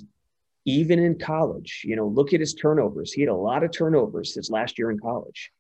even 0.65 0.99
in 0.99 1.19
college, 1.19 1.83
you 1.85 1.97
know, 1.97 2.07
look 2.07 2.35
at 2.35 2.41
his 2.41 2.55
turnovers. 2.55 3.13
He 3.13 3.23
had 3.23 3.31
a 3.31 3.35
lot 3.35 3.65
of 3.65 3.73
turnovers 3.73 4.35
his 4.35 4.51
last 4.51 4.79
year 4.79 4.91
in 4.91 4.99
college 4.99 5.51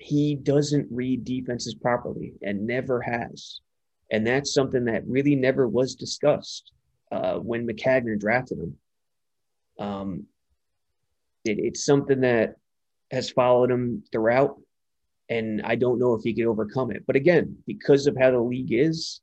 he 0.00 0.34
doesn't 0.34 0.88
read 0.90 1.24
defenses 1.24 1.74
properly 1.74 2.32
and 2.42 2.66
never 2.66 3.02
has. 3.02 3.60
And 4.10 4.26
that's 4.26 4.54
something 4.54 4.86
that 4.86 5.06
really 5.06 5.36
never 5.36 5.68
was 5.68 5.94
discussed 5.94 6.72
uh, 7.12 7.34
when 7.34 7.66
Maccagnan 7.66 8.18
drafted 8.18 8.58
him. 8.58 8.76
Um, 9.78 10.24
it, 11.44 11.58
it's 11.58 11.84
something 11.84 12.22
that 12.22 12.56
has 13.10 13.30
followed 13.30 13.70
him 13.70 14.02
throughout. 14.10 14.58
And 15.28 15.60
I 15.62 15.76
don't 15.76 16.00
know 16.00 16.14
if 16.14 16.22
he 16.22 16.34
could 16.34 16.46
overcome 16.46 16.90
it. 16.90 17.04
But 17.06 17.16
again, 17.16 17.58
because 17.66 18.06
of 18.06 18.16
how 18.16 18.30
the 18.30 18.40
league 18.40 18.72
is 18.72 19.20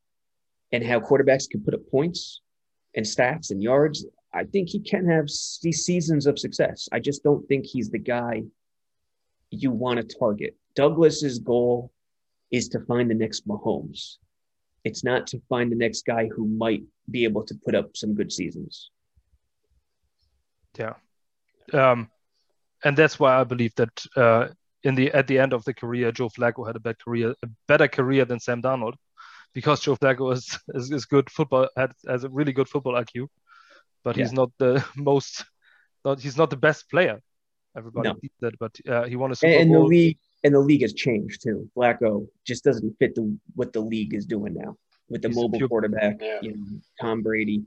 and 0.72 0.86
how 0.86 1.00
quarterbacks 1.00 1.50
can 1.50 1.62
put 1.62 1.74
up 1.74 1.88
points 1.90 2.42
and 2.96 3.06
stats 3.06 3.52
and 3.52 3.62
yards, 3.62 4.06
I 4.34 4.44
think 4.44 4.70
he 4.70 4.80
can 4.80 5.08
have 5.08 5.28
these 5.62 5.86
seasons 5.86 6.28
of 6.28 6.38
success. 6.38 6.90
I 6.92 7.00
just 7.00 7.24
don't 7.24 7.48
think 7.48 7.66
he's 7.66 7.90
the 7.90 8.00
guy 8.00 8.44
you 9.50 9.72
want 9.72 10.00
to 10.00 10.18
target. 10.18 10.56
Douglas's 10.76 11.40
goal 11.40 11.92
is 12.52 12.70
to 12.70 12.80
find 12.82 13.10
the 13.10 13.16
next 13.16 13.48
Mahomes. 13.48 14.18
It's 14.84 15.04
not 15.04 15.28
to 15.28 15.42
find 15.50 15.72
the 15.72 15.76
next 15.76 16.06
guy 16.06 16.28
who 16.28 16.46
might 16.48 16.84
be 17.10 17.24
able 17.24 17.44
to 17.46 17.56
put 17.56 17.76
up 17.76 17.96
some 17.96 18.14
good 18.14 18.32
seasons. 18.32 18.92
Yeah. 20.78 20.94
Um, 21.74 22.10
and 22.84 22.96
that's 22.96 23.20
why 23.20 23.40
I 23.40 23.44
believe 23.44 23.74
that 23.76 24.06
uh, 24.16 24.48
in 24.84 24.96
the 24.96 25.12
at 25.12 25.28
the 25.28 25.40
end 25.40 25.54
of 25.54 25.64
the 25.66 25.74
career, 25.74 26.12
Joe 26.12 26.30
Flacco 26.30 26.66
had 26.66 26.76
a 26.76 26.80
better 26.80 26.98
career, 27.04 27.34
a 27.44 27.50
better 27.68 27.88
career 27.88 28.26
than 28.26 28.40
Sam 28.40 28.62
Darnold, 28.62 28.94
because 29.54 29.80
Joe 29.82 29.96
Flacco 29.96 30.34
is 30.34 30.58
is, 30.74 30.92
is 30.92 31.06
good 31.06 31.30
football, 31.30 31.70
had, 31.76 31.92
has 32.08 32.24
a 32.24 32.30
really 32.30 32.54
good 32.54 32.70
football 32.70 32.94
IQ, 32.94 33.28
but 34.04 34.16
yeah. 34.16 34.24
he's 34.24 34.34
not 34.34 34.52
the 34.58 34.84
most, 34.96 35.46
not 36.06 36.20
he's 36.20 36.38
not 36.38 36.50
the 36.50 36.58
best 36.58 36.90
player. 36.90 37.22
Everybody 37.76 38.10
no. 38.10 38.16
that, 38.42 38.58
but 38.60 38.76
uh, 38.90 39.04
he 39.04 39.16
won 39.16 39.32
a 39.32 39.36
Super 39.36 39.54
and, 39.54 39.72
Bowl. 39.72 39.84
the 39.84 39.88
league 39.88 40.18
and 40.44 40.54
the 40.54 40.60
league 40.60 40.82
has 40.82 40.94
changed 40.94 41.44
too. 41.44 41.70
Flacco 41.76 42.28
just 42.46 42.64
doesn't 42.64 42.96
fit 43.00 43.16
the 43.16 43.38
what 43.56 43.74
the 43.74 43.82
league 43.82 44.14
is 44.14 44.26
doing 44.26 44.54
now 44.54 44.76
with 45.10 45.22
the 45.22 45.28
he's 45.28 45.38
mobile 45.38 45.58
pure, 45.58 45.70
quarterback. 45.70 46.18
Yeah. 46.20 46.40
You 46.42 46.56
know, 46.56 46.80
Tom 47.00 47.22
Brady, 47.22 47.64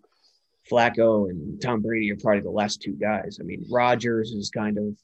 Flacco, 0.70 1.30
and 1.30 1.60
Tom 1.60 1.80
Brady 1.80 2.10
are 2.12 2.16
probably 2.16 2.40
the 2.40 2.50
last 2.50 2.82
two 2.82 2.92
guys. 2.92 3.38
I 3.40 3.44
mean, 3.44 3.64
Rodgers 3.70 4.30
is 4.30 4.50
kind 4.50 4.78
of 4.78 4.96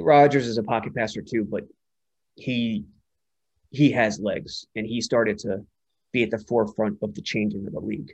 Rodgers 0.00 0.46
is 0.46 0.58
a 0.58 0.62
pocket 0.62 0.94
passer 0.94 1.22
too, 1.22 1.44
but 1.44 1.64
he 2.34 2.84
he 3.70 3.90
has 3.92 4.20
legs, 4.20 4.66
and 4.76 4.86
he 4.86 5.00
started 5.00 5.38
to 5.38 5.64
be 6.12 6.22
at 6.22 6.30
the 6.30 6.38
forefront 6.38 6.98
of 7.02 7.14
the 7.14 7.22
changing 7.22 7.66
of 7.66 7.72
the 7.72 7.80
league. 7.80 8.12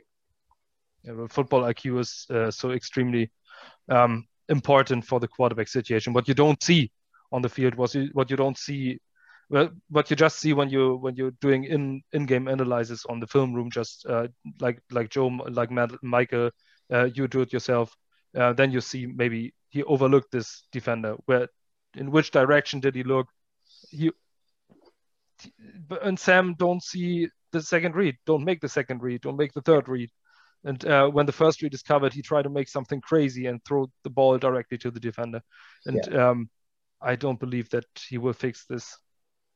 Yeah, 1.03 1.13
well, 1.13 1.27
football 1.27 1.61
IQ 1.61 1.99
is 1.99 2.25
uh, 2.29 2.51
so 2.51 2.71
extremely 2.71 3.31
um, 3.89 4.27
important 4.49 5.05
for 5.05 5.19
the 5.19 5.27
quarterback 5.27 5.67
situation. 5.67 6.13
What 6.13 6.27
you 6.27 6.33
don't 6.33 6.61
see 6.61 6.91
on 7.31 7.41
the 7.41 7.49
field 7.49 7.75
was 7.75 7.95
you, 7.95 8.09
what 8.13 8.29
you 8.29 8.37
don't 8.37 8.57
see 8.57 8.99
well 9.49 9.69
what 9.89 10.09
you 10.09 10.15
just 10.15 10.39
see 10.39 10.53
when 10.53 10.69
you 10.69 10.95
when 10.97 11.15
you're 11.15 11.33
doing 11.41 11.63
in 11.63 12.01
in-game 12.13 12.47
analysis 12.47 13.05
on 13.07 13.19
the 13.19 13.27
film 13.27 13.53
room 13.53 13.69
just 13.69 14.05
uh, 14.07 14.27
like 14.59 14.79
like 14.91 15.09
joe 15.09 15.27
like 15.27 15.71
Matt, 15.71 15.91
michael 16.03 16.51
uh, 16.93 17.05
you 17.13 17.27
do 17.27 17.41
it 17.41 17.53
yourself 17.53 17.95
uh, 18.37 18.53
then 18.53 18.71
you 18.71 18.81
see 18.81 19.07
maybe 19.07 19.53
he 19.69 19.83
overlooked 19.83 20.31
this 20.31 20.63
defender 20.71 21.15
where 21.25 21.47
in 21.95 22.11
which 22.11 22.31
direction 22.31 22.79
did 22.79 22.95
he 22.95 23.03
look 23.03 23.27
he 23.89 24.11
and 26.01 26.19
sam 26.19 26.55
don't 26.55 26.83
see 26.83 27.27
the 27.51 27.61
second 27.61 27.95
read 27.95 28.15
don't 28.25 28.45
make 28.45 28.61
the 28.61 28.69
second 28.69 29.01
read 29.01 29.21
don't 29.21 29.37
make 29.37 29.53
the 29.53 29.61
third 29.61 29.87
read 29.87 30.09
and 30.65 30.85
uh, 30.85 31.07
when 31.07 31.25
the 31.25 31.31
first 31.31 31.61
read 31.61 31.73
is 31.73 31.81
covered 31.81 32.13
he 32.13 32.21
tried 32.21 32.43
to 32.43 32.49
make 32.49 32.67
something 32.67 33.01
crazy 33.01 33.45
and 33.47 33.63
throw 33.63 33.87
the 34.03 34.09
ball 34.09 34.37
directly 34.37 34.77
to 34.77 34.91
the 34.91 34.99
defender 34.99 35.41
and 35.85 36.07
yeah. 36.11 36.29
um, 36.29 36.49
i 37.01 37.15
don't 37.15 37.39
believe 37.39 37.69
that 37.69 37.85
he 38.07 38.17
will 38.17 38.33
fix 38.33 38.65
this 38.65 38.97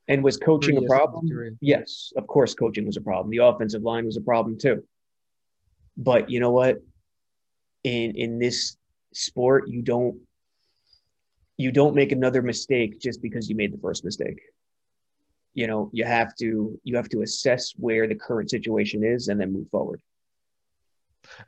and 0.08 0.22
was 0.22 0.36
coaching 0.36 0.76
a 0.76 0.82
problem? 0.82 1.58
Yes, 1.60 2.12
of 2.16 2.26
course, 2.26 2.54
coaching 2.54 2.86
was 2.86 2.96
a 2.96 3.00
problem. 3.00 3.30
The 3.30 3.44
offensive 3.44 3.82
line 3.82 4.04
was 4.04 4.16
a 4.16 4.20
problem 4.20 4.58
too. 4.58 4.84
But 5.96 6.30
you 6.30 6.40
know 6.40 6.50
what? 6.50 6.82
In 7.84 8.16
in 8.16 8.38
this 8.38 8.76
sport, 9.12 9.68
you 9.68 9.82
don't 9.82 10.18
you 11.56 11.70
don't 11.70 11.94
make 11.94 12.12
another 12.12 12.42
mistake 12.42 13.00
just 13.00 13.22
because 13.22 13.48
you 13.48 13.56
made 13.56 13.72
the 13.72 13.78
first 13.78 14.04
mistake. 14.04 14.40
You 15.54 15.66
know, 15.66 15.90
you 15.92 16.04
have 16.04 16.34
to 16.36 16.78
you 16.82 16.96
have 16.96 17.08
to 17.10 17.22
assess 17.22 17.72
where 17.76 18.06
the 18.06 18.14
current 18.14 18.50
situation 18.50 19.04
is 19.04 19.28
and 19.28 19.40
then 19.40 19.52
move 19.52 19.68
forward. 19.70 20.00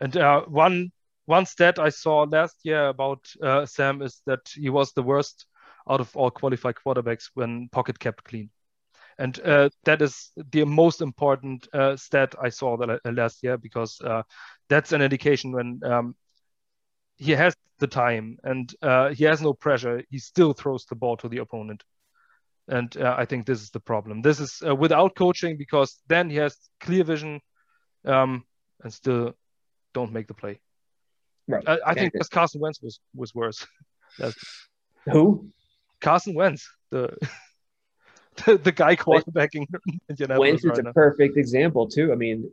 And 0.00 0.16
uh, 0.16 0.42
one 0.42 0.92
one 1.26 1.46
stat 1.46 1.78
I 1.78 1.88
saw 1.88 2.22
last 2.22 2.56
year 2.62 2.88
about 2.88 3.26
uh, 3.42 3.66
Sam 3.66 4.02
is 4.02 4.22
that 4.26 4.48
he 4.54 4.70
was 4.70 4.92
the 4.92 5.02
worst 5.02 5.46
out 5.88 6.00
of 6.00 6.16
all 6.16 6.30
qualified 6.30 6.76
quarterbacks 6.76 7.30
when 7.34 7.68
pocket 7.68 7.98
kept 7.98 8.24
clean. 8.24 8.50
And 9.18 9.38
uh, 9.40 9.70
that 9.84 10.02
is 10.02 10.30
the 10.36 10.64
most 10.64 11.00
important 11.00 11.66
uh, 11.72 11.96
stat 11.96 12.34
I 12.40 12.50
saw 12.50 12.76
the, 12.76 13.00
uh, 13.04 13.12
last 13.12 13.42
year 13.42 13.56
because 13.56 14.00
uh, 14.00 14.22
that's 14.68 14.92
an 14.92 15.00
indication 15.00 15.52
when 15.52 15.80
um, 15.84 16.14
he 17.16 17.32
has 17.32 17.56
the 17.78 17.86
time 17.86 18.38
and 18.44 18.74
he 19.16 19.24
has 19.24 19.40
no 19.40 19.52
pressure, 19.52 20.02
he 20.10 20.18
still 20.18 20.52
throws 20.52 20.84
the 20.84 20.94
ball 20.94 21.16
to 21.18 21.28
the 21.28 21.38
opponent. 21.38 21.82
And 22.68 22.96
uh, 22.96 23.14
I 23.16 23.26
think 23.26 23.46
this 23.46 23.62
is 23.62 23.70
the 23.70 23.80
problem. 23.80 24.22
This 24.22 24.40
is 24.40 24.60
without 24.76 25.14
coaching 25.14 25.56
because 25.56 26.00
then 26.08 26.30
he 26.30 26.36
has 26.36 26.56
clear 26.80 27.04
vision 27.04 27.40
um, 28.04 28.44
and 28.82 28.92
still 28.92 29.34
don't 29.94 30.12
make 30.12 30.26
the 30.26 30.34
play. 30.34 30.58
Right. 31.48 31.62
I, 31.66 31.78
I 31.86 31.94
think 31.94 32.12
because 32.12 32.28
Carson 32.28 32.60
Wentz 32.60 32.82
was 32.82 33.00
was 33.14 33.34
worse. 33.34 33.66
Who? 35.12 35.48
Carson 36.00 36.34
Wentz, 36.34 36.68
the 36.90 37.16
the, 38.44 38.58
the 38.58 38.72
guy 38.72 38.96
quarterbacking 38.96 39.66
Wentz 40.38 40.64
is 40.64 40.70
right 40.70 40.86
a 40.86 40.92
perfect 40.92 41.36
example 41.36 41.88
too. 41.88 42.12
I 42.12 42.16
mean, 42.16 42.50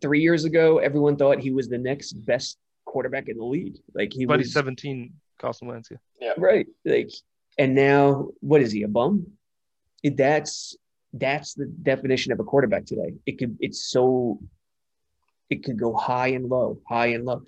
three 0.00 0.20
years 0.20 0.44
ago, 0.44 0.78
everyone 0.78 1.16
thought 1.16 1.40
he 1.40 1.50
was 1.50 1.68
the 1.68 1.78
next 1.78 2.12
best 2.12 2.58
quarterback 2.84 3.28
in 3.28 3.36
the 3.38 3.44
league. 3.44 3.78
Like 3.94 4.12
he 4.12 4.24
but 4.24 4.38
was 4.38 4.46
he's 4.46 4.54
17, 4.54 5.12
Carson 5.38 5.68
Wentz. 5.68 5.90
Yeah. 5.90 5.98
yeah. 6.20 6.32
Right. 6.38 6.66
Like, 6.84 7.10
and 7.58 7.74
now 7.74 8.28
what 8.40 8.60
is 8.60 8.72
he? 8.72 8.82
A 8.82 8.88
bum? 8.88 9.26
That's 10.02 10.76
that's 11.12 11.54
the 11.54 11.66
definition 11.66 12.32
of 12.32 12.40
a 12.40 12.44
quarterback 12.44 12.84
today. 12.84 13.14
It 13.26 13.38
could. 13.38 13.56
It's 13.60 13.90
so. 13.90 14.38
It 15.48 15.64
could 15.64 15.78
go 15.78 15.94
high 15.94 16.28
and 16.28 16.48
low, 16.48 16.80
high 16.88 17.08
and 17.08 17.24
low. 17.24 17.42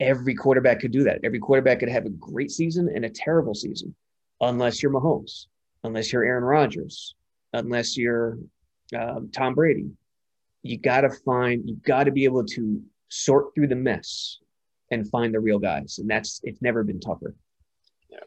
Every 0.00 0.34
quarterback 0.34 0.80
could 0.80 0.92
do 0.92 1.04
that. 1.04 1.20
Every 1.24 1.38
quarterback 1.40 1.80
could 1.80 1.88
have 1.88 2.06
a 2.06 2.10
great 2.10 2.50
season 2.50 2.88
and 2.94 3.04
a 3.04 3.10
terrible 3.10 3.54
season 3.54 3.94
unless 4.40 4.82
you're 4.82 4.92
Mahomes, 4.92 5.46
unless 5.82 6.12
you're 6.12 6.24
Aaron 6.24 6.44
Rodgers, 6.44 7.14
unless 7.52 7.96
you're 7.96 8.38
um, 8.96 9.30
Tom 9.32 9.54
Brady. 9.54 9.90
You 10.62 10.78
got 10.78 11.02
to 11.02 11.10
find, 11.10 11.68
you 11.68 11.76
got 11.84 12.04
to 12.04 12.10
be 12.10 12.24
able 12.24 12.44
to 12.44 12.82
sort 13.08 13.54
through 13.54 13.68
the 13.68 13.76
mess 13.76 14.38
and 14.90 15.08
find 15.10 15.34
the 15.34 15.40
real 15.40 15.58
guys. 15.58 15.98
And 15.98 16.08
that's, 16.08 16.40
it's 16.42 16.62
never 16.62 16.84
been 16.84 17.00
tougher. 17.00 17.34
Yeah. 18.10 18.18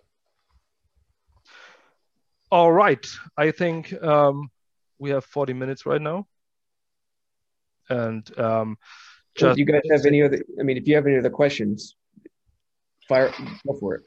All 2.52 2.72
right. 2.72 3.06
I 3.36 3.52
think 3.52 3.92
um, 4.02 4.50
we 5.00 5.10
have 5.10 5.26
40 5.26 5.54
minutes 5.54 5.86
right 5.86 6.02
now. 6.02 6.28
And 7.90 8.40
um, 8.40 8.78
just, 9.36 9.56
do 9.56 9.62
you 9.62 9.66
guys 9.66 9.82
have 9.92 10.06
any 10.06 10.22
other, 10.24 10.42
I 10.60 10.64
mean, 10.64 10.78
if 10.78 10.88
you 10.88 10.96
have 10.96 11.06
any 11.06 11.18
other 11.18 11.30
questions, 11.30 11.96
fire, 13.08 13.32
go 13.66 13.74
for 13.80 13.96
it. 13.96 14.04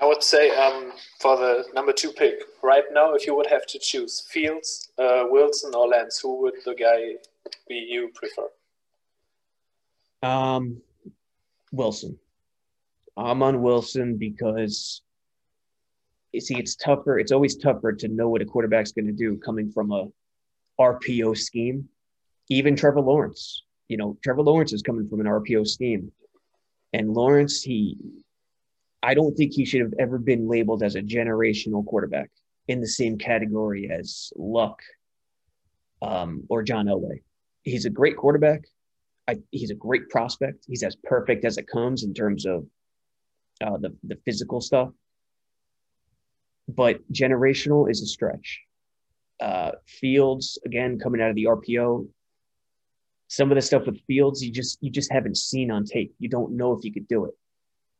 I 0.00 0.06
would 0.06 0.22
say 0.22 0.50
um, 0.50 0.92
for 1.20 1.36
the 1.36 1.64
number 1.74 1.92
two 1.92 2.12
pick 2.12 2.42
right 2.62 2.84
now, 2.92 3.14
if 3.14 3.26
you 3.26 3.36
would 3.36 3.46
have 3.46 3.66
to 3.66 3.78
choose 3.78 4.20
Fields, 4.28 4.90
uh, 4.98 5.24
Wilson, 5.28 5.74
or 5.74 5.86
Lance, 5.86 6.18
who 6.18 6.42
would 6.42 6.54
the 6.64 6.74
guy 6.74 7.14
be 7.68 7.74
you 7.74 8.10
prefer? 8.14 8.48
Um, 10.22 10.82
Wilson. 11.70 12.18
I'm 13.16 13.42
on 13.42 13.62
Wilson 13.62 14.16
because 14.16 15.02
you 15.02 15.11
see, 16.40 16.58
it's 16.58 16.76
tougher. 16.76 17.18
It's 17.18 17.32
always 17.32 17.56
tougher 17.56 17.92
to 17.92 18.08
know 18.08 18.28
what 18.28 18.42
a 18.42 18.46
quarterback's 18.46 18.92
going 18.92 19.06
to 19.06 19.12
do 19.12 19.36
coming 19.38 19.70
from 19.70 19.92
a 19.92 20.08
RPO 20.80 21.36
scheme. 21.36 21.88
Even 22.48 22.74
Trevor 22.74 23.00
Lawrence, 23.00 23.64
you 23.88 23.96
know, 23.96 24.16
Trevor 24.22 24.42
Lawrence 24.42 24.72
is 24.72 24.82
coming 24.82 25.08
from 25.08 25.20
an 25.20 25.26
RPO 25.26 25.66
scheme, 25.66 26.10
and 26.92 27.12
Lawrence 27.12 27.62
he 27.62 27.96
I 29.02 29.14
don't 29.14 29.34
think 29.34 29.52
he 29.52 29.64
should 29.64 29.80
have 29.80 29.94
ever 29.98 30.18
been 30.18 30.48
labeled 30.48 30.82
as 30.82 30.94
a 30.94 31.02
generational 31.02 31.84
quarterback 31.84 32.30
in 32.68 32.80
the 32.80 32.86
same 32.86 33.18
category 33.18 33.90
as 33.90 34.32
Luck 34.36 34.80
um, 36.00 36.44
or 36.48 36.62
John 36.62 36.86
Elway. 36.86 37.22
He's 37.62 37.84
a 37.84 37.90
great 37.90 38.16
quarterback. 38.16 38.62
I, 39.26 39.38
he's 39.50 39.70
a 39.70 39.74
great 39.74 40.08
prospect. 40.08 40.64
He's 40.68 40.82
as 40.82 40.96
perfect 40.96 41.44
as 41.44 41.58
it 41.58 41.66
comes 41.66 42.04
in 42.04 42.14
terms 42.14 42.46
of 42.46 42.66
uh, 43.60 43.76
the 43.78 43.96
the 44.04 44.16
physical 44.24 44.60
stuff. 44.60 44.90
But 46.68 47.00
generational 47.12 47.90
is 47.90 48.02
a 48.02 48.06
stretch. 48.06 48.60
Uh, 49.40 49.72
Fields 49.86 50.58
again 50.64 50.98
coming 50.98 51.20
out 51.20 51.30
of 51.30 51.36
the 51.36 51.44
RPO. 51.44 52.08
Some 53.28 53.50
of 53.50 53.56
the 53.56 53.62
stuff 53.62 53.86
with 53.86 54.00
Fields, 54.06 54.44
you 54.44 54.52
just 54.52 54.78
you 54.80 54.90
just 54.90 55.12
haven't 55.12 55.36
seen 55.36 55.70
on 55.70 55.84
tape. 55.84 56.14
You 56.18 56.28
don't 56.28 56.56
know 56.56 56.72
if 56.72 56.84
you 56.84 56.92
could 56.92 57.08
do 57.08 57.24
it. 57.24 57.34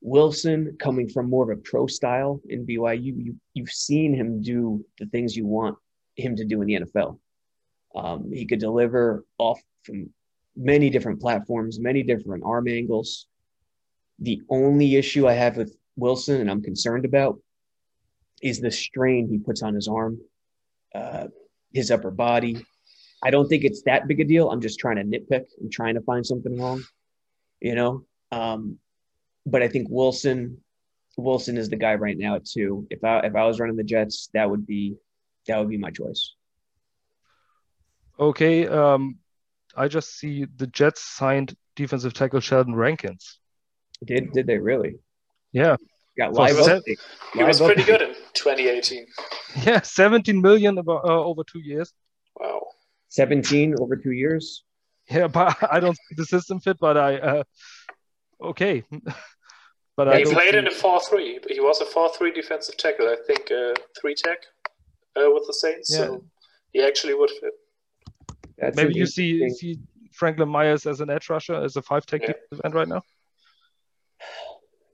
Wilson 0.02 0.76
coming 0.80 1.08
from 1.08 1.30
more 1.30 1.50
of 1.50 1.56
a 1.56 1.60
pro 1.62 1.86
style 1.86 2.40
in 2.48 2.66
BYU, 2.66 3.24
you, 3.24 3.36
you've 3.54 3.70
seen 3.70 4.12
him 4.12 4.42
do 4.42 4.84
the 4.98 5.06
things 5.06 5.36
you 5.36 5.46
want 5.46 5.78
him 6.16 6.34
to 6.36 6.44
do 6.44 6.60
in 6.60 6.66
the 6.66 6.80
NFL. 6.80 7.18
Um, 7.94 8.30
he 8.32 8.44
could 8.44 8.58
deliver 8.58 9.24
off 9.38 9.60
from 9.84 10.10
many 10.56 10.90
different 10.90 11.20
platforms, 11.20 11.78
many 11.78 12.02
different 12.02 12.42
arm 12.44 12.68
angles. 12.68 13.26
The 14.18 14.42
only 14.50 14.96
issue 14.96 15.28
I 15.28 15.34
have 15.34 15.56
with 15.56 15.76
Wilson 15.96 16.40
and 16.40 16.50
I'm 16.50 16.62
concerned 16.62 17.04
about 17.04 17.38
is 18.42 18.60
the 18.60 18.70
strain 18.70 19.28
he 19.28 19.38
puts 19.38 19.62
on 19.62 19.74
his 19.74 19.88
arm 19.88 20.18
uh, 20.94 21.28
his 21.72 21.90
upper 21.90 22.10
body. 22.10 22.64
I 23.22 23.30
don't 23.30 23.48
think 23.48 23.64
it's 23.64 23.82
that 23.82 24.08
big 24.08 24.20
a 24.20 24.24
deal. 24.24 24.50
I'm 24.50 24.60
just 24.60 24.78
trying 24.78 24.96
to 24.96 25.04
nitpick. 25.04 25.44
I'm 25.60 25.70
trying 25.70 25.94
to 25.94 26.00
find 26.02 26.26
something 26.26 26.58
wrong, 26.60 26.82
you 27.60 27.74
know. 27.74 28.04
Um, 28.30 28.78
but 29.46 29.62
I 29.62 29.68
think 29.68 29.88
Wilson, 29.90 30.58
Wilson 31.16 31.56
is 31.56 31.68
the 31.68 31.76
guy 31.76 31.94
right 31.94 32.18
now 32.18 32.40
too. 32.44 32.86
If 32.90 33.04
I 33.04 33.20
if 33.20 33.34
I 33.34 33.46
was 33.46 33.60
running 33.60 33.76
the 33.76 33.84
Jets, 33.84 34.28
that 34.34 34.50
would 34.50 34.66
be 34.66 34.96
that 35.46 35.58
would 35.58 35.68
be 35.68 35.78
my 35.78 35.90
choice. 35.90 36.34
Okay, 38.18 38.66
um, 38.66 39.18
I 39.76 39.88
just 39.88 40.18
see 40.18 40.46
the 40.56 40.66
Jets 40.66 41.02
signed 41.02 41.56
defensive 41.76 42.12
tackle 42.12 42.40
Sheldon 42.40 42.74
Rankins. 42.74 43.38
Did 44.04 44.32
did 44.32 44.46
they 44.46 44.58
really? 44.58 44.96
Yeah. 45.52 45.76
Got 46.18 46.34
live 46.34 46.56
So 46.56 46.80
update. 46.80 46.98
He 47.32 47.42
was 47.42 47.58
pretty 47.58 47.84
good 47.84 48.02
in 48.02 48.14
2018. 48.34 49.06
Yeah, 49.66 49.82
17 49.82 50.40
million 50.40 50.78
about, 50.78 51.04
uh, 51.04 51.22
over 51.24 51.42
two 51.44 51.60
years. 51.60 51.92
Wow. 52.38 52.62
17 53.08 53.74
over 53.80 53.96
two 53.96 54.12
years. 54.12 54.64
Yeah, 55.10 55.26
but 55.28 55.56
I 55.70 55.80
don't 55.80 55.94
see 55.96 56.14
the 56.16 56.24
system 56.24 56.60
fit, 56.60 56.78
but 56.80 56.96
I 56.96 57.16
uh, 57.18 57.42
okay. 58.42 58.84
but 59.96 60.08
I 60.08 60.18
He 60.18 60.24
played 60.24 60.52
see- 60.52 60.58
in 60.58 60.66
a 60.66 60.70
4-3. 60.70 61.50
He 61.50 61.60
was 61.60 61.80
a 61.82 61.84
4-3 61.84 62.34
defensive 62.34 62.76
tackle. 62.78 63.06
I 63.08 63.16
think 63.26 63.50
uh, 63.50 63.74
three 64.00 64.14
tech 64.14 64.38
uh, 65.16 65.28
with 65.34 65.44
the 65.46 65.52
Saints. 65.54 65.90
Yeah. 65.92 65.98
So 66.06 66.24
he 66.72 66.82
actually 66.82 67.14
would 67.14 67.30
fit. 67.30 67.52
That's 68.58 68.76
maybe 68.76 68.94
you 68.94 69.06
see 69.06 69.48
see 69.50 69.78
Franklin 70.12 70.48
Myers 70.48 70.86
as 70.86 71.00
an 71.00 71.10
edge 71.10 71.28
rusher 71.28 71.54
as 71.54 71.76
a 71.76 71.82
five 71.82 72.06
tech 72.06 72.20
Yeah. 72.22 72.28
defensive 72.28 72.60
end 72.64 72.74
right 72.74 72.88
now. 72.88 73.02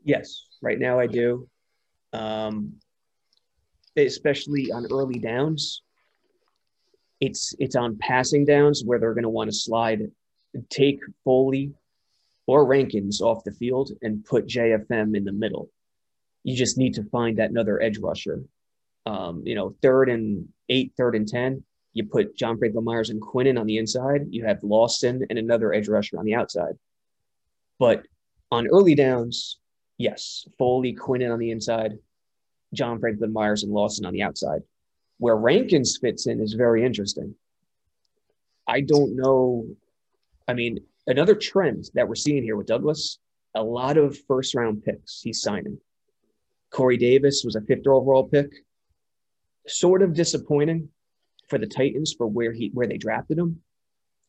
Yes, 0.05 0.47
right 0.63 0.79
now 0.79 0.99
I 0.99 1.07
do. 1.07 1.49
Um, 2.13 2.75
especially 4.07 4.71
on 4.73 4.87
early 4.91 5.19
downs. 5.19 5.83
It's 7.21 7.55
it's 7.59 7.77
on 7.77 7.99
passing 7.99 8.45
downs 8.45 8.83
where 8.85 8.99
they're 8.99 9.15
going 9.15 9.25
to 9.25 9.29
want 9.29 9.51
to 9.51 9.57
slide, 9.57 10.11
take 10.71 11.01
Foley 11.25 11.73
or 12.47 12.65
Rankins 12.65 13.21
off 13.21 13.45
the 13.45 13.53
field 13.53 13.91
and 14.03 14.25
put 14.25 14.47
JFM 14.47 15.17
in 15.17 15.25
the 15.25 15.33
middle. 15.33 15.71
You 16.45 16.57
just 16.57 16.79
need 16.79 16.95
to 16.95 17.05
find 17.05 17.39
that 17.39 17.51
another 17.51 17.83
edge 17.83 17.99
rusher. 17.99 18.43
Um, 19.05 19.43
you 19.45 19.55
know, 19.55 19.75
third 19.83 20.09
and 20.09 20.49
eight, 20.69 20.93
third 20.97 21.17
and 21.17 21.27
ten. 21.27 21.65
You 21.93 22.05
put 22.05 22.37
John 22.37 22.59
Franklin 22.59 22.85
Myers 22.85 23.11
and 23.11 23.21
Quinnen 23.21 23.59
on 23.59 23.67
the 23.67 23.79
inside. 23.79 24.29
You 24.31 24.45
have 24.45 24.63
Lawson 24.63 25.27
and 25.29 25.39
another 25.39 25.73
edge 25.73 25.89
rusher 25.89 26.19
on 26.19 26.25
the 26.25 26.35
outside. 26.35 26.75
But 27.79 28.07
on 28.51 28.69
early 28.69 28.95
downs, 28.95 29.59
Yes, 29.99 30.47
Foley, 30.57 30.95
Quinnen 30.95 31.33
on 31.33 31.41
the 31.41 31.51
inside, 31.51 31.99
John 32.75 33.01
Franklin 33.01 33.33
Myers 33.33 33.63
and 33.63 33.73
Lawson 33.73 34.07
on 34.07 34.13
the 34.13 34.23
outside. 34.23 34.63
Where 35.19 35.37
Rankins 35.37 35.99
fits 36.01 36.27
in 36.27 36.41
is 36.41 36.53
very 36.53 36.85
interesting. 36.85 37.35
I 38.67 38.83
don't 38.83 39.17
know. 39.17 39.67
I 40.47 40.55
mean, 40.55 40.79
another 41.07 41.35
trend 41.35 41.91
that 41.95 42.09
we're 42.09 42.15
seeing 42.15 42.43
here 42.43 42.57
with 42.57 42.67
Douglas, 42.67 43.19
a 43.55 43.63
lot 43.63 43.97
of 43.97 44.17
first 44.29 44.55
round 44.55 44.85
picks 44.85 45.21
he's 45.23 45.41
signing. 45.41 45.79
Corey 46.71 46.99
Davis 46.99 47.43
was 47.45 47.57
a 47.57 47.63
fifth 47.63 47.87
overall 47.87 48.29
pick. 48.29 48.53
Sort 49.67 50.03
of 50.03 50.15
disappointing 50.15 50.89
for 51.49 51.59
the 51.59 51.67
Titans 51.67 52.15
for 52.17 52.27
where 52.27 52.53
he 52.53 52.71
where 52.73 52.87
they 52.87 52.99
drafted 52.99 53.39
him. 53.39 53.63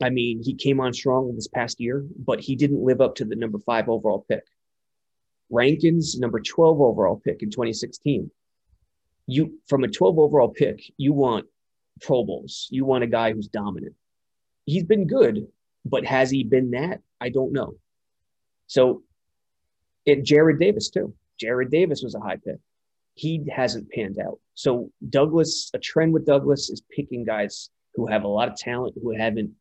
I 0.02 0.10
mean, 0.10 0.42
he 0.42 0.54
came 0.54 0.80
on 0.80 0.94
strong 0.94 1.36
this 1.36 1.48
past 1.48 1.80
year, 1.80 2.06
but 2.18 2.40
he 2.40 2.56
didn't 2.56 2.84
live 2.84 3.02
up 3.02 3.16
to 3.16 3.26
the 3.26 3.36
number 3.36 3.60
five 3.60 3.90
overall 3.90 4.26
pick. 4.28 4.44
Rankins, 5.50 6.20
number 6.20 6.40
12 6.40 6.82
overall 6.82 7.22
pick 7.24 7.42
in 7.42 7.50
2016. 7.50 8.30
You 9.28 9.60
from 9.68 9.84
a 9.84 9.88
12 9.88 10.18
overall 10.20 10.50
pick, 10.50 10.82
you 10.98 11.14
want 11.14 11.46
Pro 12.02 12.24
Bowls. 12.24 12.68
You 12.72 12.86
want 12.86 13.04
a 13.04 13.08
guy 13.08 13.34
who's 13.34 13.48
dominant. 13.48 13.96
He's 14.66 14.84
been 14.84 15.08
good, 15.08 15.48
but 15.86 16.06
has 16.06 16.30
he 16.30 16.44
been 16.44 16.72
that? 16.72 17.02
I 17.20 17.30
don't 17.30 17.54
know. 17.54 17.76
So, 18.68 19.04
and 20.06 20.26
Jarrad 20.26 20.60
Davis 20.60 20.90
too. 20.90 21.14
Jarrad 21.42 21.70
Davis 21.70 22.02
was 22.04 22.16
a 22.16 22.20
high 22.20 22.38
pick. 22.38 22.60
He 23.16 23.46
hasn't 23.52 23.90
panned 23.92 24.18
out. 24.20 24.40
So 24.54 24.92
Douglas, 25.10 25.72
a 25.74 25.80
trend 25.80 26.14
with 26.14 26.26
Douglas 26.26 26.70
is 26.70 26.82
picking 26.96 27.26
guys 27.26 27.70
who 27.96 28.08
have 28.08 28.24
a 28.24 28.28
lot 28.28 28.48
of 28.48 28.56
talent 28.56 28.96
who 29.02 29.16
haven't 29.16 29.52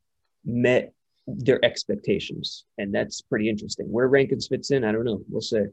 met 0.45 0.93
their 1.37 1.62
expectations, 1.64 2.64
and 2.79 2.95
that's 2.95 3.20
pretty 3.20 3.49
interesting. 3.49 3.87
Where 3.91 4.09
Rankins 4.09 4.49
fits 4.49 4.70
in, 4.70 4.85
I 4.85 4.93
don't 4.93 5.05
know. 5.05 5.20
We'll 5.29 5.41
see. 5.43 5.64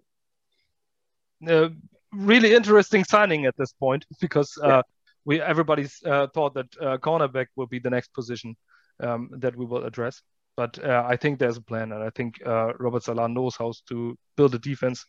Uh, 1.48 1.70
really 2.12 2.54
interesting 2.54 3.04
signing 3.04 3.46
at 3.46 3.56
this 3.58 3.74
point 3.74 4.06
because 4.20 4.58
uh, 4.64 4.82
we 5.26 5.42
everybody's 5.42 6.02
uh, 6.06 6.28
thought 6.34 6.54
that 6.56 6.68
uh, 6.82 6.98
cornerback 6.98 7.48
will 7.56 7.68
be 7.68 7.80
the 7.80 7.90
next 7.90 8.14
position 8.14 8.56
um, 9.02 9.30
that 9.40 9.56
we 9.56 9.66
will 9.66 9.86
address. 9.86 10.22
But 10.58 10.82
uh, 10.84 11.04
I 11.06 11.18
think 11.18 11.40
there's 11.40 11.58
a 11.58 11.62
plan, 11.62 11.92
and 11.92 12.04
I 12.04 12.10
think 12.12 12.36
uh, 12.46 12.74
Robert 12.80 13.04
Saleh 13.04 13.30
knows 13.30 13.56
how 13.58 13.74
to 13.90 14.18
build 14.38 14.56
a 14.56 14.60
defense. 14.60 15.06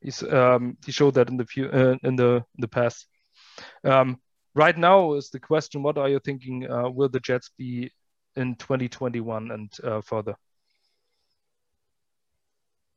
He's 0.00 0.22
um, 0.22 0.76
he 0.84 0.92
showed 0.92 1.14
that 1.14 1.28
in 1.28 1.36
the 1.36 1.44
few, 1.44 1.66
uh, 1.66 1.96
in 2.02 2.16
the 2.16 2.36
in 2.36 2.60
the 2.60 2.68
past. 2.68 3.06
Um, 3.84 4.20
right 4.54 4.76
now 4.76 5.14
is 5.14 5.30
the 5.30 5.40
question: 5.40 5.82
What 5.82 5.98
are 5.98 6.08
you 6.08 6.20
thinking? 6.20 6.70
Uh, 6.70 6.88
will 6.88 7.08
the 7.08 7.20
Jets 7.20 7.50
be 7.58 7.90
in 8.36 8.54
2021 8.56 9.50
and 9.50 9.70
uh, 9.82 10.00
further? 10.00 10.36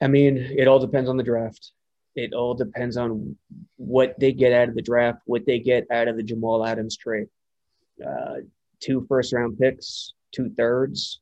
I 0.01 0.07
mean, 0.07 0.37
it 0.37 0.67
all 0.67 0.79
depends 0.79 1.09
on 1.09 1.17
the 1.17 1.23
draft. 1.23 1.71
It 2.15 2.33
all 2.33 2.53
depends 2.53 2.97
on 2.97 3.35
what 3.77 4.19
they 4.19 4.33
get 4.33 4.53
out 4.53 4.69
of 4.69 4.75
the 4.75 4.81
draft, 4.81 5.19
what 5.25 5.45
they 5.45 5.59
get 5.59 5.85
out 5.91 6.07
of 6.07 6.17
the 6.17 6.23
Jamal 6.23 6.65
Adams 6.65 6.97
trade. 6.97 7.27
Uh, 8.05 8.41
two 8.79 9.05
first 9.07 9.33
round 9.33 9.57
picks, 9.57 10.13
two 10.31 10.49
thirds. 10.49 11.21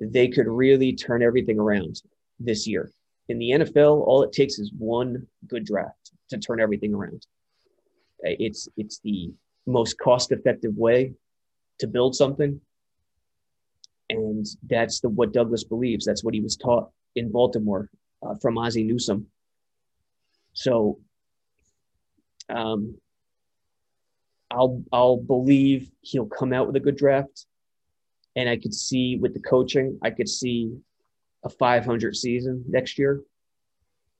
They 0.00 0.28
could 0.28 0.46
really 0.46 0.92
turn 0.94 1.22
everything 1.22 1.58
around 1.58 2.00
this 2.38 2.66
year. 2.66 2.90
In 3.28 3.38
the 3.38 3.50
NFL, 3.50 4.06
all 4.06 4.22
it 4.22 4.32
takes 4.32 4.58
is 4.58 4.72
one 4.78 5.26
good 5.46 5.64
draft 5.64 6.12
to 6.30 6.38
turn 6.38 6.60
everything 6.60 6.94
around. 6.94 7.26
Uh, 8.24 8.36
It's 8.38 8.68
it's 8.76 8.98
the 9.00 9.32
most 9.66 9.98
cost 9.98 10.32
effective 10.32 10.76
way 10.76 11.14
to 11.80 11.86
build 11.86 12.14
something. 12.14 12.60
And 14.12 14.46
that's 14.68 15.00
the 15.00 15.08
what 15.08 15.32
Douglas 15.32 15.64
believes. 15.64 16.04
That's 16.04 16.22
what 16.24 16.34
he 16.34 16.40
was 16.40 16.56
taught 16.56 16.90
in 17.16 17.32
Baltimore 17.32 17.88
uh, 18.22 18.34
from 18.42 18.58
Ozzie 18.58 18.84
Newsome. 18.84 19.26
So 20.52 21.00
um, 22.50 22.98
I'll 24.50 24.84
I'll 24.92 25.16
believe 25.16 25.90
he'll 26.02 26.26
come 26.26 26.52
out 26.52 26.66
with 26.66 26.76
a 26.76 26.80
good 26.80 26.96
draft, 26.96 27.46
and 28.36 28.48
I 28.48 28.56
could 28.58 28.74
see 28.74 29.16
with 29.16 29.32
the 29.34 29.40
coaching, 29.40 29.98
I 30.02 30.10
could 30.10 30.28
see 30.28 30.76
a 31.44 31.48
500 31.48 32.14
season 32.16 32.64
next 32.68 32.98
year, 32.98 33.22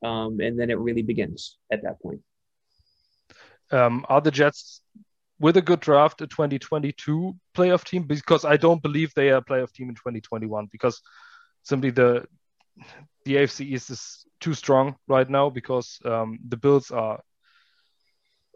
um, 0.03 0.41
and 0.41 0.59
then 0.59 0.71
it 0.71 0.79
really 0.79 1.03
begins 1.03 1.59
at 1.71 1.83
that 1.83 2.01
point. 2.01 2.23
um, 3.73 4.07
are 4.09 4.21
the 4.23 4.31
Jets 4.31 4.81
with 5.39 5.57
a 5.57 5.63
good 5.63 5.81
draft 5.81 6.21
a 6.23 6.27
2022 6.27 7.35
playoff 7.55 7.85
team? 7.85 8.05
Because 8.05 8.45
I 8.45 8.57
don't 8.57 8.83
believe 8.83 9.13
they 9.15 9.31
are 9.31 9.39
a 9.39 9.45
playoff 9.45 9.73
team 9.73 9.89
in 9.89 9.95
2021 9.95 10.69
because 10.71 11.01
simply 11.63 11.91
the 11.91 12.27
the 13.25 13.37
AFC 13.37 13.67
East 13.67 13.91
is 13.91 14.25
too 14.41 14.55
strong 14.55 14.97
right 15.07 15.29
now 15.29 15.51
because 15.51 15.99
um, 16.05 16.39
the 16.49 16.57
Bills 16.57 16.91
are 16.91 17.21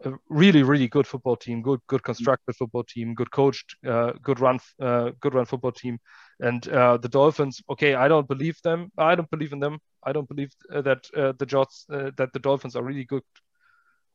a 0.03 0.13
really 0.29 0.63
really 0.63 0.87
good 0.87 1.07
football 1.07 1.35
team, 1.35 1.61
good 1.61 1.79
good 1.87 2.03
constructed 2.03 2.55
football 2.55 2.83
team, 2.83 3.13
good 3.13 3.31
coached, 3.31 3.75
uh, 3.87 4.13
good 4.21 4.39
run 4.39 4.59
uh, 4.81 5.11
good 5.19 5.33
run 5.33 5.45
football 5.45 5.71
team, 5.71 5.99
and 6.39 6.67
uh, 6.69 6.97
the 6.97 7.09
Dolphins. 7.09 7.61
Okay, 7.69 7.95
I 7.95 8.07
don't 8.07 8.27
believe 8.27 8.59
them. 8.63 8.91
I 8.97 9.15
don't 9.15 9.29
believe 9.31 9.53
in 9.53 9.59
them. 9.59 9.79
I 10.03 10.13
don't 10.13 10.27
believe 10.27 10.51
uh, 10.71 10.81
that 10.81 11.07
uh, 11.15 11.33
the 11.39 11.45
Jets 11.45 11.85
uh, 11.91 12.11
that 12.17 12.33
the 12.33 12.39
Dolphins 12.39 12.75
are 12.75 12.83
really 12.83 13.05
good 13.05 13.23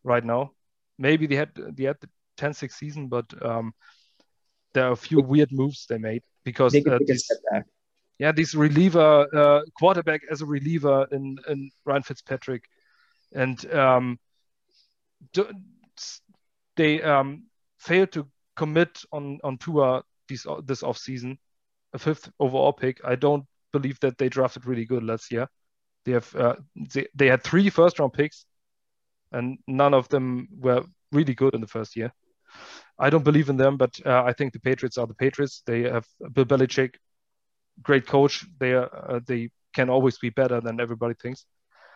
right 0.05 0.25
now 0.25 0.53
maybe 0.99 1.27
they 1.27 1.37
had 1.37 1.51
they 1.55 1.85
had 1.85 1.97
the 2.01 2.09
10-6 2.39 2.73
season, 2.73 3.09
but 3.09 3.27
um, 3.45 3.75
there 4.75 4.87
are 4.89 4.93
a 4.93 4.97
few 4.97 5.21
weird 5.21 5.53
moves 5.53 5.87
they 5.87 5.99
made 5.99 6.23
because 6.45 6.73
They 6.73 6.85
uh, 6.85 6.99
these, 7.07 7.31
yeah, 8.19 8.33
this 8.33 8.55
reliever 8.55 9.27
uh, 9.35 9.63
quarterback 9.79 10.23
as 10.31 10.43
a 10.43 10.47
reliever 10.47 11.07
in 11.11 11.39
in 11.49 11.71
Ryan 11.85 12.03
Fitzpatrick, 12.03 12.65
and 13.33 13.73
um, 13.73 14.19
do, 15.33 15.49
they 16.77 17.03
um, 17.03 17.45
failed 17.79 18.13
to 18.13 18.27
commit 18.57 19.03
on 19.13 19.39
on 19.45 19.59
Tua 19.59 20.03
this 20.29 20.47
this 20.65 20.83
off 20.83 20.99
season, 20.99 21.39
a 21.93 21.99
fifth 21.99 22.31
overall 22.39 22.73
pick. 22.73 23.01
I 23.05 23.17
don't 23.17 23.45
believe 23.73 23.99
that 24.01 24.19
they 24.19 24.29
drafted 24.29 24.67
really 24.67 24.85
good 24.85 25.03
last 25.03 25.33
year. 25.33 25.49
They 26.05 26.13
have 26.13 26.35
uh, 26.35 26.57
they, 26.95 27.07
they 27.15 27.27
had 27.29 27.43
three 27.43 27.71
first 27.71 27.99
round 27.99 28.13
picks, 28.13 28.45
and 29.33 29.59
none 29.67 29.95
of 29.95 30.09
them 30.09 30.49
were 30.59 30.85
really 31.13 31.35
good 31.35 31.55
in 31.55 31.61
the 31.61 31.67
first 31.67 31.97
year. 31.97 32.13
I 32.99 33.11
don't 33.11 33.25
believe 33.25 33.49
in 33.49 33.57
them, 33.57 33.77
but 33.77 33.99
uh, 34.05 34.23
I 34.25 34.33
think 34.33 34.53
the 34.53 34.61
Patriots 34.61 34.99
are 34.99 35.07
the 35.07 35.15
Patriots. 35.15 35.63
They 35.67 35.83
have 35.83 36.07
Bill 36.33 36.45
Belichick, 36.45 36.95
great 37.83 38.07
coach. 38.07 38.45
They 38.59 38.73
are 38.73 38.91
uh, 39.11 39.21
they 39.27 39.51
can 39.75 39.89
always 39.91 40.19
be 40.19 40.31
better 40.31 40.61
than 40.61 40.81
everybody 40.81 41.15
thinks. 41.15 41.45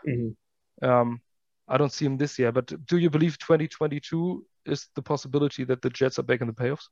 Mhm. 0.06 0.34
Um, 0.82 1.20
I 1.68 1.76
don't 1.78 1.92
see 1.92 2.06
him 2.06 2.16
this 2.16 2.38
year, 2.38 2.52
but 2.52 2.72
do 2.86 2.96
you 2.96 3.10
believe 3.10 3.38
2022 3.38 4.44
is 4.66 4.88
the 4.94 5.02
possibility 5.02 5.64
that 5.64 5.82
the 5.82 5.90
Jets 5.90 6.18
are 6.18 6.22
back 6.22 6.40
in 6.40 6.46
the 6.46 6.52
playoffs? 6.52 6.88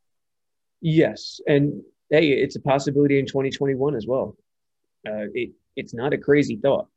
Yes, 0.81 1.41
and 1.47 1.83
hey, 2.11 2.29
it's 2.29 2.57
a 2.57 2.61
possibility 2.61 3.19
in 3.19 3.27
2021 3.27 3.95
as 3.95 4.07
well. 4.07 4.37
Uh, 5.07 5.27
it, 5.33 5.51
it's 5.77 5.95
not 5.95 6.13
a 6.13 6.19
crazy 6.19 6.57
thought 6.57 6.89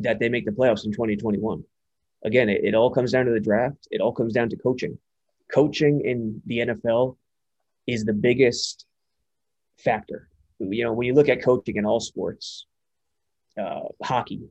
that 0.00 0.18
they 0.18 0.28
make 0.28 0.44
the 0.44 0.50
playoffs 0.50 0.84
in 0.84 0.92
2021. 0.92 1.64
Again, 2.24 2.48
it, 2.48 2.64
it 2.64 2.74
all 2.74 2.90
comes 2.90 3.12
down 3.12 3.26
to 3.26 3.32
the 3.32 3.40
draft. 3.40 3.88
It 3.90 4.00
all 4.00 4.12
comes 4.12 4.32
down 4.32 4.50
to 4.50 4.56
coaching. 4.56 4.98
Coaching 5.52 6.00
in 6.04 6.40
the 6.46 6.58
NFL 6.58 7.16
is 7.86 8.04
the 8.04 8.12
biggest 8.12 8.86
factor. 9.78 10.28
You 10.58 10.84
know, 10.84 10.92
when 10.92 11.06
you 11.06 11.14
look 11.14 11.28
at 11.28 11.42
coaching 11.42 11.76
in 11.76 11.84
all 11.84 12.00
sports, 12.00 12.66
uh, 13.58 13.80
hockey, 14.02 14.42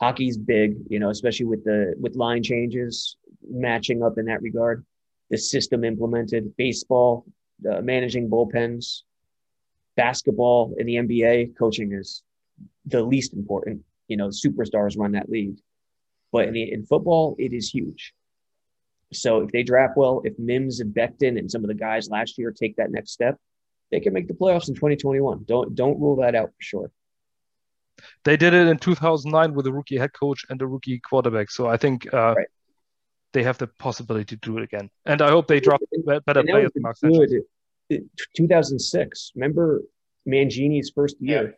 hockey's 0.00 0.38
big. 0.38 0.76
You 0.88 1.00
know, 1.00 1.10
especially 1.10 1.46
with 1.46 1.64
the 1.64 1.94
with 1.98 2.16
line 2.16 2.42
changes, 2.42 3.16
matching 3.48 4.02
up 4.02 4.18
in 4.18 4.26
that 4.26 4.42
regard. 4.42 4.84
The 5.30 5.36
system 5.36 5.84
implemented, 5.84 6.56
baseball, 6.56 7.26
uh, 7.70 7.82
managing 7.82 8.30
bullpens, 8.30 9.02
basketball 9.96 10.74
in 10.78 10.86
the 10.86 10.94
NBA, 10.94 11.58
coaching 11.58 11.92
is 11.92 12.22
the 12.86 13.02
least 13.02 13.34
important. 13.34 13.82
You 14.06 14.16
know, 14.16 14.28
superstars 14.28 14.96
run 14.96 15.12
that 15.12 15.28
league, 15.28 15.58
but 16.32 16.48
in, 16.48 16.54
the, 16.54 16.72
in 16.72 16.86
football, 16.86 17.36
it 17.38 17.52
is 17.52 17.68
huge. 17.68 18.14
So 19.12 19.40
if 19.40 19.50
they 19.52 19.62
draft 19.62 19.96
well, 19.96 20.22
if 20.24 20.38
Mims 20.38 20.80
and 20.80 20.94
Becton 20.94 21.38
and 21.38 21.50
some 21.50 21.64
of 21.64 21.68
the 21.68 21.74
guys 21.74 22.08
last 22.10 22.38
year 22.38 22.52
take 22.52 22.76
that 22.76 22.90
next 22.90 23.12
step, 23.12 23.36
they 23.90 24.00
can 24.00 24.12
make 24.12 24.28
the 24.28 24.34
playoffs 24.34 24.68
in 24.68 24.74
2021. 24.74 25.44
Don't 25.46 25.74
don't 25.74 25.98
rule 26.00 26.16
that 26.16 26.34
out 26.34 26.48
for 26.48 26.62
sure. 26.62 26.90
They 28.24 28.36
did 28.36 28.54
it 28.54 28.68
in 28.68 28.78
2009 28.78 29.54
with 29.54 29.66
a 29.66 29.72
rookie 29.72 29.96
head 29.96 30.12
coach 30.12 30.44
and 30.48 30.60
a 30.62 30.66
rookie 30.66 31.00
quarterback. 31.00 31.50
So 31.50 31.66
I 31.66 31.76
think 31.76 32.12
uh, 32.12 32.34
right. 32.36 32.46
they 33.32 33.42
have 33.42 33.58
the 33.58 33.66
possibility 33.66 34.24
to 34.26 34.36
do 34.36 34.58
it 34.58 34.62
again. 34.62 34.90
And 35.04 35.20
I 35.20 35.30
hope 35.30 35.48
they 35.48 35.58
drop 35.58 35.80
better 36.24 36.44
players. 36.44 36.70
Good. 37.02 38.08
2006. 38.36 39.32
Remember 39.34 39.82
Mangini's 40.28 40.90
first 40.90 41.16
year? 41.20 41.44
Yeah. 41.44 41.50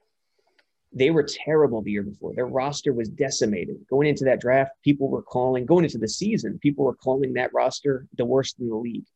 They 0.92 1.10
were 1.10 1.22
terrible 1.22 1.82
the 1.82 1.92
year 1.92 2.02
before. 2.02 2.34
Their 2.34 2.46
roster 2.46 2.92
was 2.92 3.08
decimated. 3.08 3.86
Going 3.88 4.08
into 4.08 4.24
that 4.24 4.40
draft, 4.40 4.72
people 4.82 5.08
were 5.08 5.22
calling, 5.22 5.64
going 5.64 5.84
into 5.84 5.98
the 5.98 6.08
season, 6.08 6.58
people 6.58 6.84
were 6.84 6.96
calling 6.96 7.34
that 7.34 7.54
roster 7.54 8.06
the 8.16 8.24
worst 8.24 8.58
in 8.58 8.68
the 8.68 8.74
league. 8.74 9.06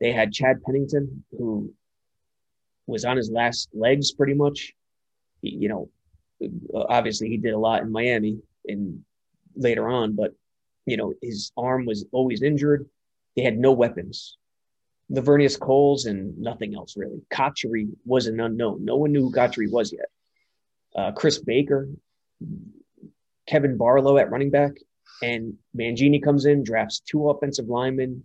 They 0.00 0.12
had 0.12 0.32
Chad 0.32 0.62
Pennington, 0.64 1.24
who 1.36 1.72
was 2.86 3.04
on 3.04 3.16
his 3.16 3.30
last 3.30 3.68
legs 3.74 4.12
pretty 4.12 4.34
much. 4.34 4.72
He, 5.42 5.50
you 5.50 5.68
know, 5.68 5.90
obviously 6.74 7.28
he 7.28 7.36
did 7.36 7.54
a 7.54 7.58
lot 7.58 7.82
in 7.82 7.90
Miami 7.90 8.38
and 8.66 9.04
later 9.56 9.88
on, 9.88 10.14
but 10.14 10.34
you 10.86 10.96
know, 10.96 11.12
his 11.20 11.52
arm 11.56 11.86
was 11.86 12.04
always 12.12 12.42
injured. 12.42 12.88
They 13.36 13.42
had 13.42 13.58
no 13.58 13.72
weapons. 13.72 14.36
Laveranues 15.10 15.58
Coles 15.58 16.06
and 16.06 16.38
nothing 16.38 16.74
else 16.74 16.96
really. 16.96 17.20
Cotchery 17.30 17.88
was 18.04 18.26
an 18.26 18.40
unknown. 18.40 18.84
No 18.84 18.96
one 18.96 19.12
knew 19.12 19.22
who 19.22 19.32
Cotchery 19.32 19.68
was 19.68 19.92
yet. 19.92 20.06
Uh, 20.96 21.12
Chris 21.12 21.38
Baker, 21.38 21.88
Kevan 23.46 23.76
Barlow 23.76 24.18
at 24.18 24.30
running 24.30 24.50
back, 24.50 24.72
and 25.22 25.54
Mangini 25.76 26.22
comes 26.22 26.46
in, 26.46 26.64
drafts 26.64 27.00
two 27.00 27.28
offensive 27.28 27.66
linemen 27.66 28.24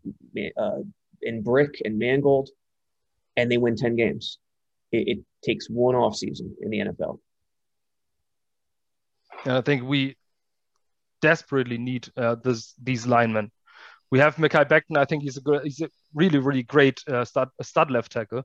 uh, 0.58 0.80
in 1.22 1.42
Brick 1.42 1.82
and 1.84 2.00
Mangold, 2.00 2.50
and 3.36 3.52
they 3.52 3.58
win 3.58 3.76
10 3.76 3.96
games. 3.96 4.40
It, 4.92 5.08
it 5.08 5.20
takes 5.44 5.70
one 5.70 5.96
off 5.96 6.16
season 6.16 6.56
in 6.62 6.70
the 6.70 6.80
NFL. 6.80 7.20
And 9.44 9.54
I 9.54 9.62
think 9.62 9.84
we 9.84 10.16
desperately 11.22 11.78
need 11.78 12.10
uh, 12.16 12.36
this, 12.36 12.74
these 12.82 13.06
linemen. 13.06 13.52
We 14.12 14.20
have 14.20 14.36
Mekhi 14.36 14.66
Becton. 14.68 14.98
I 14.98 15.06
think 15.06 15.24
he's 15.24 15.38
a 15.38 15.42
good, 15.42 15.64
he's 15.64 15.82
a 15.82 15.90
really, 16.14 16.40
really 16.40 16.64
great 16.64 17.04
uh, 17.08 17.26
stud, 17.26 17.50
stud 17.62 17.92
left 17.92 18.12
tackle, 18.12 18.44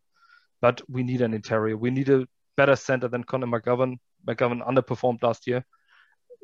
but 0.61 0.83
we 0.89 1.03
need 1.03 1.21
an 1.21 1.35
interior. 1.35 1.77
We 1.77 1.91
need 1.91 2.09
a 2.09 2.27
better 2.57 2.77
center 2.77 3.09
than 3.09 3.25
Connor 3.25 3.47
McGovern. 3.47 3.99
McGovern 4.27 4.67
underperformed 4.67 5.23
last 5.23 5.47
year. 5.47 5.65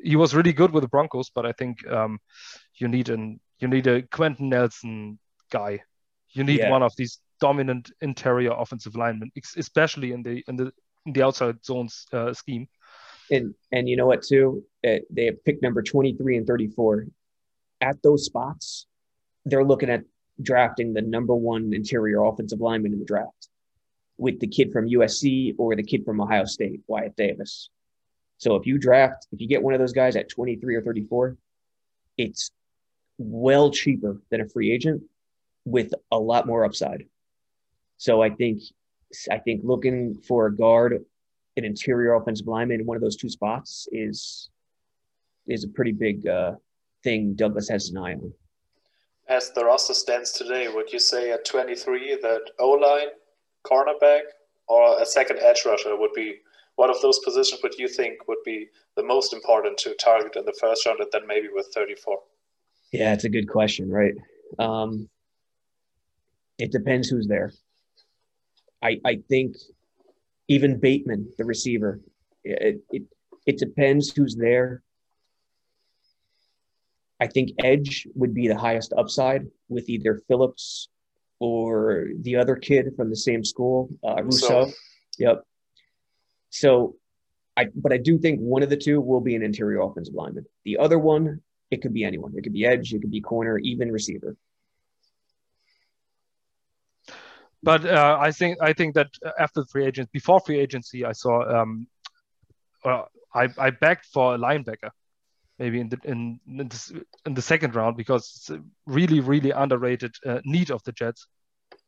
He 0.01 0.15
was 0.15 0.35
really 0.35 0.53
good 0.53 0.71
with 0.71 0.83
the 0.83 0.87
Broncos, 0.87 1.29
but 1.33 1.45
I 1.45 1.51
think 1.53 1.85
um, 1.87 2.19
you 2.75 2.87
need 2.87 3.09
an 3.09 3.39
you 3.59 3.67
need 3.67 3.87
a 3.87 4.03
Quenton 4.03 4.49
Nelson 4.49 5.19
guy. 5.51 5.81
You 6.29 6.43
need 6.43 6.59
yeah. 6.59 6.69
one 6.69 6.83
of 6.83 6.93
these 6.97 7.19
dominant 7.39 7.91
interior 8.01 8.51
offensive 8.51 8.95
linemen, 8.95 9.31
especially 9.57 10.11
in 10.11 10.23
the 10.23 10.43
in 10.47 10.55
the 10.55 10.71
in 11.05 11.13
the 11.13 11.23
outside 11.23 11.63
zones 11.65 12.05
uh, 12.13 12.33
scheme. 12.33 12.67
And 13.31 13.55
and 13.71 13.89
you 13.89 13.97
know 13.97 14.05
what 14.05 14.21
too? 14.21 14.63
Uh, 14.85 14.99
they 15.09 15.25
have 15.25 15.43
picked 15.43 15.63
number 15.63 15.81
twenty 15.81 16.13
three 16.13 16.37
and 16.37 16.45
thirty 16.45 16.67
four. 16.67 17.07
At 17.81 18.01
those 18.03 18.25
spots, 18.25 18.85
they're 19.45 19.63
looking 19.63 19.89
at 19.89 20.03
drafting 20.41 20.93
the 20.93 21.01
number 21.01 21.35
one 21.35 21.73
interior 21.73 22.23
offensive 22.23 22.61
lineman 22.61 22.93
in 22.93 22.99
the 22.99 23.05
draft 23.05 23.49
with 24.17 24.39
the 24.39 24.47
kid 24.47 24.71
from 24.71 24.87
USC 24.87 25.55
or 25.57 25.75
the 25.75 25.83
kid 25.83 26.03
from 26.05 26.21
Ohio 26.21 26.45
State, 26.45 26.81
Wyatt 26.87 27.15
Davis. 27.15 27.69
So 28.37 28.55
if 28.55 28.65
you 28.65 28.77
draft, 28.77 29.27
if 29.31 29.41
you 29.41 29.47
get 29.47 29.63
one 29.63 29.73
of 29.73 29.79
those 29.79 29.93
guys 29.93 30.15
at 30.15 30.29
23 30.29 30.75
or 30.75 30.81
34, 30.81 31.37
it's 32.17 32.51
well 33.17 33.71
cheaper 33.71 34.21
than 34.29 34.41
a 34.41 34.49
free 34.49 34.71
agent 34.71 35.03
with 35.65 35.93
a 36.11 36.19
lot 36.19 36.47
more 36.47 36.65
upside. 36.65 37.05
So 37.97 38.21
I 38.21 38.29
think 38.29 38.61
I 39.31 39.37
think 39.37 39.61
looking 39.63 40.15
for 40.27 40.47
a 40.47 40.55
guard, 40.55 41.03
an 41.55 41.65
interior 41.65 42.15
offensive 42.15 42.47
lineman 42.47 42.81
in 42.81 42.85
one 42.85 42.97
of 42.97 43.01
those 43.01 43.15
two 43.15 43.29
spots 43.29 43.87
is 43.91 44.49
is 45.47 45.63
a 45.63 45.69
pretty 45.69 45.93
big 45.93 46.27
uh, 46.27 46.53
thing 47.03 47.33
Douglas 47.33 47.69
has 47.69 47.89
an 47.89 47.97
eye 47.97 48.13
on 48.13 48.33
as 49.29 49.51
the 49.51 49.65
roster 49.65 49.93
stands 49.93 50.31
today, 50.31 50.67
would 50.67 50.91
you 50.91 50.99
say 50.99 51.31
at 51.31 51.45
23 51.45 52.19
that 52.21 52.51
O 52.59 52.69
line, 52.71 53.09
cornerback, 53.69 54.21
or 54.67 55.01
a 55.01 55.05
second 55.05 55.39
edge 55.39 55.63
rusher 55.65 55.95
would 55.97 56.13
be 56.13 56.35
one 56.75 56.89
of 56.89 57.01
those 57.01 57.19
positions 57.19 57.61
would 57.63 57.73
you 57.77 57.87
think 57.87 58.27
would 58.27 58.43
be 58.45 58.67
the 58.95 59.03
most 59.03 59.33
important 59.33 59.77
to 59.79 59.95
target 59.95 60.35
in 60.35 60.45
the 60.45 60.53
first 60.61 60.85
round 60.85 60.99
and 60.99 61.09
then 61.11 61.25
maybe 61.27 61.47
with 61.51 61.67
34? 61.73 62.19
Yeah, 62.93 63.13
it's 63.13 63.23
a 63.23 63.29
good 63.29 63.49
question, 63.49 63.89
right? 63.89 64.13
Um, 64.59 65.09
it 66.57 66.71
depends 66.71 67.09
who's 67.09 67.27
there. 67.27 67.51
I, 68.81 68.99
I 69.03 69.19
think 69.27 69.57
even 70.47 70.79
Bateman, 70.79 71.33
the 71.37 71.45
receiver, 71.45 71.99
it, 72.43 72.79
it, 72.91 73.03
it 73.45 73.57
depends 73.57 74.11
who's 74.11 74.35
there. 74.35 74.83
I 77.19 77.25
think 77.25 77.51
edge 77.63 78.07
would 78.13 78.35
be 78.35 78.47
the 78.47 78.57
highest 78.57 78.93
upside 78.95 79.47
with 79.67 79.89
either 79.89 80.21
Phillips 80.27 80.89
or 81.39 82.07
the 82.21 82.35
other 82.35 82.55
kid 82.55 82.93
from 82.95 83.09
the 83.09 83.15
same 83.15 83.43
school, 83.43 83.89
uh, 84.03 84.23
Rousseau. 84.23 84.67
So, 84.67 84.73
yep. 85.17 85.43
So, 86.49 86.95
I 87.55 87.67
but 87.75 87.91
I 87.91 87.97
do 87.97 88.17
think 88.17 88.39
one 88.39 88.63
of 88.63 88.69
the 88.69 88.77
two 88.77 89.01
will 89.01 89.21
be 89.21 89.35
an 89.35 89.43
interior 89.43 89.81
offensive 89.81 90.13
lineman. 90.13 90.45
The 90.65 90.77
other 90.77 90.97
one, 90.97 91.41
it 91.71 91.81
could 91.81 91.93
be 91.93 92.03
anyone. 92.03 92.33
It 92.35 92.43
could 92.43 92.53
be 92.53 92.65
edge, 92.65 92.93
it 92.93 93.01
could 93.01 93.11
be 93.11 93.21
corner, 93.21 93.57
even 93.59 93.91
receiver. 93.91 94.35
But 97.63 97.85
uh, 97.85 98.17
I 98.19 98.31
think 98.31 98.57
I 98.61 98.73
think 98.73 98.95
that 98.95 99.09
after 99.39 99.65
free 99.65 99.85
agents, 99.85 100.09
before 100.13 100.39
free 100.39 100.59
agency, 100.59 101.03
I 101.05 101.11
saw 101.11 101.61
um, 101.61 101.87
uh, 102.85 103.03
I 103.33 103.49
I 103.57 103.71
begged 103.71 104.05
for 104.05 104.35
a 104.35 104.37
linebacker 104.37 104.91
maybe 105.59 105.79
in 105.79 105.89
the 105.89 105.99
in 106.03 106.39
in, 106.47 106.67
this, 106.67 106.91
in 107.25 107.33
the 107.33 107.41
second 107.41 107.75
round 107.75 107.97
because 107.97 108.31
it's 108.35 108.49
a 108.49 108.61
really 108.85 109.19
really 109.19 109.51
underrated 109.51 110.15
uh, 110.25 110.39
need 110.45 110.71
of 110.71 110.83
the 110.83 110.91
Jets. 110.91 111.27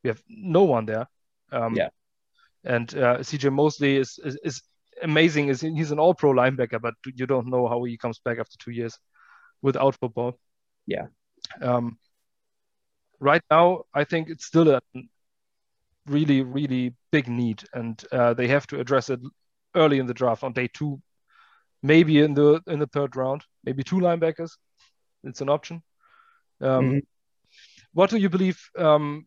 We 0.03 0.09
have 0.09 0.21
no 0.27 0.63
one 0.63 0.85
there. 0.85 1.07
Um, 1.51 1.75
yeah. 1.75 1.89
And 2.63 2.93
uh, 2.95 3.19
CJ 3.19 3.53
Mosley 3.53 3.95
is, 3.95 4.19
is, 4.23 4.37
is 4.43 4.61
amazing. 5.01 5.47
Is 5.47 5.61
he's 5.61 5.91
an 5.91 5.99
All 5.99 6.13
Pro 6.13 6.33
linebacker, 6.33 6.81
but 6.81 6.95
you 7.05 7.25
don't 7.25 7.47
know 7.47 7.67
how 7.67 7.83
he 7.83 7.97
comes 7.97 8.19
back 8.19 8.37
after 8.39 8.57
two 8.57 8.71
years 8.71 8.97
without 9.61 9.95
football. 9.95 10.37
Yeah. 10.85 11.07
Um, 11.61 11.97
right 13.19 13.41
now, 13.49 13.83
I 13.93 14.03
think 14.03 14.29
it's 14.29 14.45
still 14.45 14.69
a 14.69 14.81
really 16.05 16.41
really 16.41 16.95
big 17.11 17.29
need, 17.29 17.63
and 17.73 18.01
uh, 18.11 18.33
they 18.33 18.47
have 18.47 18.67
to 18.67 18.79
address 18.79 19.09
it 19.09 19.21
early 19.75 19.99
in 19.99 20.07
the 20.07 20.13
draft 20.13 20.43
on 20.43 20.51
day 20.51 20.67
two 20.73 21.01
maybe 21.81 22.19
in 22.19 22.33
the 22.33 22.61
in 22.67 22.79
the 22.79 22.87
third 22.87 23.15
round, 23.15 23.43
maybe 23.63 23.83
two 23.83 23.97
linebackers. 23.97 24.51
It's 25.23 25.41
an 25.41 25.49
option. 25.49 25.81
Um, 26.61 26.85
mm-hmm. 26.85 26.97
What 27.93 28.09
do 28.09 28.17
you 28.17 28.29
believe 28.29 28.59
um, 28.77 29.25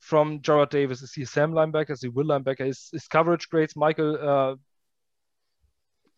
from 0.00 0.40
Jarrad 0.40 0.70
Davis? 0.70 1.02
Is 1.02 1.14
he 1.14 1.22
a 1.22 1.26
Sam 1.26 1.52
linebacker? 1.52 1.90
Is 1.90 2.02
he 2.02 2.08
will 2.08 2.26
linebacker? 2.26 2.68
Is 2.68 2.88
his 2.92 3.06
coverage 3.08 3.48
great? 3.48 3.72
Michael 3.76 4.18
uh, 4.20 4.54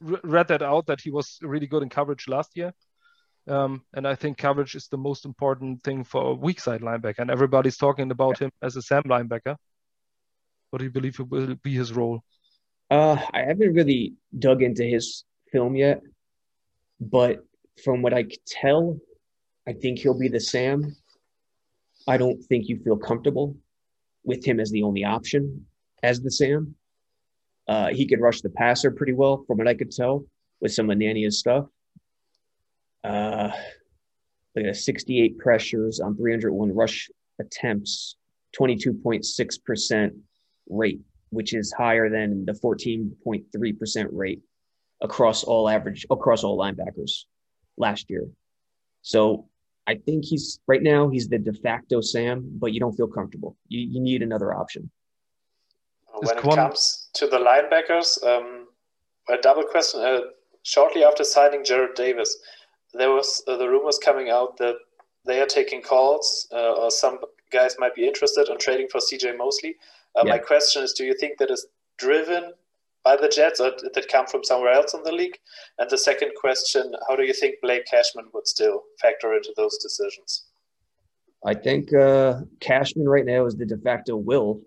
read 0.01 0.49
that 0.49 0.63
out 0.63 0.87
that 0.87 1.01
he 1.01 1.11
was 1.11 1.39
really 1.43 1.67
good 1.67 1.83
in 1.83 1.89
coverage 1.89 2.29
last 2.29 2.51
year. 2.57 2.73
Um, 3.47 3.83
and 3.93 4.09
I 4.09 4.15
think 4.15 4.39
coverage 4.39 4.75
is 4.75 4.89
the 4.89 4.97
most 4.97 5.25
important 5.25 5.83
thing 5.83 6.03
for 6.05 6.31
a 6.31 6.35
weak 6.35 6.61
side 6.61 6.81
linebacker. 6.81 7.19
And 7.19 7.31
everybody's 7.31 7.77
talking 7.77 8.11
about 8.11 8.39
him 8.39 8.51
as 8.63 8.77
a 8.77 8.83
Sam 8.83 9.03
linebacker. 9.05 9.57
What 10.71 10.79
do 10.79 10.85
you 10.85 10.91
believe 10.91 11.19
will 11.19 11.55
be 11.63 11.75
his 11.75 11.93
role? 11.93 12.23
Uh, 12.91 13.17
I 13.33 13.41
haven't 13.41 13.75
really 13.75 14.15
dug 14.39 14.63
into 14.63 14.85
his 14.85 15.25
film 15.53 15.77
yet, 15.77 16.01
but 17.01 17.45
from 17.83 18.03
what 18.03 18.15
I 18.15 18.23
could 18.23 18.45
tell, 18.47 18.99
I 19.67 19.73
think 19.73 19.99
he'll 19.99 20.19
be 20.19 20.29
the 20.29 20.41
Sam. 20.41 20.95
I 22.07 22.17
don't 22.17 22.43
think 22.45 22.69
you 22.69 22.79
feel 22.79 22.97
comfortable 22.97 23.57
with 24.25 24.45
him 24.45 24.61
as 24.61 24.71
the 24.71 24.83
only 24.83 25.05
option 25.05 25.67
as 26.03 26.21
the 26.21 26.31
Sam. 26.31 26.75
Uh, 27.67 27.89
he 27.89 28.07
could 28.07 28.21
rush 28.21 28.43
the 28.43 28.51
passer 28.51 28.91
pretty 28.91 29.15
well, 29.15 29.45
from 29.47 29.59
what 29.59 29.69
I 29.69 29.75
could 29.75 29.91
tell, 29.91 30.27
with 30.61 30.73
some 30.73 30.91
of 30.91 30.99
Nania's 30.99 31.39
stuff. 31.39 31.67
Uh, 33.03 33.51
look 34.55 34.67
at 34.67 34.77
68 34.77 35.39
pressures 35.39 36.01
on 36.01 36.17
301 36.17 36.75
rush 36.75 37.09
attempts, 37.41 38.17
22.6% 38.59 40.11
rate, 40.69 41.01
which 41.31 41.55
is 41.55 41.73
higher 41.73 42.11
than 42.11 42.45
the 42.45 42.53
14.3% 42.53 44.07
rate 44.13 44.43
across 45.03 45.43
all 45.43 45.69
average 45.69 46.07
across 46.09 46.45
all 46.45 46.57
linebackers 46.57 47.25
last 47.77 48.11
year. 48.11 48.27
So 49.03 49.49
I 49.87 49.97
think 49.97 50.25
he's 50.25 50.61
right 50.67 50.83
now 50.83 51.09
he's 51.09 51.29
the 51.29 51.39
de 51.39 51.53
facto 51.53 52.01
Sam, 52.01 52.51
but 52.59 52.73
you 52.73 52.81
don't 52.81 52.97
feel 52.97 53.07
comfortable. 53.07 53.57
You, 53.69 53.81
you 53.81 54.01
need 54.01 54.23
another 54.23 54.55
option. 54.55 54.91
When 56.15 56.39
it 56.39 56.43
comes 56.43 57.09
to 57.15 57.27
the 57.27 57.39
linebackers, 57.39 58.25
um, 58.25 58.69
a 59.29 59.37
double 59.41 59.65
question. 59.65 60.01
Uh, 60.01 60.21
shortly 60.63 61.05
after 61.05 61.25
signing 61.25 61.65
Jarrad 61.65 61.95
Davis, 61.95 62.37
there 62.95 63.11
was 63.11 63.43
uh, 63.49 63.57
the 63.57 63.69
rumors 63.69 63.99
coming 63.99 64.31
out 64.31 64.57
that 64.59 64.77
they 65.27 65.41
are 65.41 65.47
taking 65.47 65.83
calls, 65.83 66.47
uh, 66.53 66.75
or 66.75 66.91
some 66.91 67.19
guys 67.51 67.77
might 67.79 67.95
be 67.95 68.07
interested 68.07 68.49
in 68.49 68.59
trading 68.59 68.89
for 68.91 69.01
CJ 69.01 69.37
Mosley. 69.37 69.77
Uh, 70.17 70.23
yeah. 70.25 70.33
My 70.33 70.39
question 70.39 70.83
is, 70.83 70.93
do 70.93 71.05
you 71.05 71.15
think 71.15 71.39
that 71.39 71.51
is 71.51 71.67
driven 71.99 72.53
by 73.05 73.17
the 73.17 73.29
Jets, 73.29 73.61
or 73.61 73.71
did 73.71 73.97
it 73.97 74.09
come 74.09 74.27
from 74.27 74.43
somewhere 74.43 74.73
else 74.73 74.95
in 74.95 75.03
the 75.03 75.13
league? 75.13 75.37
And 75.79 75.89
the 75.91 75.99
second 75.99 76.33
question, 76.41 76.93
how 77.09 77.17
do 77.17 77.23
you 77.23 77.35
think 77.35 77.57
Blake 77.61 77.85
Cashman 77.87 78.27
would 78.33 78.49
still 78.49 78.83
factor 79.01 79.35
into 79.35 79.53
those 79.57 79.77
decisions? 79.79 80.47
I 81.45 81.53
think 81.53 81.93
uh, 81.95 82.41
Cashman 82.61 83.07
right 83.07 83.27
now 83.27 83.45
is 83.45 83.55
the 83.57 83.67
de 83.67 83.77
facto 83.77 84.17
will. 84.17 84.63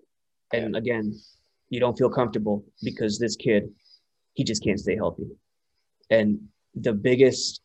And 0.53 0.73
yeah. 0.73 0.77
again, 0.77 1.19
you 1.69 1.79
don't 1.79 1.97
feel 1.97 2.09
comfortable 2.09 2.63
because 2.83 3.17
this 3.17 3.35
kid, 3.35 3.69
he 4.33 4.43
just 4.43 4.63
can't 4.63 4.79
stay 4.79 4.95
healthy. 4.95 5.25
And 6.11 6.39
the 6.75 6.93
biggest 6.93 7.61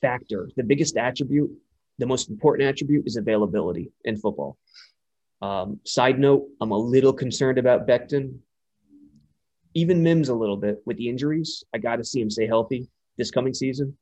factor, 0.00 0.48
the 0.56 0.62
biggest 0.62 0.96
attribute, 0.96 1.50
the 1.98 2.06
most 2.06 2.30
important 2.30 2.68
attribute 2.68 3.06
is 3.06 3.16
availability 3.16 3.90
in 4.04 4.16
football. 4.16 4.56
Um, 5.42 5.80
side 5.84 6.18
note, 6.20 6.46
I'm 6.60 6.70
a 6.70 6.78
little 6.78 7.12
concerned 7.12 7.58
about 7.58 7.88
Becton 7.88 8.38
even 9.78 10.02
Mims 10.02 10.28
a 10.28 10.34
little 10.34 10.56
bit 10.56 10.82
with 10.84 10.96
the 10.96 11.08
injuries. 11.08 11.62
I 11.72 11.78
got 11.78 11.96
to 11.96 12.04
see 12.04 12.20
him 12.20 12.30
stay 12.30 12.46
healthy 12.46 12.88
this 13.16 13.30
coming 13.30 13.54
season. 13.54 13.96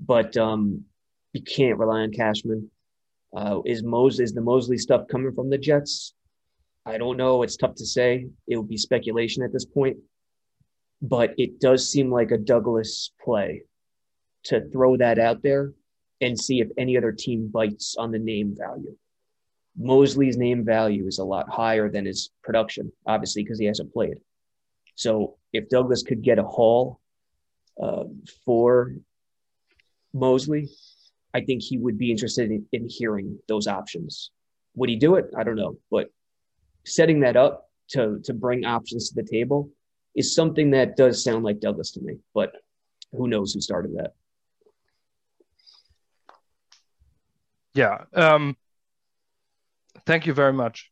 But 0.00 0.36
um, 0.36 0.84
you 1.32 1.42
can't 1.42 1.78
rely 1.78 2.00
on 2.00 2.12
Cashman. 2.12 2.70
Uh, 3.36 3.60
is 3.66 3.82
Mos 3.82 4.18
is 4.20 4.32
the 4.32 4.40
Mosley 4.40 4.78
stuff 4.78 5.08
coming 5.10 5.32
from 5.32 5.50
the 5.50 5.58
Jets? 5.58 6.14
I 6.86 6.96
don't 6.96 7.16
know. 7.16 7.42
It's 7.42 7.56
tough 7.56 7.74
to 7.76 7.86
say. 7.86 8.26
It 8.46 8.56
would 8.56 8.68
be 8.68 8.78
speculation 8.78 9.42
at 9.42 9.52
this 9.52 9.66
point. 9.66 9.98
But 11.02 11.34
it 11.36 11.60
does 11.60 11.90
seem 11.90 12.10
like 12.10 12.30
a 12.30 12.38
Douglas 12.38 13.10
play 13.22 13.64
to 14.44 14.66
throw 14.70 14.96
that 14.96 15.18
out 15.18 15.42
there 15.42 15.72
and 16.22 16.40
see 16.40 16.60
if 16.60 16.68
any 16.78 16.96
other 16.96 17.12
team 17.12 17.48
bites 17.52 17.96
on 17.98 18.12
the 18.12 18.18
name 18.18 18.54
value. 18.56 18.96
Mosley's 19.78 20.38
name 20.38 20.64
value 20.64 21.06
is 21.06 21.18
a 21.18 21.24
lot 21.24 21.50
higher 21.50 21.90
than 21.90 22.06
his 22.06 22.30
production, 22.42 22.90
obviously, 23.06 23.42
because 23.42 23.58
he 23.58 23.66
hasn't 23.66 23.92
played. 23.92 24.16
So 24.96 25.36
if 25.52 25.68
Douglas 25.68 26.02
could 26.02 26.22
get 26.22 26.38
a 26.38 26.42
haul 26.42 27.00
uh, 27.80 28.04
for 28.44 28.94
Mosley, 30.12 30.70
I 31.34 31.42
think 31.42 31.62
he 31.62 31.78
would 31.78 31.98
be 31.98 32.10
interested 32.10 32.50
in, 32.50 32.66
in 32.72 32.88
hearing 32.88 33.38
those 33.46 33.66
options. 33.66 34.30
Would 34.74 34.88
he 34.88 34.96
do 34.96 35.16
it? 35.16 35.26
I 35.36 35.44
don't 35.44 35.56
know, 35.56 35.76
but 35.90 36.10
setting 36.84 37.20
that 37.20 37.36
up 37.36 37.70
to 37.88 38.20
to 38.24 38.34
bring 38.34 38.64
options 38.64 39.10
to 39.10 39.22
the 39.22 39.28
table 39.28 39.70
is 40.14 40.34
something 40.34 40.70
that 40.70 40.96
does 40.96 41.22
sound 41.22 41.44
like 41.44 41.60
Douglas 41.60 41.92
to 41.92 42.00
me. 42.00 42.18
But 42.34 42.52
who 43.12 43.28
knows 43.28 43.52
who 43.52 43.60
started 43.60 43.92
that? 43.96 44.14
Yeah. 47.74 48.04
Um, 48.14 48.56
thank 50.06 50.26
you 50.26 50.32
very 50.32 50.54
much 50.54 50.90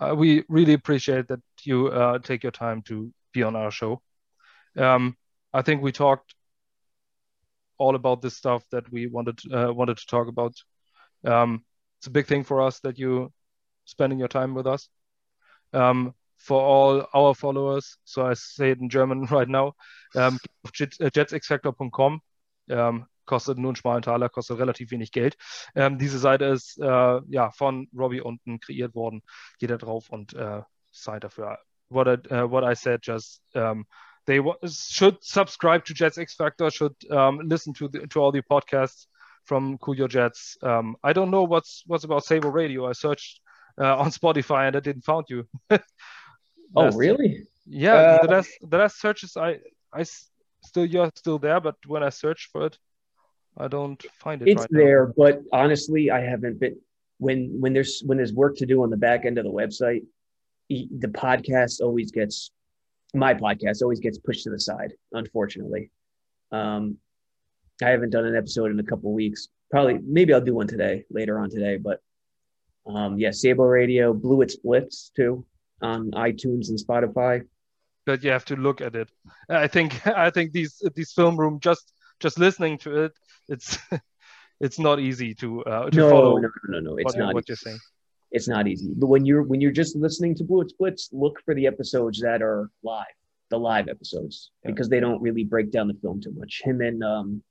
uh, 0.00 0.14
we 0.16 0.44
really 0.48 0.74
appreciate 0.74 1.28
that 1.28 1.40
you 1.66 1.88
uh, 1.88 2.18
take 2.18 2.42
your 2.42 2.52
time 2.52 2.82
to 2.82 3.12
be 3.32 3.42
on 3.42 3.56
our 3.56 3.70
show. 3.70 4.02
Um, 4.76 5.16
I 5.52 5.62
think 5.62 5.82
we 5.82 5.92
talked 5.92 6.34
all 7.78 7.94
about 7.94 8.22
this 8.22 8.36
stuff 8.36 8.64
that 8.70 8.90
we 8.90 9.06
wanted 9.06 9.40
uh, 9.52 9.72
wanted 9.72 9.98
to 9.98 10.06
talk 10.06 10.28
about. 10.28 10.54
Um, 11.24 11.64
it's 11.98 12.06
a 12.06 12.10
big 12.10 12.26
thing 12.26 12.44
for 12.44 12.62
us 12.62 12.80
that 12.80 12.98
you 12.98 13.32
spending 13.84 14.18
your 14.18 14.28
time 14.28 14.54
with 14.54 14.66
us. 14.66 14.88
Um, 15.72 16.14
for 16.36 16.60
all 16.60 17.06
our 17.14 17.34
followers, 17.34 17.96
so 18.04 18.26
I 18.26 18.34
say 18.34 18.70
it 18.70 18.80
in 18.80 18.90
German 18.90 19.24
right 19.30 19.48
now, 19.48 19.72
um, 20.14 20.38
jetsxfactor.com. 20.66 22.20
Um, 22.68 23.06
kostet 23.26 23.58
nur 23.58 23.70
einen 23.70 23.76
schmalen 23.76 24.02
Taler, 24.02 24.28
kostet 24.28 24.58
relativ 24.58 24.90
wenig 24.90 25.12
Geld. 25.12 25.36
Ähm, 25.74 25.98
diese 25.98 26.18
Seite 26.18 26.46
ist 26.46 26.78
äh, 26.78 27.20
ja 27.28 27.50
von 27.50 27.88
Robby 27.94 28.20
unten 28.20 28.60
kreiert 28.60 28.94
worden. 28.94 29.22
Geht 29.58 29.70
da 29.70 29.76
drauf 29.76 30.08
und 30.10 30.34
äh, 30.34 30.62
seid 30.96 31.22
dafür. 31.22 31.56
What 31.88 32.08
I, 32.08 32.16
uh, 32.34 32.46
what 32.46 32.64
I 32.64 32.74
said 32.74 33.00
just 33.02 33.40
um, 33.54 33.86
they 34.26 34.40
should 34.68 35.22
subscribe 35.22 35.84
to 35.84 35.94
Jets 35.94 36.18
X 36.18 36.34
Factor, 36.34 36.70
should 36.70 36.94
um, 37.10 37.40
listen 37.44 37.72
to 37.74 37.88
the, 37.88 38.06
to 38.08 38.20
all 38.20 38.32
the 38.32 38.42
podcasts 38.42 39.06
from 39.44 39.78
Cool 39.78 39.96
Your 39.96 40.08
Jets. 40.08 40.56
Um, 40.62 40.96
I 41.04 41.12
don't 41.12 41.30
know 41.30 41.44
what's 41.44 41.84
what's 41.86 42.04
about 42.04 42.24
Sabo 42.24 42.48
Radio. 42.48 42.88
I 42.88 42.92
searched 42.92 43.40
uh, 43.80 43.96
on 43.96 44.10
Spotify 44.10 44.66
and 44.66 44.76
I 44.76 44.80
didn't 44.80 45.02
found 45.02 45.26
you. 45.28 45.46
oh 46.76 46.90
really? 46.92 47.44
Yeah, 47.66 47.94
uh, 47.94 48.26
the 48.26 48.32
last 48.32 48.50
the 48.62 48.78
last 48.78 49.00
searches 49.00 49.36
I 49.36 49.60
I 49.92 50.04
still 50.64 50.84
you're 50.84 51.10
still 51.14 51.38
there, 51.38 51.60
but 51.60 51.76
when 51.86 52.02
I 52.02 52.08
searched 52.08 52.50
for 52.50 52.66
it, 52.66 52.78
I 53.56 53.68
don't 53.68 54.04
find 54.18 54.42
it. 54.42 54.48
It's 54.48 54.62
right 54.62 54.70
there, 54.70 55.06
now. 55.06 55.12
but 55.16 55.42
honestly, 55.52 56.10
I 56.10 56.20
haven't 56.20 56.58
been 56.58 56.76
when 57.18 57.60
when 57.60 57.72
there's 57.72 58.02
when 58.04 58.18
there's 58.18 58.32
work 58.32 58.56
to 58.56 58.66
do 58.66 58.82
on 58.82 58.90
the 58.90 58.96
back 58.96 59.24
end 59.24 59.38
of 59.38 59.44
the 59.44 59.52
website. 59.52 60.02
The 60.68 61.08
podcast 61.08 61.80
always 61.80 62.10
gets 62.10 62.50
my 63.14 63.34
podcast 63.34 63.82
always 63.82 64.00
gets 64.00 64.18
pushed 64.18 64.44
to 64.44 64.50
the 64.50 64.60
side. 64.60 64.92
Unfortunately, 65.12 65.90
um, 66.52 66.98
I 67.82 67.90
haven't 67.90 68.10
done 68.10 68.26
an 68.26 68.36
episode 68.36 68.70
in 68.70 68.78
a 68.78 68.84
couple 68.84 69.12
weeks. 69.12 69.48
Probably 69.70 69.98
maybe 70.02 70.32
I'll 70.32 70.40
do 70.40 70.54
one 70.54 70.66
today 70.66 71.04
later 71.10 71.38
on 71.38 71.50
today, 71.50 71.76
but 71.76 72.00
um, 72.86 73.18
yeah, 73.18 73.30
Sabo 73.32 73.64
Radio, 73.64 74.12
Blew 74.12 74.42
It 74.42 74.50
Splits 74.50 75.10
too 75.14 75.44
on 75.82 76.10
iTunes 76.12 76.68
and 76.68 76.78
Spotify. 76.78 77.42
But 78.04 78.22
you 78.22 78.30
have 78.30 78.44
to 78.46 78.56
look 78.56 78.80
at 78.80 78.94
it. 78.94 79.10
I 79.48 79.66
think 79.66 80.06
I 80.06 80.30
think 80.30 80.52
these 80.52 80.82
these 80.94 81.12
film 81.12 81.36
room 81.36 81.58
just 81.60 81.92
just 82.20 82.38
listening 82.38 82.78
to 82.78 83.04
it, 83.04 83.12
it's 83.48 83.78
it's 84.60 84.78
not 84.78 85.00
easy 85.00 85.34
to 85.34 85.64
uh, 85.64 85.90
to 85.90 85.96
no, 85.96 86.10
follow. 86.10 86.36
No, 86.36 86.48
no, 86.68 86.80
no, 86.80 86.90
no, 86.90 86.96
it's 86.96 87.16
not. 87.16 87.34
What 87.34 87.48
you're 87.48 87.56
saying. 87.56 87.78
It's 88.30 88.48
not 88.48 88.66
easy. 88.66 88.92
But 88.94 89.06
when 89.06 89.24
you're 89.24 89.42
when 89.42 89.60
you're 89.60 89.72
just 89.72 89.96
listening 89.96 90.34
to 90.36 90.44
Blew 90.44 90.62
It 90.62 90.70
Splits, 90.70 91.10
look 91.12 91.40
for 91.44 91.54
the 91.54 91.66
episodes 91.66 92.20
that 92.20 92.42
are 92.42 92.70
live, 92.82 93.04
the 93.50 93.58
live 93.58 93.88
episodes, 93.88 94.50
yeah. 94.64 94.70
because 94.70 94.88
they 94.88 95.00
don't 95.00 95.22
really 95.22 95.44
break 95.44 95.70
down 95.70 95.88
the 95.88 95.94
film 95.94 96.20
too 96.20 96.32
much. 96.36 96.60
Him 96.64 96.80
and 96.80 97.02
um, 97.04 97.42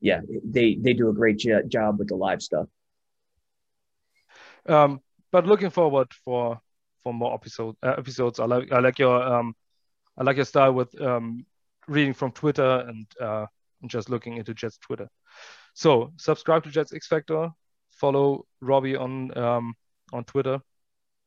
yeah, 0.00 0.20
they 0.44 0.74
they 0.74 0.92
do 0.92 1.08
a 1.08 1.14
great 1.14 1.38
job 1.68 1.98
with 1.98 2.08
the 2.08 2.16
live 2.16 2.42
stuff. 2.42 2.66
Um, 4.66 5.00
but 5.30 5.46
looking 5.46 5.70
forward 5.70 6.12
for 6.24 6.60
for 7.02 7.14
more 7.14 7.34
episode 7.34 7.76
uh, 7.82 7.94
episodes. 7.96 8.40
I 8.40 8.46
like 8.46 8.72
I 8.72 8.80
like 8.80 8.98
your 8.98 9.22
um, 9.22 9.54
I 10.18 10.24
like 10.24 10.36
your 10.36 10.44
style 10.44 10.72
with 10.72 11.00
um, 11.00 11.46
reading 11.86 12.14
from 12.14 12.32
Twitter 12.32 12.84
and, 12.88 13.06
uh, 13.20 13.46
and 13.82 13.90
just 13.90 14.10
looking 14.10 14.36
into 14.36 14.54
Jets 14.54 14.78
Twitter. 14.78 15.08
So 15.74 16.12
subscribe 16.16 16.64
to 16.64 16.70
Jets 16.70 16.94
X 16.94 17.06
Factor, 17.06 17.50
follow 18.04 18.44
Robby 18.60 18.96
on 18.96 19.36
um, 19.38 19.74
on 20.12 20.24
Twitter, 20.24 20.60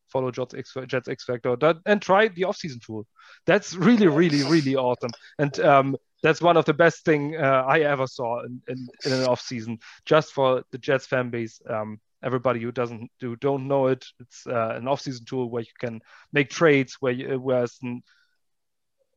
follow 0.10 0.30
Jets 0.30 0.54
X, 0.54 0.76
Jets 0.86 1.08
X 1.08 1.24
Factor, 1.24 1.56
that, 1.56 1.78
and 1.88 2.00
try 2.00 2.28
the 2.28 2.44
off-season 2.44 2.80
tool. 2.86 3.08
That's 3.48 3.74
really, 3.76 4.08
really, 4.08 4.44
really 4.44 4.76
awesome. 4.76 5.10
And 5.40 5.60
um, 5.60 5.98
that's 6.22 6.40
one 6.40 6.56
of 6.56 6.66
the 6.66 6.76
best 6.76 7.04
thing 7.04 7.36
uh, 7.36 7.64
I 7.68 7.80
ever 7.80 8.06
saw 8.06 8.44
in, 8.44 8.62
in, 8.68 8.88
in, 9.06 9.12
an 9.12 9.26
off-season, 9.26 9.80
just 10.06 10.34
for 10.34 10.64
the 10.72 10.78
Jets 10.78 11.08
fan 11.08 11.32
base. 11.32 11.60
Um, 11.68 12.00
everybody 12.24 12.60
who 12.60 12.72
doesn't 12.72 13.10
do 13.20 13.36
don't 13.38 13.68
know 13.68 13.88
it, 13.88 14.06
it's 14.20 14.46
uh, 14.46 14.74
an 14.76 14.88
off-season 14.88 15.26
tool 15.26 15.50
where 15.50 15.64
you 15.64 15.76
can 15.80 16.00
make 16.32 16.52
trades, 16.52 16.98
where 17.00 17.14
you, 17.14 17.40
where 17.40 17.64
it's 17.64 17.80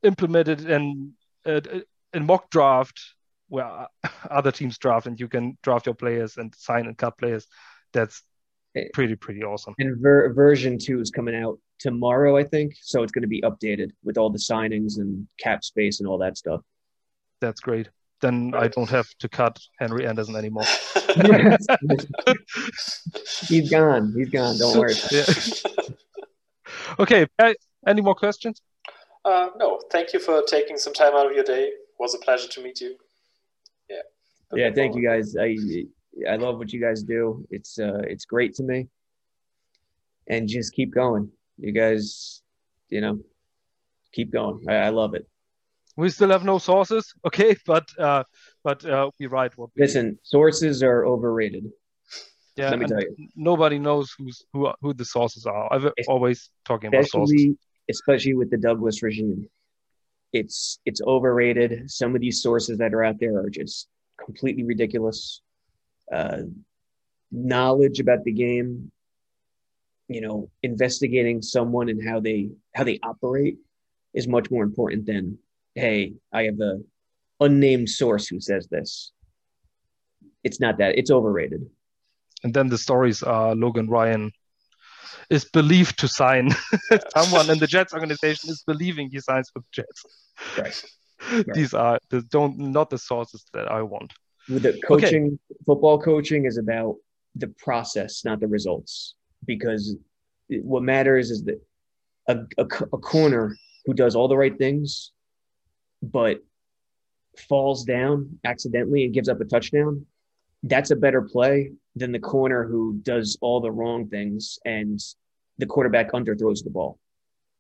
implemented 0.03 0.61
and 0.71 1.13
a, 1.45 1.83
a 2.15 2.21
mock 2.21 2.49
draft 2.51 2.99
where 3.51 3.89
other 4.31 4.51
teams 4.51 4.79
draft 4.79 5.07
and 5.07 5.21
you 5.21 5.29
can 5.29 5.59
draft 5.63 5.85
your 5.85 5.95
players 5.95 6.39
and 6.39 6.55
sign 6.55 6.87
and 6.87 6.97
cut 6.97 7.19
players. 7.19 7.47
That's 7.93 8.23
eh, 8.75 8.85
pretty 8.95 9.17
pretty 9.17 9.43
awesome. 9.43 9.75
And 9.79 10.01
ver- 10.01 10.33
version 10.33 10.79
two 10.79 11.01
is 11.01 11.11
coming 11.11 11.35
out 11.35 11.59
tomorrow, 11.79 12.37
I 12.37 12.45
think. 12.45 12.75
So 12.81 13.03
it's 13.03 13.13
going 13.13 13.23
to 13.23 13.29
be 13.29 13.43
updated 13.43 13.91
with 14.03 14.17
all 14.17 14.31
the 14.31 14.39
signings 14.39 14.99
and 14.99 15.27
cap 15.39 15.65
space 15.65 16.01
and 16.01 16.09
all 16.09 16.19
that 16.19 16.39
stuff. 16.39 16.63
That's 17.41 17.61
great. 17.61 17.89
then 18.21 18.53
I 18.55 18.69
don't 18.69 18.91
have 18.91 19.09
to 19.21 19.29
cut 19.29 19.59
Henry 19.79 20.07
Anderson 20.07 20.37
anymore. 20.37 20.65
He's 23.49 23.71
gone. 23.71 24.13
He's 24.17 24.29
gone. 24.29 24.59
Don't 24.59 24.79
worry. 24.79 24.95
Yeah. 25.11 25.25
okay. 26.99 27.27
Any 27.87 28.03
more 28.03 28.15
questions? 28.15 28.61
Uh, 29.25 29.49
no. 29.57 29.81
Thank 29.91 30.13
you 30.13 30.21
for 30.21 30.43
taking 30.47 30.77
some 30.77 30.93
time 30.93 31.15
out 31.15 31.27
of 31.27 31.33
your 31.33 31.45
day. 31.45 31.65
It 31.65 31.75
was 31.99 32.15
a 32.15 32.19
pleasure 32.19 32.49
to 32.49 32.63
meet 32.63 32.81
you. 32.81 32.97
Yeah. 34.55 34.67
Yeah. 34.67 34.73
Thank 34.75 34.97
you 34.97 35.03
guys. 35.03 35.37
I 35.37 35.57
I 36.29 36.37
love 36.37 36.59
what 36.59 36.73
you 36.73 36.81
guys 36.81 37.03
do. 37.03 37.47
It's 37.51 37.79
uh 37.79 38.03
it's 38.05 38.25
great 38.25 38.55
to 38.55 38.63
me. 38.63 38.89
And 40.29 40.49
just 40.49 40.73
keep 40.75 40.95
going. 40.95 41.31
You 41.59 41.73
guys, 41.73 42.43
you 42.89 43.01
know, 43.01 43.19
keep 44.13 44.33
going. 44.33 44.65
I, 44.69 44.75
I 44.75 44.89
love 44.91 45.15
it. 45.15 45.27
We 45.97 46.09
still 46.09 46.31
have 46.31 46.45
no 46.45 46.59
sources, 46.59 47.13
okay, 47.27 47.57
but 47.67 47.87
uh, 47.99 48.25
but 48.65 48.85
uh, 48.85 49.11
we 49.19 49.27
write 49.27 49.57
what. 49.59 49.71
We 49.77 49.83
Listen, 49.83 50.19
sources 50.23 50.83
are 50.83 51.05
overrated. 51.05 51.65
Yeah, 52.57 52.71
Let 52.71 52.79
me 52.79 52.87
tell 52.87 53.01
you. 53.01 53.15
nobody 53.37 53.79
knows 53.79 54.15
who's 54.19 54.45
who 54.53 54.71
who 54.81 54.93
the 54.95 55.05
sources 55.05 55.47
are. 55.47 55.73
I've 55.73 55.87
it's, 55.97 56.09
always 56.09 56.51
talking 56.65 56.89
about 56.89 57.07
sources, 57.07 57.55
especially 57.89 58.35
with 58.35 58.51
the 58.51 58.59
Douglas 58.59 59.03
regime. 59.03 59.49
It's 60.33 60.79
it's 60.85 61.01
overrated. 61.03 61.91
Some 61.91 62.15
of 62.15 62.21
these 62.21 62.43
sources 62.43 62.79
that 62.79 62.95
are 62.95 63.05
out 63.05 63.19
there 63.19 63.39
are 63.39 63.51
just 63.51 63.89
completely 64.25 64.65
ridiculous. 64.65 65.43
Uh, 66.13 66.43
knowledge 67.31 68.01
about 68.01 68.25
the 68.25 68.33
game, 68.33 68.91
you 70.09 70.21
know, 70.21 70.51
investigating 70.63 71.41
someone 71.43 71.89
and 71.89 72.07
how 72.07 72.21
they 72.21 72.51
how 72.75 72.85
they 72.85 72.99
operate 73.03 73.59
is 74.13 74.27
much 74.27 74.51
more 74.51 74.65
important 74.65 75.07
than 75.07 75.39
hey, 75.75 76.15
I 76.33 76.45
have 76.45 76.61
a 76.61 76.81
unnamed 77.39 77.89
source 77.89 78.27
who 78.27 78.41
says 78.41 78.67
this. 78.69 79.13
It's 80.43 80.61
not 80.61 80.79
that. 80.79 80.99
It's 80.99 81.11
overrated. 81.11 81.63
And 82.43 82.53
then 82.53 82.69
the 82.69 82.79
stories 82.79 83.23
are 83.23 83.55
Logan 83.55 83.89
Ryan 83.89 84.33
is 85.29 85.45
believed 85.45 85.99
to 86.01 86.09
sign. 86.09 86.51
Someone 87.17 87.51
in 87.51 87.59
the 87.59 87.67
Jets 87.67 87.95
organization 87.95 88.51
is 88.51 88.65
believing 88.67 89.11
he 89.11 89.21
signs 89.21 89.51
with 89.55 89.65
Jets. 89.71 90.05
Right. 90.59 90.85
Right. 91.31 91.47
These 91.55 91.75
are 91.75 91.99
the 92.11 92.23
don't 92.23 92.59
not 92.59 92.91
the 92.91 92.99
sources 92.99 93.45
that 93.53 93.71
I 93.71 93.83
want. 93.83 94.13
With 94.49 94.63
the 94.63 94.81
coaching, 94.87 95.27
okay. 95.27 95.59
football 95.67 96.01
coaching 96.01 96.45
is 96.45 96.59
about 96.59 96.97
the 97.37 97.49
process, 97.59 98.25
not 98.25 98.41
the 98.41 98.49
results. 98.49 99.15
Because 99.47 99.97
what 100.49 100.83
matters 100.83 101.31
is 101.31 101.45
that 101.45 101.61
a, 102.29 102.39
a, 102.59 102.65
a 102.65 102.99
corner 102.99 103.57
who 103.87 103.95
does 103.95 104.15
all 104.15 104.29
the 104.29 104.37
right 104.37 104.57
things 104.59 105.13
but 106.03 106.41
falls 107.49 107.85
down 107.85 108.39
accidentally 108.45 109.05
and 109.05 109.15
gives 109.15 109.29
up 109.29 109.41
a 109.41 109.45
touchdown, 109.45 110.05
that's 110.65 110.91
a 110.91 110.97
better 110.97 111.23
play 111.23 111.71
than 111.97 112.13
the 112.13 112.19
corner 112.19 112.65
who 112.67 112.99
does 113.03 113.39
all 113.41 113.61
the 113.61 113.71
wrong 113.71 114.09
things 114.09 114.59
and 114.65 115.01
the 115.59 115.67
quarterback 115.67 116.13
underthrows 116.13 116.63
the 116.65 116.71
ball. 116.71 116.99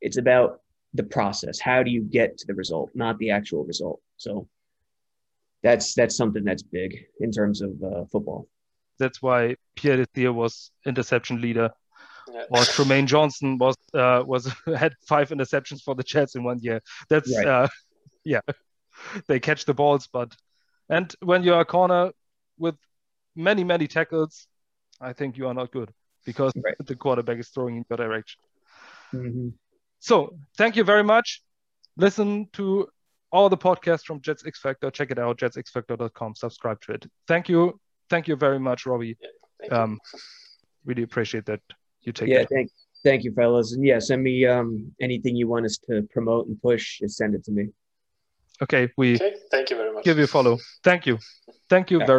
It's 0.00 0.16
about 0.16 0.60
the 0.94 1.04
process. 1.04 1.60
How 1.60 1.82
do 1.82 1.90
you 1.90 2.02
get 2.02 2.38
to 2.38 2.46
the 2.46 2.54
result, 2.54 2.90
not 2.94 3.18
the 3.18 3.30
actual 3.30 3.64
result? 3.64 4.00
So 4.16 4.48
that's 5.62 5.94
that's 5.94 6.16
something 6.16 6.44
that's 6.44 6.62
big 6.62 6.96
in 7.20 7.30
terms 7.30 7.60
of 7.60 7.70
uh, 7.82 8.04
football. 8.10 8.48
That's 8.98 9.22
why 9.22 9.56
Pierre 9.76 10.04
Desir 10.04 10.32
was 10.32 10.70
interception 10.86 11.40
leader, 11.40 11.70
yeah. 12.32 12.44
or 12.50 12.60
Trumaine 12.60 13.06
Johnson 13.06 13.58
was 13.58 13.76
uh, 13.94 14.22
was 14.26 14.52
had 14.76 14.94
five 15.06 15.30
interceptions 15.30 15.82
for 15.82 15.94
the 15.94 16.02
Jets 16.02 16.34
in 16.34 16.44
one 16.44 16.58
year. 16.60 16.80
That's 17.08 17.34
right. 17.36 17.46
uh, 17.46 17.68
yeah, 18.24 18.40
they 19.28 19.40
catch 19.40 19.64
the 19.64 19.74
balls, 19.74 20.08
but 20.12 20.34
and 20.88 21.14
when 21.20 21.42
you're 21.42 21.60
a 21.60 21.64
corner 21.64 22.10
with 22.58 22.76
many 23.36 23.64
many 23.64 23.86
tackles, 23.86 24.46
I 25.00 25.12
think 25.12 25.36
you 25.36 25.46
are 25.46 25.54
not 25.54 25.70
good 25.70 25.90
because 26.24 26.52
right. 26.62 26.74
the 26.84 26.96
quarterback 26.96 27.38
is 27.38 27.48
throwing 27.48 27.76
in 27.76 27.84
your 27.88 27.96
direction. 27.96 28.40
Mm-hmm. 29.12 29.48
So 30.00 30.34
thank 30.56 30.76
you 30.76 30.84
very 30.84 31.04
much. 31.04 31.42
Listen 31.96 32.48
to 32.54 32.88
all 33.30 33.48
the 33.48 33.56
podcasts 33.56 34.04
from 34.04 34.20
Jets 34.20 34.44
X 34.46 34.58
Factor. 34.58 34.90
Check 34.90 35.10
it 35.10 35.18
out, 35.18 35.38
jetsxfactor.com. 35.38 36.34
Subscribe 36.34 36.80
to 36.82 36.92
it. 36.92 37.06
Thank 37.28 37.48
you. 37.48 37.78
Thank 38.08 38.26
you 38.26 38.36
very 38.36 38.58
much, 38.58 38.86
Robby. 38.86 39.16
Yeah, 39.62 39.82
um, 39.82 40.00
really 40.84 41.02
appreciate 41.02 41.46
that 41.46 41.60
you 42.00 42.12
take 42.12 42.28
yeah, 42.28 42.40
it. 42.40 42.48
thank, 42.50 42.70
thank 43.04 43.24
you, 43.24 43.32
fellas. 43.32 43.72
And 43.72 43.84
yeah, 43.84 43.98
send 43.98 44.22
me 44.22 44.46
um, 44.46 44.92
anything 45.00 45.36
you 45.36 45.46
want 45.48 45.66
us 45.66 45.78
to 45.88 46.02
promote 46.10 46.48
and 46.48 46.60
push. 46.60 46.98
Just 46.98 47.16
send 47.16 47.34
it 47.34 47.44
to 47.44 47.52
me. 47.52 47.68
Okay, 48.62 48.90
we 48.96 49.14
okay, 49.14 49.34
thank 49.50 49.70
you 49.70 49.76
very 49.76 49.92
much. 49.92 50.04
Give 50.04 50.18
you 50.18 50.24
a 50.24 50.26
follow. 50.26 50.58
Thank 50.82 51.06
you. 51.06 51.18
Thank 51.68 51.90
you 51.90 51.98
yeah. 52.00 52.06
very 52.06 52.08